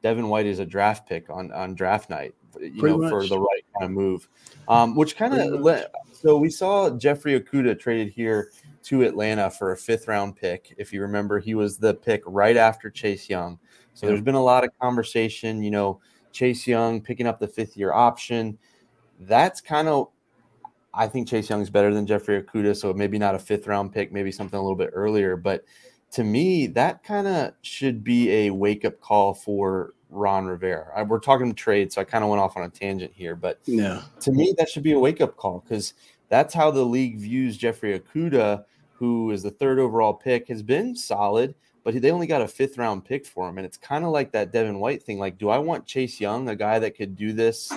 Devin 0.02 0.28
White 0.28 0.46
is 0.46 0.58
a 0.58 0.66
draft 0.66 1.08
pick 1.08 1.28
on 1.30 1.52
on 1.52 1.74
draft 1.74 2.10
night. 2.10 2.34
You 2.60 2.80
Pretty 2.80 2.96
know, 2.96 3.02
much. 3.02 3.10
for 3.10 3.26
the 3.26 3.38
right 3.38 3.64
kind 3.78 3.84
of 3.84 3.90
move. 3.90 4.28
Um, 4.68 4.94
which 4.96 5.16
kind 5.16 5.34
of 5.34 5.86
so 6.12 6.38
we 6.38 6.48
saw 6.48 6.90
Jeffrey 6.90 7.38
Okudah 7.38 7.78
traded 7.78 8.08
here 8.08 8.50
to 8.86 9.02
Atlanta 9.02 9.50
for 9.50 9.72
a 9.72 9.76
fifth 9.76 10.06
round 10.06 10.36
pick. 10.36 10.72
If 10.78 10.92
you 10.92 11.02
remember, 11.02 11.40
he 11.40 11.54
was 11.54 11.76
the 11.76 11.94
pick 11.94 12.22
right 12.24 12.56
after 12.56 12.88
Chase 12.88 13.28
Young. 13.28 13.58
So 13.94 14.06
there's 14.06 14.20
mhm. 14.20 14.26
been 14.26 14.34
a 14.36 14.42
lot 14.42 14.62
of 14.62 14.70
conversation, 14.80 15.62
you 15.62 15.72
know, 15.72 16.00
Chase 16.30 16.66
Young 16.68 17.00
picking 17.00 17.26
up 17.26 17.40
the 17.40 17.48
fifth 17.48 17.76
year 17.76 17.92
option. 17.92 18.58
That's 19.18 19.60
kind 19.60 19.88
of, 19.88 20.08
I 20.94 21.08
think 21.08 21.26
Chase 21.26 21.50
Young 21.50 21.62
is 21.62 21.70
better 21.70 21.92
than 21.92 22.06
Jeffrey 22.06 22.40
Okudah. 22.40 22.76
So 22.76 22.92
maybe 22.92 23.18
not 23.18 23.34
a 23.34 23.40
fifth 23.40 23.66
round 23.66 23.92
pick, 23.92 24.12
maybe 24.12 24.30
something 24.30 24.58
a 24.58 24.62
little 24.62 24.76
bit 24.76 24.90
earlier. 24.92 25.36
But 25.36 25.64
to 26.12 26.22
me, 26.22 26.68
that 26.68 27.02
kind 27.02 27.26
of 27.26 27.54
should 27.62 28.04
be 28.04 28.30
a 28.30 28.50
wake 28.50 28.84
up 28.84 29.00
call 29.00 29.34
for 29.34 29.94
Ron 30.10 30.46
Rivera. 30.46 30.92
I, 30.94 31.02
we're 31.02 31.18
talking 31.18 31.52
trade, 31.56 31.92
so 31.92 32.00
I 32.00 32.04
kind 32.04 32.22
of 32.22 32.30
went 32.30 32.40
off 32.40 32.56
on 32.56 32.62
a 32.62 32.68
tangent 32.68 33.12
here. 33.12 33.34
But 33.34 33.58
yeah. 33.64 34.02
to 34.20 34.30
me, 34.30 34.54
that 34.58 34.68
should 34.68 34.84
be 34.84 34.92
a 34.92 34.98
wake 35.00 35.20
up 35.20 35.36
call 35.36 35.64
because 35.66 35.94
that's 36.28 36.54
how 36.54 36.70
the 36.70 36.84
league 36.84 37.18
views 37.18 37.56
Jeffrey 37.56 37.98
Okudah, 37.98 38.64
who 38.98 39.30
is 39.30 39.42
the 39.42 39.50
third 39.50 39.78
overall 39.78 40.14
pick, 40.14 40.48
has 40.48 40.62
been 40.62 40.96
solid 40.96 41.54
but 41.86 42.02
they 42.02 42.10
only 42.10 42.26
got 42.26 42.42
a 42.42 42.48
fifth 42.48 42.78
round 42.78 43.04
pick 43.04 43.24
for 43.24 43.48
him. 43.48 43.58
And 43.58 43.64
it's 43.64 43.76
kind 43.76 44.04
of 44.04 44.10
like 44.10 44.32
that 44.32 44.50
Devin 44.50 44.80
White 44.80 45.04
thing. 45.04 45.20
Like, 45.20 45.38
do 45.38 45.50
I 45.50 45.58
want 45.58 45.86
Chase 45.86 46.20
Young, 46.20 46.48
a 46.48 46.56
guy 46.56 46.80
that 46.80 46.96
could 46.96 47.14
do 47.14 47.32
this, 47.32 47.72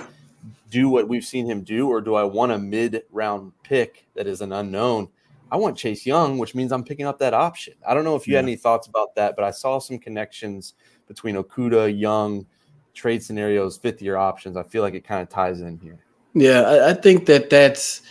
do 0.72 0.90
what 0.90 1.08
we've 1.08 1.24
seen 1.24 1.46
him 1.46 1.62
do, 1.62 1.88
or 1.88 2.02
do 2.02 2.16
I 2.16 2.24
want 2.24 2.52
a 2.52 2.58
mid 2.58 3.04
round 3.12 3.52
pick 3.62 4.08
that 4.16 4.26
is 4.26 4.42
an 4.42 4.52
unknown? 4.52 5.10
I 5.52 5.58
want 5.58 5.78
Chase 5.78 6.08
Young, 6.08 6.40
which 6.40 6.56
means 6.56 6.72
I'm 6.72 6.84
picking 6.84 7.06
up 7.06 7.20
that 7.20 7.36
option. 7.36 7.76
I 7.88 7.94
don't 7.94 8.04
know 8.04 8.16
if 8.16 8.26
you 8.26 8.34
yeah. 8.34 8.40
had 8.40 8.46
any 8.46 8.56
thoughts 8.56 8.88
about 8.88 9.14
that, 9.14 9.36
but 9.36 9.46
I 9.46 9.52
saw 9.52 9.78
some 9.78 10.00
connections 10.00 10.74
between 11.08 11.36
Okudah, 11.36 11.96
Young, 11.96 12.48
trade 12.96 13.22
scenarios, 13.22 13.78
fifth 13.78 14.02
year 14.02 14.18
options. 14.18 14.58
I 14.58 14.64
feel 14.64 14.82
like 14.82 14.96
it 14.96 15.04
kind 15.04 15.22
of 15.22 15.30
ties 15.30 15.62
in 15.62 15.78
here. 15.78 16.00
Yeah, 16.34 16.62
I, 16.62 16.90
I 16.90 16.94
think 16.96 17.28
that 17.28 17.52
that's 17.52 18.02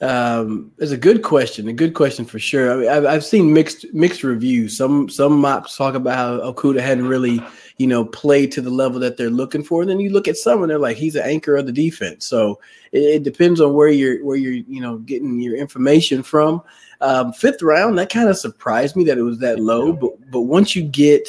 um, 0.00 0.70
it's 0.78 0.92
a 0.92 0.96
good 0.96 1.22
question, 1.22 1.66
a 1.66 1.72
good 1.72 1.94
question 1.94 2.24
for 2.24 2.38
sure. 2.38 2.72
I 2.72 2.76
mean, 2.76 2.88
I've, 2.88 3.04
I've 3.04 3.24
seen 3.24 3.52
mixed 3.52 3.84
mixed 3.92 4.22
reviews. 4.22 4.76
Some 4.76 5.08
some 5.08 5.40
mocks 5.40 5.76
talk 5.76 5.94
about 5.94 6.14
how 6.14 6.52
Okudah 6.52 6.80
hadn't 6.80 7.08
really, 7.08 7.42
you 7.78 7.88
know, 7.88 8.04
played 8.04 8.52
to 8.52 8.60
the 8.60 8.70
level 8.70 9.00
that 9.00 9.16
they're 9.16 9.28
looking 9.28 9.64
for. 9.64 9.80
And 9.80 9.90
then 9.90 9.98
you 9.98 10.10
look 10.10 10.28
at 10.28 10.36
some 10.36 10.62
and 10.62 10.70
they're 10.70 10.78
like, 10.78 10.96
he's 10.96 11.16
an 11.16 11.24
anchor 11.24 11.56
of 11.56 11.66
the 11.66 11.72
defense. 11.72 12.26
So 12.26 12.60
it, 12.92 12.98
it 12.98 13.22
depends 13.24 13.60
on 13.60 13.74
where 13.74 13.88
you're 13.88 14.24
where 14.24 14.36
you're 14.36 14.52
you 14.52 14.80
know 14.80 14.98
getting 14.98 15.40
your 15.40 15.56
information 15.56 16.22
from. 16.22 16.62
Um, 17.00 17.32
fifth 17.32 17.62
round, 17.62 17.98
that 17.98 18.12
kind 18.12 18.28
of 18.28 18.38
surprised 18.38 18.94
me 18.94 19.02
that 19.04 19.18
it 19.18 19.22
was 19.22 19.40
that 19.40 19.58
low. 19.58 19.92
But 19.92 20.30
but 20.30 20.42
once 20.42 20.76
you 20.76 20.84
get 20.84 21.28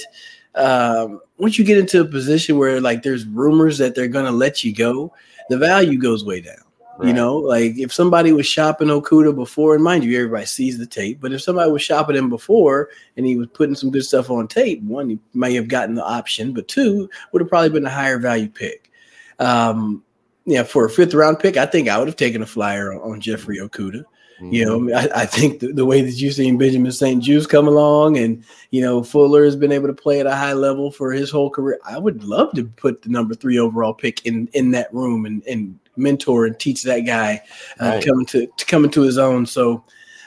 um, 0.54 1.22
once 1.38 1.58
you 1.58 1.66
get 1.66 1.80
into 1.80 2.02
a 2.02 2.06
position 2.06 2.60
where 2.60 2.80
like 2.80 3.02
there's 3.02 3.26
rumors 3.26 3.80
that 3.80 3.96
they're 3.96 4.08
gonna 4.08 4.32
let 4.32 4.64
you 4.64 4.76
go, 4.76 5.12
the 5.50 5.58
value 5.58 5.98
goes 5.98 6.24
way 6.24 6.42
down. 6.42 6.69
Right. 7.00 7.08
You 7.08 7.14
know, 7.14 7.38
like 7.38 7.78
if 7.78 7.94
somebody 7.94 8.34
was 8.34 8.46
shopping 8.46 8.90
Okudah 8.90 9.34
before, 9.34 9.74
and 9.74 9.82
mind 9.82 10.04
you, 10.04 10.18
everybody 10.18 10.46
sees 10.46 10.78
the 10.78 10.86
tape, 10.86 11.22
but 11.22 11.32
if 11.32 11.42
somebody 11.42 11.72
was 11.72 11.82
shopping 11.82 12.18
him 12.18 12.30
before 12.30 12.90
and 13.16 13.26
he 13.26 13.38
was 13.38 13.48
putting 13.54 13.74
some 13.74 13.90
good 13.90 14.04
stuff 14.04 14.30
on 14.30 14.50
tape, 14.50 14.84
one, 14.84 15.12
he 15.12 15.20
may 15.34 15.54
have 15.54 15.70
gotten 15.70 15.96
the 15.96 16.04
option, 16.04 16.52
but 16.52 16.68
two, 16.68 17.10
would 17.32 17.42
have 17.42 17.48
probably 17.48 17.70
been 17.70 17.86
a 17.86 17.90
higher 17.90 18.20
value 18.20 18.50
pick. 18.50 18.92
Um, 19.40 20.04
yeah, 20.44 20.64
for 20.64 20.84
a 20.84 20.90
fifth 20.90 21.14
round 21.14 21.40
pick, 21.40 21.56
I 21.56 21.66
think 21.66 21.88
I 21.88 21.98
would 21.98 22.10
have 22.10 22.18
taken 22.18 22.42
a 22.42 22.46
flyer 22.46 22.92
on, 22.92 23.14
on 23.14 23.22
Jeffrey 23.22 23.60
Okudah. 23.60 24.04
Mm-hmm. 24.42 24.54
You 24.54 24.66
know, 24.66 24.96
I, 24.96 25.22
I 25.22 25.26
think 25.26 25.60
the, 25.60 25.74
the, 25.74 25.86
way 25.86 26.02
that 26.02 26.14
you've 26.14 26.34
seen 26.34 26.58
Benjamin 26.58 26.92
St-Juste 26.92 27.50
come 27.50 27.68
along 27.68 28.18
and, 28.18 28.44
you 28.72 28.82
know, 28.82 29.04
Fuller 29.04 29.44
has 29.44 29.56
been 29.56 29.72
able 29.72 29.88
to 29.88 29.94
play 29.94 30.22
at 30.22 30.26
a 30.26 30.36
high 30.36 30.54
level 30.54 30.92
for 30.92 31.12
his 31.12 31.30
whole 31.30 31.50
career. 31.50 31.80
I 31.86 31.98
would 31.98 32.24
love 32.24 32.54
to 32.54 32.64
put 32.64 33.02
the 33.02 33.10
number 33.10 33.36
three 33.36 33.60
overall 33.60 33.94
pick 33.94 34.26
in 34.26 34.48
in 34.54 34.72
that 34.72 34.94
room 34.94 35.26
and, 35.26 35.44
and 35.46 35.78
mentor 35.98 36.46
and 36.46 36.58
teach 36.58 36.84
that 36.84 37.02
guy 37.02 37.42
uh, 37.82 37.86
right. 37.86 38.06
coming 38.06 38.26
to, 38.28 38.48
to 38.48 38.66
coming 38.66 38.92
to 38.92 39.02
his 39.02 39.18
own. 39.18 39.46
So, 39.46 39.84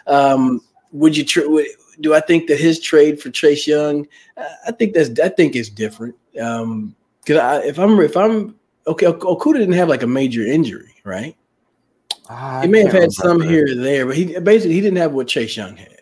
um, 0.06 0.60
would 0.92 1.16
you 1.16 1.24
tr- 1.24 1.48
would, 1.48 1.66
do 2.00 2.14
I 2.14 2.20
think 2.20 2.48
that 2.48 2.60
his 2.60 2.80
trade 2.80 3.20
for 3.20 3.30
Chase 3.30 3.66
Young? 3.66 4.06
Uh, 4.36 4.44
I 4.66 4.72
think 4.72 4.94
that's 4.94 5.18
I 5.20 5.30
think 5.30 5.56
it's 5.56 5.70
different. 5.70 6.14
Um, 6.40 6.94
because 7.24 7.64
if 7.64 7.78
I'm 7.78 7.98
if 8.00 8.16
I'm 8.16 8.56
okay, 8.86 9.06
Okudah 9.06 9.54
didn't 9.54 9.74
have 9.74 9.88
like 9.88 10.02
a 10.02 10.08
major 10.08 10.42
injury, 10.42 10.94
right? 11.04 11.36
He 12.62 12.68
may 12.68 12.82
have 12.82 12.92
had 12.92 13.12
some 13.12 13.40
here 13.40 13.66
or 13.66 13.74
there, 13.74 14.06
but 14.06 14.16
he 14.16 14.38
basically 14.38 14.74
he 14.74 14.80
didn't 14.80 14.98
have 14.98 15.12
what 15.12 15.28
Chase 15.28 15.56
Young 15.56 15.76
had, 15.76 16.00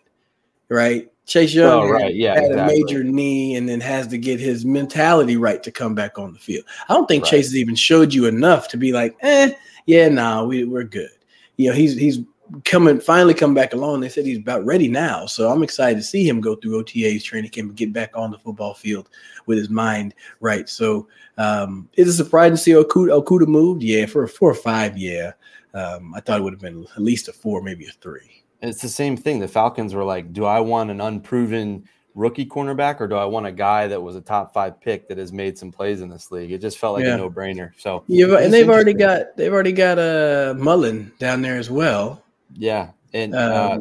right? 0.68 1.10
Chase 1.26 1.54
Young 1.54 1.84
oh, 1.84 1.88
right. 1.88 2.14
yeah, 2.14 2.34
had 2.34 2.50
exactly. 2.50 2.74
a 2.74 2.84
major 2.84 3.04
knee 3.04 3.54
and 3.54 3.68
then 3.68 3.80
has 3.80 4.08
to 4.08 4.18
get 4.18 4.40
his 4.40 4.64
mentality 4.64 5.36
right 5.36 5.62
to 5.62 5.70
come 5.70 5.94
back 5.94 6.18
on 6.18 6.32
the 6.32 6.38
field. 6.38 6.64
I 6.88 6.94
don't 6.94 7.06
think 7.06 7.22
right. 7.24 7.30
Chase 7.30 7.46
has 7.46 7.56
even 7.56 7.76
showed 7.76 8.12
you 8.12 8.26
enough 8.26 8.68
to 8.68 8.76
be 8.76 8.92
like, 8.92 9.16
eh, 9.20 9.52
yeah, 9.86 10.08
nah, 10.08 10.44
we, 10.44 10.64
we're 10.64 10.84
good. 10.84 11.10
You 11.56 11.70
know, 11.70 11.76
he's 11.76 11.96
he's 11.96 12.20
coming 12.64 13.00
finally 13.00 13.34
come 13.34 13.54
back 13.54 13.72
along. 13.72 14.00
They 14.00 14.08
said 14.08 14.26
he's 14.26 14.38
about 14.38 14.64
ready 14.64 14.88
now. 14.88 15.26
So 15.26 15.50
I'm 15.50 15.62
excited 15.62 15.96
to 15.96 16.02
see 16.02 16.28
him 16.28 16.40
go 16.40 16.56
through 16.56 16.78
OTA's 16.78 17.24
training 17.24 17.50
camp 17.50 17.68
and 17.68 17.76
get 17.76 17.92
back 17.92 18.16
on 18.16 18.30
the 18.30 18.38
football 18.38 18.74
field 18.74 19.08
with 19.46 19.58
his 19.58 19.70
mind 19.70 20.14
right. 20.40 20.68
So 20.68 21.08
um, 21.38 21.88
is 21.94 22.08
it 22.08 22.22
surprising 22.22 22.56
to 22.56 22.62
see 22.62 22.72
Okudah, 22.72 23.24
Okudah 23.24 23.46
moved? 23.46 23.82
Yeah, 23.82 24.06
for 24.06 24.24
a 24.24 24.28
four 24.28 24.50
or 24.50 24.54
five, 24.54 24.96
yeah. 24.96 25.32
Um, 25.74 26.14
I 26.14 26.20
thought 26.20 26.40
it 26.40 26.42
would 26.42 26.52
have 26.52 26.60
been 26.60 26.86
at 26.96 27.02
least 27.02 27.28
a 27.28 27.32
four, 27.32 27.62
maybe 27.62 27.86
a 27.86 27.92
three. 27.92 28.44
It's 28.62 28.82
the 28.82 28.88
same 28.88 29.16
thing. 29.16 29.40
The 29.40 29.48
Falcons 29.48 29.94
were 29.94 30.04
like, 30.04 30.32
do 30.32 30.44
I 30.44 30.60
want 30.60 30.90
an 30.90 31.00
unproven 31.00 31.88
rookie 32.14 32.44
cornerback 32.44 33.00
or 33.00 33.06
do 33.06 33.14
I 33.14 33.24
want 33.24 33.46
a 33.46 33.52
guy 33.52 33.86
that 33.86 34.00
was 34.00 34.16
a 34.16 34.20
top 34.20 34.52
five 34.52 34.80
pick 34.80 35.08
that 35.08 35.18
has 35.18 35.32
made 35.32 35.56
some 35.56 35.70
plays 35.70 36.00
in 36.00 36.08
this 36.08 36.30
league? 36.30 36.50
It 36.50 36.60
just 36.60 36.78
felt 36.78 36.94
like 36.94 37.04
yeah. 37.04 37.14
a 37.14 37.18
no 37.18 37.30
brainer. 37.30 37.72
So 37.78 38.04
yeah, 38.06 38.36
and 38.36 38.52
they've 38.52 38.68
already 38.68 38.94
got 38.94 39.36
they've 39.36 39.52
already 39.52 39.72
got 39.72 39.98
a 39.98 40.50
uh, 40.50 40.54
Mullen 40.58 41.12
down 41.18 41.42
there 41.42 41.56
as 41.56 41.70
well. 41.70 42.22
Yeah, 42.54 42.90
and 43.12 43.34
um, 43.34 43.52
uh, 43.52 43.78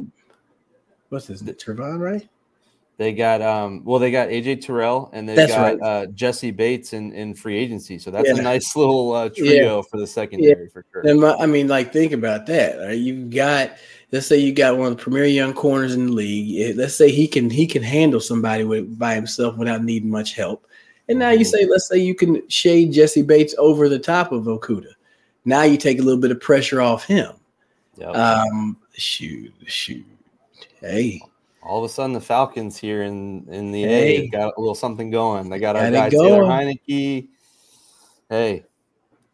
what's 1.09 1.27
his 1.27 1.41
name? 1.41 1.55
Trevon, 1.55 1.99
right? 1.99 2.27
They 2.99 3.13
got 3.13 3.41
um 3.41 3.81
well 3.85 3.97
they 3.97 4.11
got 4.11 4.27
AJ 4.27 4.65
Terrell 4.65 5.09
and 5.13 5.27
they 5.27 5.47
got 5.47 5.57
right. 5.57 5.81
uh, 5.81 6.05
Jessie 6.07 6.51
Bates 6.51 6.91
in, 6.91 7.13
in 7.13 7.33
free 7.33 7.57
agency. 7.57 7.97
So 7.97 8.11
that's 8.11 8.27
yeah. 8.27 8.35
a 8.35 8.41
nice 8.41 8.75
little 8.75 9.13
uh, 9.13 9.29
trio 9.29 9.77
yeah. 9.77 9.81
for 9.89 9.97
the 9.97 10.05
secondary 10.05 10.65
yeah. 10.65 10.69
for 10.73 10.85
sure. 10.91 11.07
And 11.07 11.21
my, 11.21 11.33
I 11.35 11.45
mean 11.45 11.69
like 11.69 11.93
think 11.93 12.11
about 12.11 12.45
that. 12.47 12.77
Right? 12.77 12.97
You've 12.97 13.29
got 13.29 13.77
let's 14.11 14.27
say 14.27 14.37
you 14.37 14.51
got 14.51 14.77
one 14.77 14.91
of 14.91 14.97
the 14.97 15.01
premier 15.01 15.23
young 15.23 15.53
corners 15.53 15.95
in 15.95 16.07
the 16.07 16.11
league. 16.11 16.75
Let's 16.75 16.93
say 16.93 17.09
he 17.09 17.25
can 17.25 17.49
he 17.49 17.67
can 17.67 17.83
handle 17.83 18.19
somebody 18.19 18.65
with, 18.65 18.99
by 18.99 19.15
himself 19.15 19.55
without 19.55 19.81
needing 19.81 20.09
much 20.09 20.33
help. 20.33 20.67
And 21.07 21.17
now 21.17 21.29
you 21.29 21.45
mm-hmm. 21.45 21.55
say 21.55 21.67
let's 21.71 21.87
say 21.87 21.99
you 21.99 22.15
can 22.15 22.45
shade 22.49 22.91
Jessie 22.91 23.21
Bates 23.21 23.55
over 23.57 23.87
the 23.87 23.97
top 23.97 24.33
of 24.33 24.43
Okudah. 24.43 24.91
Now 25.45 25.63
you 25.63 25.77
take 25.77 25.99
a 25.99 26.03
little 26.03 26.19
bit 26.19 26.31
of 26.31 26.41
pressure 26.41 26.81
off 26.81 27.05
him. 27.05 27.31
Yep. 27.99 28.15
Um 28.15 28.77
shoot, 28.93 29.53
shoot. 29.67 30.05
Hey, 30.79 31.21
all 31.61 31.83
of 31.83 31.89
a 31.89 31.93
sudden 31.93 32.13
the 32.13 32.21
Falcons 32.21 32.77
here 32.77 33.03
in 33.03 33.45
in 33.49 33.71
the 33.71 33.83
hey. 33.83 34.17
A 34.17 34.27
got 34.29 34.53
a 34.57 34.59
little 34.59 34.75
something 34.75 35.09
going. 35.09 35.49
They 35.49 35.59
got 35.59 35.75
our 35.75 35.91
guy 35.91 36.09
Taylor 36.09 36.43
Heinicke. 36.43 37.27
Hey, 38.29 38.65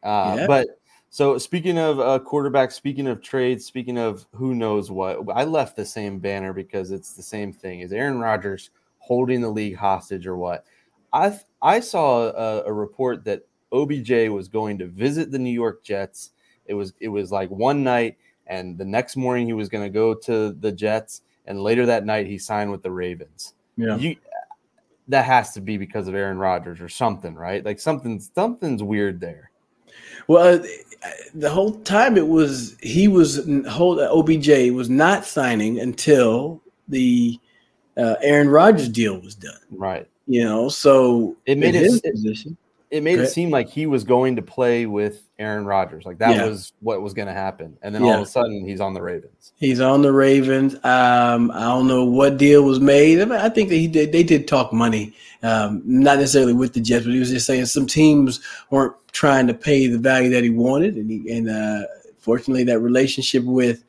uh, 0.04 0.36
yep. 0.38 0.48
but 0.48 0.68
so 1.10 1.38
speaking 1.38 1.78
of 1.78 2.00
uh, 2.00 2.20
quarterback, 2.20 2.72
speaking 2.72 3.08
of 3.08 3.22
trades, 3.22 3.66
speaking 3.66 3.98
of 3.98 4.26
who 4.34 4.56
knows 4.56 4.92
what, 4.92 5.20
I 5.34 5.44
left 5.44 5.76
the 5.76 5.86
same 5.86 6.20
banner 6.20 6.54
because 6.54 6.92
it's 6.92 7.14
the 7.14 7.24
same 7.24 7.54
thing. 7.54 7.82
Is 7.82 7.94
Aaron 7.94 8.20
Rodgers 8.20 8.70
holding 9.00 9.42
the 9.42 9.50
league 9.50 9.76
hostage 9.76 10.28
or 10.28 10.38
what? 10.38 10.66
I 11.14 11.40
I 11.62 11.80
saw 11.80 12.30
a, 12.30 12.64
a 12.64 12.74
report 12.74 13.24
that 13.26 13.48
OBJ 13.72 14.30
was 14.30 14.48
going 14.48 14.78
to 14.80 14.88
visit 14.88 15.32
the 15.32 15.40
New 15.40 15.52
York 15.52 15.84
Jets. 15.84 16.32
It 16.66 16.74
was 16.74 16.94
it 17.00 17.10
was 17.10 17.32
like 17.32 17.50
one 17.50 17.84
night, 17.84 18.18
and 18.48 18.78
the 18.78 18.86
next 18.86 19.16
morning 19.16 19.48
he 19.48 19.54
was 19.54 19.70
going 19.70 19.84
to 19.84 19.90
go 19.90 20.14
to 20.14 20.52
the 20.54 20.72
Jets 20.72 21.22
and 21.46 21.62
later 21.62 21.86
that 21.86 22.06
night 22.06 22.28
he 22.28 22.38
signed 22.38 22.72
with 22.72 22.82
the 22.84 22.92
Ravens. 22.92 23.54
Yeah. 23.78 23.98
you 23.98 24.16
that 25.08 25.26
has 25.26 25.52
to 25.54 25.62
be 25.62 25.78
because 25.78 26.08
of 26.08 26.16
Aaron 26.16 26.38
Rodgers 26.40 26.82
or 26.82 26.90
something, 26.90 27.36
right? 27.36 27.64
Like 27.64 27.80
something 27.80 28.20
something's 28.20 28.82
weird 28.82 29.20
there. 29.20 29.52
Well, 30.28 30.56
uh, 30.56 30.68
the 31.36 31.50
whole 31.50 31.74
time 31.82 32.18
it 32.18 32.28
was 32.28 32.76
he 32.82 33.08
was 33.08 33.48
whole 33.70 34.00
OBJ 34.00 34.72
was 34.72 34.90
not 34.90 35.24
signing 35.26 35.80
until 35.80 36.62
the 36.88 37.40
uh, 37.98 38.16
Aaron 38.22 38.50
Rodgers 38.50 38.90
deal 38.90 39.20
was 39.20 39.36
done. 39.36 39.60
Right. 39.70 40.08
You 40.28 40.44
know, 40.44 40.70
so 40.70 41.38
It 41.46 41.60
made 41.60 41.76
in 41.76 41.84
it- 41.84 41.84
his 41.84 42.02
it- 42.04 42.12
position. 42.14 42.58
It 42.92 43.04
made 43.04 43.20
it 43.20 43.28
seem 43.28 43.50
like 43.50 43.70
he 43.70 43.88
was 43.88 44.04
going 44.04 44.36
to 44.36 44.42
play 44.42 44.86
with 44.86 45.28
Aaron 45.40 45.66
Rodgers. 45.66 46.06
Like 46.06 46.20
that 46.20 46.36
Yeah. 46.36 46.46
was 46.46 46.72
what 46.82 47.02
was 47.02 47.14
going 47.14 47.28
to 47.28 47.34
happen. 47.34 47.78
And 47.82 47.94
then 47.94 48.04
all 48.04 48.14
of 48.16 48.22
a 48.22 48.26
sudden 48.26 48.66
he's 48.66 48.80
on 48.80 48.94
the 48.94 49.02
Ravens. 49.02 49.54
He's 49.58 49.80
on 49.82 50.02
the 50.02 50.14
Ravens. 50.14 50.76
Um, 50.84 51.52
I 51.52 51.62
don't 51.62 51.88
know 51.88 52.06
what 52.06 52.38
deal 52.38 52.64
was 52.64 52.80
made. 52.80 53.22
I, 53.22 53.26
mean, 53.26 53.40
I 53.40 53.50
think 53.50 53.70
that 53.70 53.76
he 53.76 53.88
did. 53.88 54.12
They 54.12 54.24
did 54.24 54.48
talk 54.48 54.72
money, 54.72 55.14
um, 55.44 55.82
not 55.86 56.20
necessarily 56.20 56.54
with 56.54 56.74
the 56.74 56.80
Jets, 56.80 57.06
but 57.06 57.14
he 57.14 57.20
was 57.20 57.32
just 57.32 57.48
saying 57.48 57.66
some 57.66 57.88
teams 57.88 58.40
weren't 58.70 58.94
trying 59.12 59.48
to 59.48 59.54
pay 59.54 59.88
the 59.88 59.98
value 59.98 60.30
that 60.30 60.44
he 60.44 60.50
wanted, 60.50 60.96
and 60.96 61.10
he, 61.10 61.32
and 61.32 61.50
uh, 61.50 61.84
fortunately, 62.20 62.64
that 62.66 62.80
relationship 62.80 63.44
with 63.44 63.84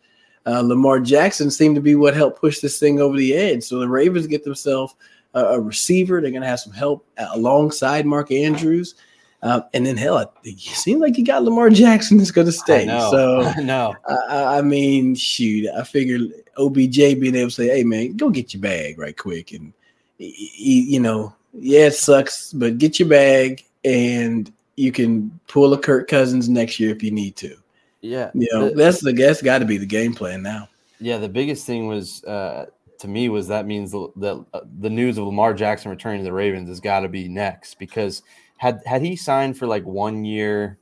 uh, 0.46 0.60
Lamar 0.60 1.00
Jackson 1.00 1.50
seemed 1.50 1.74
to 1.74 1.80
be 1.80 1.96
what 1.96 2.14
helped 2.14 2.40
push 2.40 2.60
this 2.60 2.78
thing 2.78 3.00
over 3.00 3.16
the 3.16 3.34
edge. 3.34 3.64
So 3.64 3.78
the 3.78 3.88
Ravens 3.88 4.26
get 4.26 4.44
themselves 4.44 4.94
a, 5.34 5.40
a 5.44 5.60
receiver. 5.60 6.20
They're 6.20 6.30
going 6.30 6.42
to 6.42 6.48
have 6.48 6.60
some 6.60 6.72
help 6.72 7.06
alongside 7.18 8.06
Mark 8.06 8.30
Andrews. 8.30 8.94
Uh, 9.42 9.60
and 9.74 9.86
then 9.86 9.96
hell, 9.96 10.32
it 10.44 10.58
seems 10.58 11.00
like 11.00 11.18
you 11.18 11.24
got 11.24 11.44
Lamar 11.44 11.70
Jackson 11.70 12.16
that's 12.16 12.30
going 12.30 12.46
to 12.46 12.52
stay. 12.52 12.82
I 12.82 12.84
know. 12.84 13.10
So 13.10 13.52
know. 13.62 13.94
I, 14.28 14.58
I 14.58 14.62
mean, 14.62 15.14
shoot, 15.14 15.68
I 15.76 15.84
figured 15.84 16.32
OBJ 16.56 16.96
being 16.96 17.34
able 17.36 17.50
to 17.50 17.54
say, 17.54 17.68
"Hey, 17.68 17.84
man, 17.84 18.16
go 18.16 18.30
get 18.30 18.54
your 18.54 18.62
bag 18.62 18.98
right 18.98 19.16
quick," 19.16 19.52
and 19.52 19.72
you 20.18 20.98
know, 20.98 21.34
yeah, 21.52 21.86
it 21.86 21.94
sucks, 21.94 22.52
but 22.52 22.78
get 22.78 22.98
your 22.98 23.08
bag, 23.08 23.62
and 23.84 24.50
you 24.76 24.90
can 24.90 25.38
pull 25.48 25.72
a 25.74 25.78
Kirk 25.78 26.08
Cousins 26.08 26.48
next 26.48 26.80
year 26.80 26.90
if 26.90 27.02
you 27.02 27.10
need 27.10 27.36
to. 27.36 27.56
Yeah. 28.00 28.30
You 28.34 28.48
know, 28.52 28.68
The- 28.68 28.74
that's 28.74 29.02
the 29.02 29.12
that's 29.12 29.42
got 29.42 29.58
to 29.58 29.64
be 29.64 29.78
the 29.78 29.86
game 29.86 30.14
plan 30.14 30.42
now. 30.42 30.68
Yeah, 30.98 31.18
the 31.18 31.28
biggest 31.28 31.66
thing 31.66 31.86
was 31.88 32.24
uh, 32.24 32.66
to 33.00 33.08
me 33.08 33.28
was 33.28 33.48
that 33.48 33.66
means 33.66 33.90
the 33.92 34.08
the, 34.16 34.44
uh, 34.52 34.60
the 34.80 34.90
news 34.90 35.18
of 35.18 35.24
Lamar 35.24 35.54
Jackson 35.54 35.90
returning 35.90 36.20
to 36.20 36.24
the 36.24 36.32
Ravens 36.32 36.68
has 36.68 36.80
got 36.80 37.00
to 37.00 37.08
be 37.08 37.28
next 37.28 37.78
because 37.78 38.22
had 38.56 38.80
had 38.86 39.02
he 39.02 39.16
signed 39.16 39.58
for 39.58 39.66
like 39.66 39.84
one 39.84 40.24
year, 40.24 40.78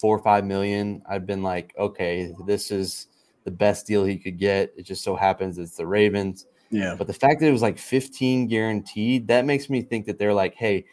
four 0.00 0.16
or 0.16 0.22
five 0.22 0.44
million, 0.44 1.02
I'd 1.08 1.26
been 1.26 1.42
like, 1.42 1.74
okay, 1.78 2.32
this 2.46 2.70
is 2.70 3.08
the 3.44 3.50
best 3.50 3.86
deal 3.86 4.04
he 4.04 4.18
could 4.18 4.38
get. 4.38 4.72
It 4.76 4.82
just 4.82 5.02
so 5.02 5.16
happens 5.16 5.58
it's 5.58 5.76
the 5.76 5.86
Ravens. 5.86 6.46
Yeah, 6.70 6.94
But 6.96 7.06
the 7.06 7.12
fact 7.12 7.40
that 7.40 7.46
it 7.46 7.52
was 7.52 7.62
like 7.62 7.78
15 7.78 8.48
guaranteed, 8.48 9.28
that 9.28 9.44
makes 9.44 9.70
me 9.70 9.82
think 9.82 10.06
that 10.06 10.18
they're 10.18 10.34
like, 10.34 10.54
hey, 10.54 10.86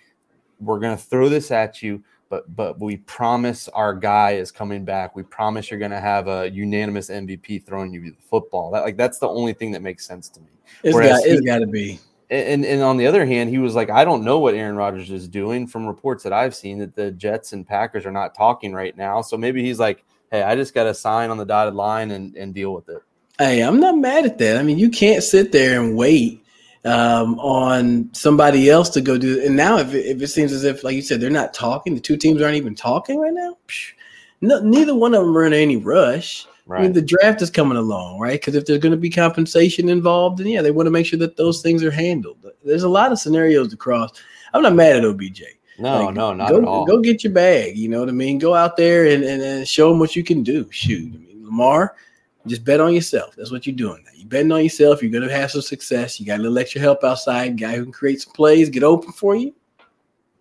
we're 0.60 0.80
gonna 0.80 0.98
throw 0.98 1.30
this 1.30 1.50
at 1.50 1.82
you, 1.82 2.04
but 2.32 2.56
but 2.56 2.80
we 2.80 2.98
promise 2.98 3.68
our 3.68 3.94
guy 3.94 4.32
is 4.32 4.52
coming 4.52 4.84
back. 4.86 5.16
We 5.16 5.22
promise 5.22 5.70
you're 5.70 5.80
gonna 5.80 6.00
have 6.00 6.28
a 6.28 6.50
unanimous 6.50 7.10
MVP 7.10 7.64
throwing 7.64 7.94
you 7.94 8.02
the 8.02 8.16
football. 8.28 8.72
That 8.72 8.84
like 8.84 8.98
that's 8.98 9.20
the 9.20 9.28
only 9.28 9.54
thing 9.54 9.72
that 9.74 9.84
makes 9.84 10.08
sense 10.08 10.30
to 10.30 10.40
me. 10.40 10.48
it's 10.82 10.96
whereas 10.96 11.20
got 11.20 11.28
it's 11.28 11.40
he- 11.42 11.46
got 11.46 11.60
to 11.60 11.68
be. 11.68 12.00
And 12.32 12.64
and 12.64 12.82
on 12.82 12.96
the 12.96 13.06
other 13.06 13.26
hand, 13.26 13.50
he 13.50 13.58
was 13.58 13.76
like, 13.76 13.90
I 13.90 14.06
don't 14.06 14.24
know 14.24 14.40
what 14.40 14.56
Aaron 14.56 14.78
Rodgers 14.78 15.12
is 15.12 15.28
doing. 15.28 15.68
From 15.68 15.86
reports 15.86 16.24
that 16.24 16.32
I've 16.32 16.56
seen, 16.56 16.80
that 16.80 16.96
the 16.96 17.12
Jets 17.12 17.52
and 17.52 17.68
Packers 17.68 18.06
are 18.06 18.12
not 18.12 18.34
talking 18.34 18.72
right 18.72 18.96
now. 18.96 19.22
So 19.22 19.36
maybe 19.38 19.62
he's 19.62 19.80
like, 19.80 20.06
hey, 20.32 20.42
I 20.42 20.56
just 20.56 20.74
got 20.74 20.86
to 20.86 20.94
sign 20.94 21.30
on 21.30 21.36
the 21.36 21.46
dotted 21.46 21.76
line 21.76 22.12
and 22.12 22.34
and 22.38 22.54
deal 22.54 22.74
with 22.74 22.88
it. 22.88 23.04
Hey, 23.38 23.62
I'm 23.62 23.82
not 23.82 23.98
mad 23.98 24.26
at 24.26 24.38
that. 24.38 24.56
I 24.56 24.64
mean, 24.64 24.80
you 24.80 24.90
can't 24.90 25.22
sit 25.22 25.52
there 25.52 25.82
and 25.82 25.98
wait 25.98 26.41
um, 26.86 27.40
on 27.40 28.10
somebody 28.14 28.70
else 28.70 28.90
to 28.90 29.02
go 29.02 29.18
do. 29.18 29.42
And 29.46 29.56
now, 29.56 29.78
if 29.78 29.94
it, 29.94 30.06
if 30.06 30.22
it 30.22 30.28
seems 30.28 30.52
as 30.52 30.64
if, 30.64 30.84
like 30.84 30.96
you 30.96 31.02
said, 31.02 31.22
they're 31.22 31.30
not 31.30 31.54
talking, 31.54 31.94
the 31.94 32.02
two 32.02 32.18
teams 32.18 32.42
aren't 32.42 32.56
even 32.56 32.76
talking 32.76 33.20
right 33.20 33.34
now. 33.34 33.58
psh, 33.68 33.92
No, 34.42 34.60
neither 34.62 34.96
one 34.96 35.14
of 35.14 35.26
them 35.26 35.38
are 35.38 35.46
in 35.46 35.54
any 35.54 35.78
rush. 35.78 36.48
I 36.70 36.84
mean, 36.84 36.94
the 36.94 37.02
draft 37.02 37.42
is 37.42 37.50
coming 37.50 37.78
along, 37.78 38.20
right? 38.20 38.40
Because 38.40 38.56
if 38.56 38.66
there's 38.66 38.80
going 38.80 38.92
to 38.94 38.98
be 38.98 39.10
compensation 39.10 39.90
involved, 39.90 40.38
then 40.38 40.48
yeah, 40.48 40.62
they 40.62 40.72
want 40.72 40.88
to 40.88 40.92
make 40.92 41.06
sure 41.06 41.20
that 41.20 41.36
those 41.36 41.62
things 41.62 41.84
are 41.84 41.92
handled. 41.92 42.38
There's 42.64 42.84
a 42.84 42.90
lot 42.90 43.12
of 43.12 43.20
scenarios 43.20 43.70
to 43.72 43.78
cross. 43.78 44.12
I'm 44.54 44.62
not 44.62 44.76
mad 44.76 44.96
at 44.96 45.04
OBJ. 45.04 45.44
No, 45.80 46.06
Like, 46.06 46.16
no, 46.16 46.34
not 46.34 46.50
go, 46.50 46.58
at 46.58 46.64
all. 46.64 46.86
Go 46.86 47.00
get 47.00 47.24
your 47.24 47.34
bag. 47.34 47.78
You 47.78 47.90
know 47.90 48.00
what 48.00 48.10
I 48.10 48.14
mean? 48.14 48.38
Go 48.38 48.54
out 48.54 48.78
there 48.78 49.06
and, 49.06 49.24
and, 49.24 49.42
and 49.42 49.68
show 49.68 49.90
them 49.90 50.00
what 50.00 50.16
you 50.16 50.24
can 50.24 50.44
do. 50.44 50.68
Shoot. 50.72 51.14
I 51.14 51.18
mean, 51.18 51.46
Lamar, 51.46 51.96
just 52.48 52.64
bet 52.64 52.80
on 52.80 52.94
yourself. 52.94 53.36
That's 53.36 53.52
what 53.52 53.68
you're 53.68 53.76
doing. 53.76 54.04
Now. 54.06 54.12
You're 54.16 54.28
betting 54.28 54.52
on 54.52 54.64
yourself. 54.64 55.02
You're 55.02 55.12
going 55.12 55.28
to 55.28 55.34
have 55.34 55.52
some 55.52 55.62
success. 55.62 56.20
You 56.20 56.26
got 56.26 56.40
a 56.40 56.44
little 56.44 56.58
extra 56.58 56.82
help 56.82 57.04
outside, 57.04 57.60
guy 57.60 57.76
who 57.76 57.84
can 57.84 57.92
create 57.92 58.22
some 58.22 58.34
plays, 58.34 58.70
get 58.70 58.84
open 58.84 59.12
for 59.12 59.36
you. 59.36 59.54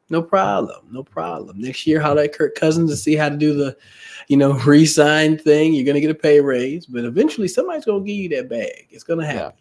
No 0.09 0.21
problem. 0.23 0.87
No 0.91 1.05
problem. 1.05 1.61
Next 1.61 1.87
year, 1.87 2.01
holler 2.01 2.23
at 2.23 2.33
Kirk 2.33 2.57
Cousins 2.57 2.91
to 2.91 2.97
see 2.97 3.15
how 3.15 3.29
to 3.29 3.37
do 3.37 3.55
the, 3.55 3.77
you 4.29 4.37
know, 4.37 4.53
re-sign 4.67 5.39
thing. 5.39 5.73
You're 5.73 5.85
going 5.85 5.95
to 5.95 6.01
get 6.01 6.11
a 6.11 6.15
pay 6.15 6.41
raise, 6.41 6.87
but 6.87 7.05
eventually 7.05 7.49
somebody's 7.49 7.85
going 7.85 8.05
to 8.05 8.07
give 8.07 8.17
you 8.17 8.29
that 8.37 8.49
bag. 8.49 8.89
It's 8.91 9.05
going 9.05 9.21
to 9.21 9.27
happen. 9.27 9.59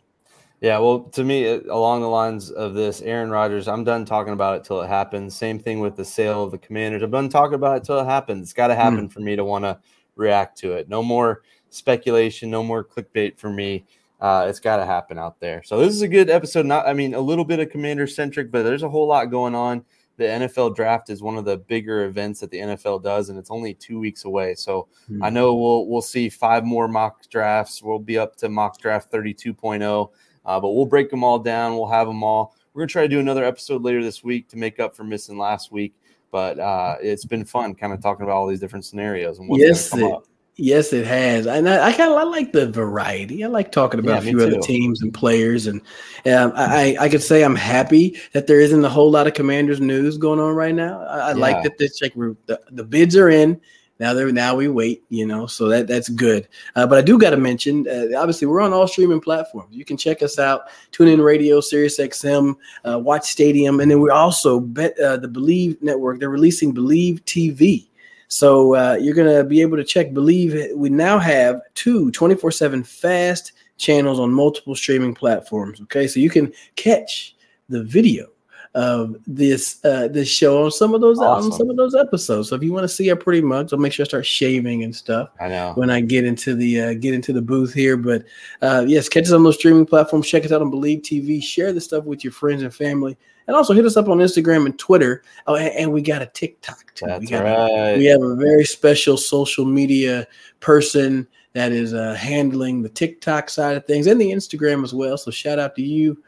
Yeah, 0.62 0.78
well, 0.80 1.02
to 1.02 1.24
me, 1.24 1.46
along 1.46 2.02
the 2.02 2.08
lines 2.08 2.52
of 2.52 2.74
this, 2.74 3.02
Aaron 3.02 3.30
Rodgers, 3.30 3.70
I'm 3.70 3.86
done 3.86 4.04
talking 4.04 4.34
about 4.34 4.58
it 4.58 4.66
till 4.66 4.82
it 4.82 4.88
happens. 4.88 5.34
Same 5.34 5.58
thing 5.58 5.80
with 5.80 5.96
the 5.96 6.04
sale 6.04 6.44
of 6.44 6.52
the 6.52 6.58
Commanders. 6.58 7.02
I'm 7.02 7.12
done 7.12 7.30
talking 7.30 7.54
about 7.54 7.78
it 7.78 7.84
till 7.86 7.98
it 7.98 8.06
happens. 8.06 8.48
It's 8.48 8.54
got 8.54 8.68
to 8.68 8.76
hmm. 8.76 8.82
happen 8.82 9.10
for 9.10 9.22
me 9.22 9.38
to 9.38 9.46
want 9.46 9.64
to 9.64 9.80
react 10.16 10.58
to 10.60 10.74
it. 10.74 10.90
No 10.90 11.02
more 11.02 11.44
speculation, 11.70 12.50
no 12.50 12.64
more 12.64 12.84
clickbait 12.84 13.38
for 13.38 13.50
me. 13.50 13.86
Uh, 14.22 14.46
it's 14.50 14.60
got 14.60 14.78
to 14.78 14.86
happen 14.86 15.18
out 15.18 15.40
there. 15.40 15.64
So 15.64 15.80
this 15.80 15.94
is 15.94 16.02
a 16.02 16.08
good 16.08 16.30
episode. 16.30 16.66
Not, 16.66 16.88
I 16.88 16.94
mean, 16.94 17.14
a 17.14 17.20
little 17.22 17.46
bit 17.46 17.60
of 17.60 17.70
Commander 17.70 18.06
centric, 18.08 18.52
but 18.52 18.64
there's 18.64 18.84
a 18.84 18.90
whole 18.90 19.08
lot 19.08 19.26
going 19.32 19.56
on. 19.56 19.86
The 20.18 20.26
NFL 20.26 20.76
draft 20.76 21.10
is 21.10 21.22
one 21.22 21.38
of 21.38 21.46
the 21.46 21.56
bigger 21.56 22.04
events 22.04 22.42
that 22.42 22.52
the 22.52 22.58
NFL 22.60 23.02
does, 23.02 23.30
and 23.30 23.40
it's 23.40 23.50
only 23.50 23.74
two 23.74 23.98
weeks 24.00 24.26
away. 24.26 24.54
So 24.56 24.90
Hmm. 25.08 25.24
I 25.24 25.30
know 25.30 25.56
we'll 25.56 25.88
we'll 25.88 26.02
see 26.02 26.28
five 26.28 26.66
more 26.66 26.90
mock 26.90 27.30
drafts. 27.30 27.82
We'll 27.82 28.00
be 28.00 28.18
up 28.18 28.36
to 28.38 28.50
mock 28.50 28.78
draft 28.82 29.10
32.0. 29.14 30.10
Uh, 30.46 30.60
but 30.60 30.72
we'll 30.72 30.86
break 30.86 31.10
them 31.10 31.24
all 31.24 31.40
down. 31.40 31.76
We'll 31.76 31.88
have 31.88 32.08
them 32.08 32.22
all. 32.24 32.54
We're 32.74 32.82
gonna 32.82 32.90
try 32.90 33.04
to 33.04 33.08
do 33.08 33.20
another 33.22 33.46
episode 33.46 33.82
later 33.84 34.04
this 34.04 34.22
week 34.22 34.50
to 34.50 34.58
make 34.58 34.82
up 34.82 34.94
for 34.96 35.06
missing 35.06 35.38
last 35.38 35.72
week. 35.72 35.94
But 36.32 36.60
uh, 36.60 36.98
it's 37.02 37.24
been 37.26 37.46
fun, 37.46 37.74
kind 37.76 37.94
of 37.94 38.02
talking 38.02 38.24
about 38.26 38.36
all 38.36 38.48
these 38.48 38.60
different 38.60 38.84
scenarios 38.84 39.40
and 39.40 39.48
what's 39.48 39.64
Yes, 39.64 39.90
gonna 39.90 40.02
come 40.04 40.12
it- 40.12 40.16
up. 40.18 40.26
Yes, 40.62 40.92
it 40.92 41.06
has, 41.08 41.48
and 41.48 41.70
I, 41.70 41.88
I 41.88 41.94
kind 41.94 42.12
of 42.12 42.18
I 42.18 42.24
like 42.24 42.52
the 42.52 42.70
variety. 42.70 43.46
I 43.46 43.48
like 43.48 43.72
talking 43.72 44.00
about 44.00 44.14
Yeah, 44.14 44.18
a 44.18 44.22
few 44.22 44.42
other 44.42 44.58
teams 44.60 45.02
and 45.02 45.14
players, 45.14 45.68
and 45.68 45.80
um, 46.26 46.52
I 46.56 46.98
I 47.00 47.08
could 47.08 47.24
say 47.24 47.44
I'm 47.44 47.56
happy 47.56 48.20
that 48.34 48.48
there 48.48 48.60
isn't 48.60 48.84
a 48.84 48.90
whole 48.90 49.10
lot 49.10 49.26
of 49.26 49.34
Commanders 49.34 49.80
news 49.80 50.18
going 50.18 50.40
on 50.40 50.54
right 50.56 50.76
now. 50.76 51.02
I, 51.06 51.30
I 51.30 51.32
Yeah. 51.32 51.36
like 51.42 51.64
that 51.64 51.78
this 51.78 52.02
like 52.02 52.14
the 52.14 52.60
the 52.72 52.84
bids 52.84 53.16
are 53.16 53.30
in 53.30 53.62
now. 54.00 54.14
They're 54.14 54.32
now 54.34 54.56
we 54.56 54.68
wait, 54.68 55.04
you 55.08 55.26
know, 55.26 55.48
so 55.48 55.70
that 55.70 55.88
that's 55.88 56.10
good. 56.10 56.48
Uh, 56.76 56.86
but 56.86 56.98
I 56.98 57.02
do 57.02 57.18
got 57.18 57.30
to 57.30 57.38
mention, 57.38 57.88
uh, 57.88 58.18
obviously 58.18 58.48
we're 58.48 58.60
on 58.62 58.74
all 58.74 58.88
streaming 58.88 59.22
platforms. 59.22 59.76
You 59.76 59.86
can 59.86 59.96
check 59.96 60.22
us 60.22 60.40
out, 60.40 60.64
tune 60.92 61.08
in 61.08 61.22
radio, 61.22 61.62
Sirius 61.62 62.00
XM, 62.00 62.56
uh, 62.86 63.00
Watch 63.00 63.28
Stadium, 63.30 63.80
and 63.80 63.90
then 63.90 64.02
we're 64.02 64.12
also 64.12 64.60
bet 64.60 65.00
uh, 65.00 65.18
the 65.18 65.30
Bleav 65.30 65.82
Network. 65.82 66.20
They're 66.20 66.30
releasing 66.30 66.74
Bleav 66.76 67.22
TV. 67.24 67.89
So 68.30 68.76
uh, 68.76 68.98
you're 69.02 69.16
going 69.16 69.36
to 69.36 69.44
be 69.44 69.62
able 69.62 69.76
to 69.78 69.84
check 69.84 70.12
Bleav. 70.12 70.76
We 70.76 70.90
now 70.90 71.20
have 71.20 71.62
two 71.74 72.12
24 72.12 72.52
7 72.52 72.84
fast 72.84 73.52
channels 73.78 74.20
on 74.20 74.32
multiple 74.32 74.76
streaming 74.76 75.16
platforms. 75.16 75.82
Okay. 75.82 76.08
So 76.08 76.20
you 76.20 76.30
can 76.30 76.54
catch 76.76 77.36
the 77.70 77.84
video 77.84 78.28
of 78.76 79.16
this 79.26 79.84
uh, 79.84 80.08
this 80.10 80.30
show 80.30 80.66
on 80.66 80.72
some 80.72 80.94
of 80.94 81.02
those 81.02 81.18
on 81.20 81.52
some 81.52 81.72
of 81.72 81.76
those 81.76 81.96
episodes. 81.96 82.50
So 82.50 82.56
if 82.56 82.62
you 82.62 82.72
want 82.72 82.84
to 82.84 82.88
see 82.88 83.10
our 83.10 83.16
pretty 83.16 83.42
mugs, 83.42 83.74
I'll 83.74 83.80
make 83.80 83.94
sure 83.94 84.04
I 84.06 84.08
start 84.08 84.26
shaving 84.28 84.84
and 84.84 84.96
stuff 84.96 85.30
I 85.40 85.48
know. 85.48 85.74
when 85.76 85.90
I 85.90 86.02
get 86.02 86.24
into 86.24 86.54
the 86.56 86.82
uh, 86.82 86.94
get 86.94 87.16
into 87.16 87.34
the 87.34 87.42
booth 87.42 87.74
here. 87.74 87.98
But 87.98 88.26
uh, 88.62 88.86
yes, 88.88 89.10
catch 89.10 89.24
us 89.24 89.32
on 89.32 89.44
those 89.44 89.56
streaming 89.58 89.88
platforms. 89.88 90.28
Check 90.28 90.46
us 90.46 90.52
out 90.52 90.62
on 90.62 90.72
Bleav 90.72 91.02
TV. 91.02 91.42
Share 91.42 91.74
the 91.74 91.82
stuff 91.82 92.04
with 92.06 92.24
your 92.24 92.32
friends 92.32 92.62
and 92.62 92.74
family, 92.74 93.18
and 93.50 93.56
also 93.56 93.74
hit 93.74 93.84
us 93.84 93.98
up 93.98 94.08
on 94.08 94.20
Instagram 94.20 94.68
and 94.68 94.78
Twitter. 94.78 95.24
Oh, 95.48 95.56
and, 95.56 95.74
and 95.76 95.92
we 95.92 96.04
got 96.04 96.22
a 96.22 96.28
TikTok 96.28 96.94
too. 96.94 97.08
we 97.20 97.26
got 97.26 97.44
right. 97.44 97.98
we 97.98 98.06
have 98.06 98.22
a 98.22 98.36
very 98.36 98.64
special 98.64 99.18
social 99.18 99.66
media 99.66 100.28
person 100.60 101.28
that 101.54 101.72
is 101.72 101.96
uh, 101.96 102.14
handling 102.14 102.84
the 102.84 102.90
TikTok 102.90 103.50
side 103.50 103.76
of 103.76 103.86
things 103.86 104.06
and 104.06 104.22
the 104.22 104.30
Instagram 104.30 104.84
as 104.84 104.94
well. 104.94 105.18
So 105.18 105.32
shout 105.32 105.58
out 105.58 105.76
to 105.78 105.82
you 105.82 106.22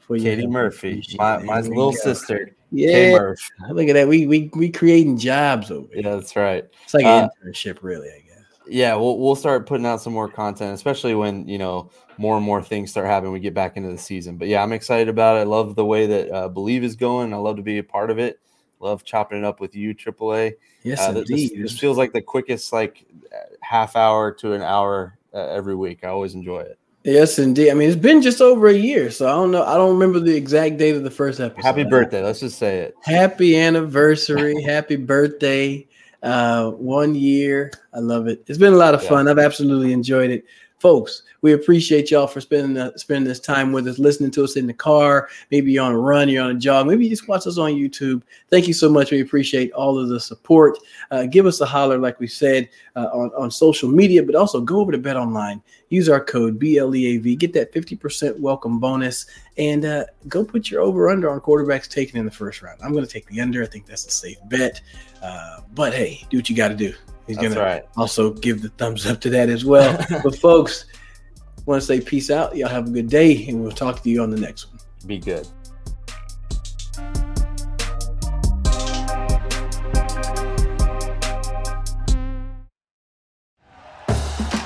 for 0.00 0.16
Katie 0.16 0.40
help. 0.40 0.52
Murphy, 0.52 1.04
my, 1.18 1.42
my 1.42 1.60
little 1.60 1.92
sister. 1.92 2.52
Yeah, 2.72 3.34
look 3.68 3.88
at 3.88 3.92
that. 3.92 4.08
We 4.08 4.26
we 4.26 4.50
we 4.54 4.70
creating 4.70 5.18
jobs 5.18 5.70
over 5.70 5.88
here. 5.92 6.04
Yeah, 6.04 6.14
that's 6.14 6.34
right. 6.36 6.64
It's 6.84 6.94
like 6.94 7.04
Uh, 7.04 7.28
an 7.44 7.52
internship, 7.52 7.80
really. 7.82 8.08
I 8.08 8.20
guess. 8.20 8.44
yeah 8.66 8.94
we'll, 8.94 9.18
we'll 9.18 9.36
start 9.36 9.66
putting 9.66 9.84
out 9.86 10.00
some 10.00 10.12
more 10.14 10.28
content 10.28 10.74
especially 10.74 11.14
when 11.14 11.46
you 11.46 11.58
know 11.58 11.90
more 12.18 12.36
and 12.36 12.44
more 12.44 12.62
things 12.62 12.90
start 12.90 13.06
happening 13.06 13.32
we 13.32 13.40
get 13.40 13.54
back 13.54 13.76
into 13.76 13.90
the 13.90 13.98
season 13.98 14.36
but 14.36 14.48
yeah 14.48 14.62
i'm 14.62 14.72
excited 14.72 15.08
about 15.08 15.36
it 15.36 15.40
i 15.40 15.42
love 15.44 15.74
the 15.74 15.84
way 15.84 16.06
that 16.06 16.30
uh, 16.30 16.48
Bleav 16.48 16.82
is 16.82 16.96
going 16.96 17.32
i 17.32 17.36
love 17.36 17.56
to 17.56 17.62
be 17.62 17.78
a 17.78 17.84
part 17.84 18.10
of 18.10 18.18
it 18.18 18.40
love 18.80 19.04
chopping 19.04 19.38
it 19.38 19.44
up 19.44 19.60
with 19.60 19.74
you 19.74 19.94
aaa 19.94 20.52
Yes, 20.82 21.00
uh, 21.00 21.12
th- 21.12 21.26
this, 21.26 21.50
indeed. 21.50 21.64
this 21.64 21.78
feels 21.78 21.96
like 21.96 22.12
the 22.12 22.22
quickest 22.22 22.72
like 22.72 23.04
half 23.60 23.96
hour 23.96 24.30
to 24.32 24.52
an 24.52 24.62
hour 24.62 25.18
uh, 25.34 25.38
every 25.38 25.74
week 25.74 26.04
i 26.04 26.08
always 26.08 26.34
enjoy 26.34 26.60
it 26.60 26.78
Yes, 27.06 27.38
indeed. 27.38 27.70
I 27.70 27.74
mean, 27.74 27.88
it's 27.88 27.96
been 27.96 28.20
just 28.20 28.40
over 28.40 28.66
a 28.66 28.74
year, 28.74 29.12
so 29.12 29.28
I 29.28 29.30
don't 29.30 29.52
know. 29.52 29.62
I 29.62 29.74
don't 29.74 29.92
remember 29.92 30.18
the 30.18 30.34
exact 30.34 30.76
date 30.76 30.96
of 30.96 31.04
the 31.04 31.10
first 31.10 31.38
episode. 31.38 31.62
Happy 31.62 31.84
birthday. 31.84 32.20
Let's 32.20 32.40
just 32.40 32.58
say 32.58 32.80
it. 32.80 32.96
Happy 33.00 33.56
anniversary. 33.56 34.60
happy 34.60 34.96
birthday. 34.96 35.86
Uh, 36.20 36.70
one 36.72 37.14
year. 37.14 37.70
I 37.94 38.00
love 38.00 38.26
it. 38.26 38.42
It's 38.48 38.58
been 38.58 38.72
a 38.72 38.76
lot 38.76 38.94
of 38.94 39.04
fun. 39.04 39.28
I've 39.28 39.38
absolutely 39.38 39.92
enjoyed 39.92 40.30
it 40.30 40.44
folks, 40.78 41.22
we 41.42 41.52
appreciate 41.52 42.10
y'all 42.10 42.26
for 42.26 42.40
spending 42.40 42.76
uh, 42.76 42.96
spending 42.96 43.28
this 43.28 43.40
time 43.40 43.72
with 43.72 43.86
us, 43.88 43.98
listening 43.98 44.30
to 44.32 44.44
us 44.44 44.56
in 44.56 44.66
the 44.66 44.74
car. 44.74 45.28
Maybe 45.50 45.72
you're 45.72 45.84
on 45.84 45.92
a 45.92 45.98
run, 45.98 46.28
you're 46.28 46.44
on 46.44 46.50
a 46.50 46.58
jog, 46.58 46.86
maybe 46.86 47.04
you 47.04 47.10
just 47.10 47.28
watch 47.28 47.46
us 47.46 47.58
on 47.58 47.72
YouTube. 47.72 48.22
Thank 48.50 48.66
you 48.68 48.74
so 48.74 48.88
much. 48.88 49.10
We 49.10 49.20
appreciate 49.20 49.72
all 49.72 49.98
of 49.98 50.08
the 50.08 50.20
support. 50.20 50.78
Uh, 51.10 51.26
give 51.26 51.46
us 51.46 51.60
a 51.60 51.66
holler, 51.66 51.98
like 51.98 52.20
we 52.20 52.26
said, 52.26 52.68
uh, 52.94 53.08
on, 53.12 53.30
on 53.36 53.50
social 53.50 53.88
media, 53.88 54.22
but 54.22 54.34
also 54.34 54.60
go 54.60 54.80
over 54.80 54.92
to 54.92 54.98
BetOnline. 54.98 55.62
Use 55.88 56.08
our 56.08 56.22
code 56.22 56.58
BLEAV, 56.58 57.38
get 57.38 57.52
that 57.52 57.72
50% 57.72 58.40
welcome 58.40 58.80
bonus, 58.80 59.26
and 59.56 59.84
uh, 59.84 60.04
go 60.28 60.44
put 60.44 60.68
your 60.68 60.82
over 60.82 61.08
under 61.08 61.30
on 61.30 61.40
quarterbacks 61.40 61.88
taken 61.88 62.18
in 62.18 62.24
the 62.24 62.30
first 62.30 62.60
round. 62.60 62.80
I'm 62.82 62.92
going 62.92 63.06
to 63.06 63.10
take 63.10 63.26
the 63.26 63.40
under. 63.40 63.62
I 63.62 63.66
think 63.66 63.86
that's 63.86 64.04
a 64.06 64.10
safe 64.10 64.38
bet. 64.48 64.80
Uh, 65.22 65.60
but 65.74 65.94
hey, 65.94 66.24
do 66.28 66.38
what 66.38 66.50
you 66.50 66.56
got 66.56 66.68
to 66.68 66.74
do. 66.74 66.92
He's 67.26 67.36
going 67.36 67.54
right. 67.54 67.82
to 67.92 68.00
also 68.00 68.32
give 68.32 68.62
the 68.62 68.68
thumbs 68.70 69.06
up 69.06 69.20
to 69.22 69.30
that 69.30 69.48
as 69.48 69.64
well. 69.64 69.98
but 70.22 70.36
folks, 70.36 70.86
want 71.66 71.80
to 71.82 71.86
say 71.86 72.00
peace 72.00 72.30
out. 72.30 72.56
Y'all 72.56 72.68
have 72.68 72.86
a 72.86 72.90
good 72.90 73.08
day, 73.08 73.46
and 73.48 73.62
we'll 73.62 73.72
talk 73.72 74.02
to 74.02 74.10
you 74.10 74.22
on 74.22 74.30
the 74.30 74.40
next 74.40 74.70
one. 74.70 74.78
Be 75.06 75.18
good. 75.18 75.46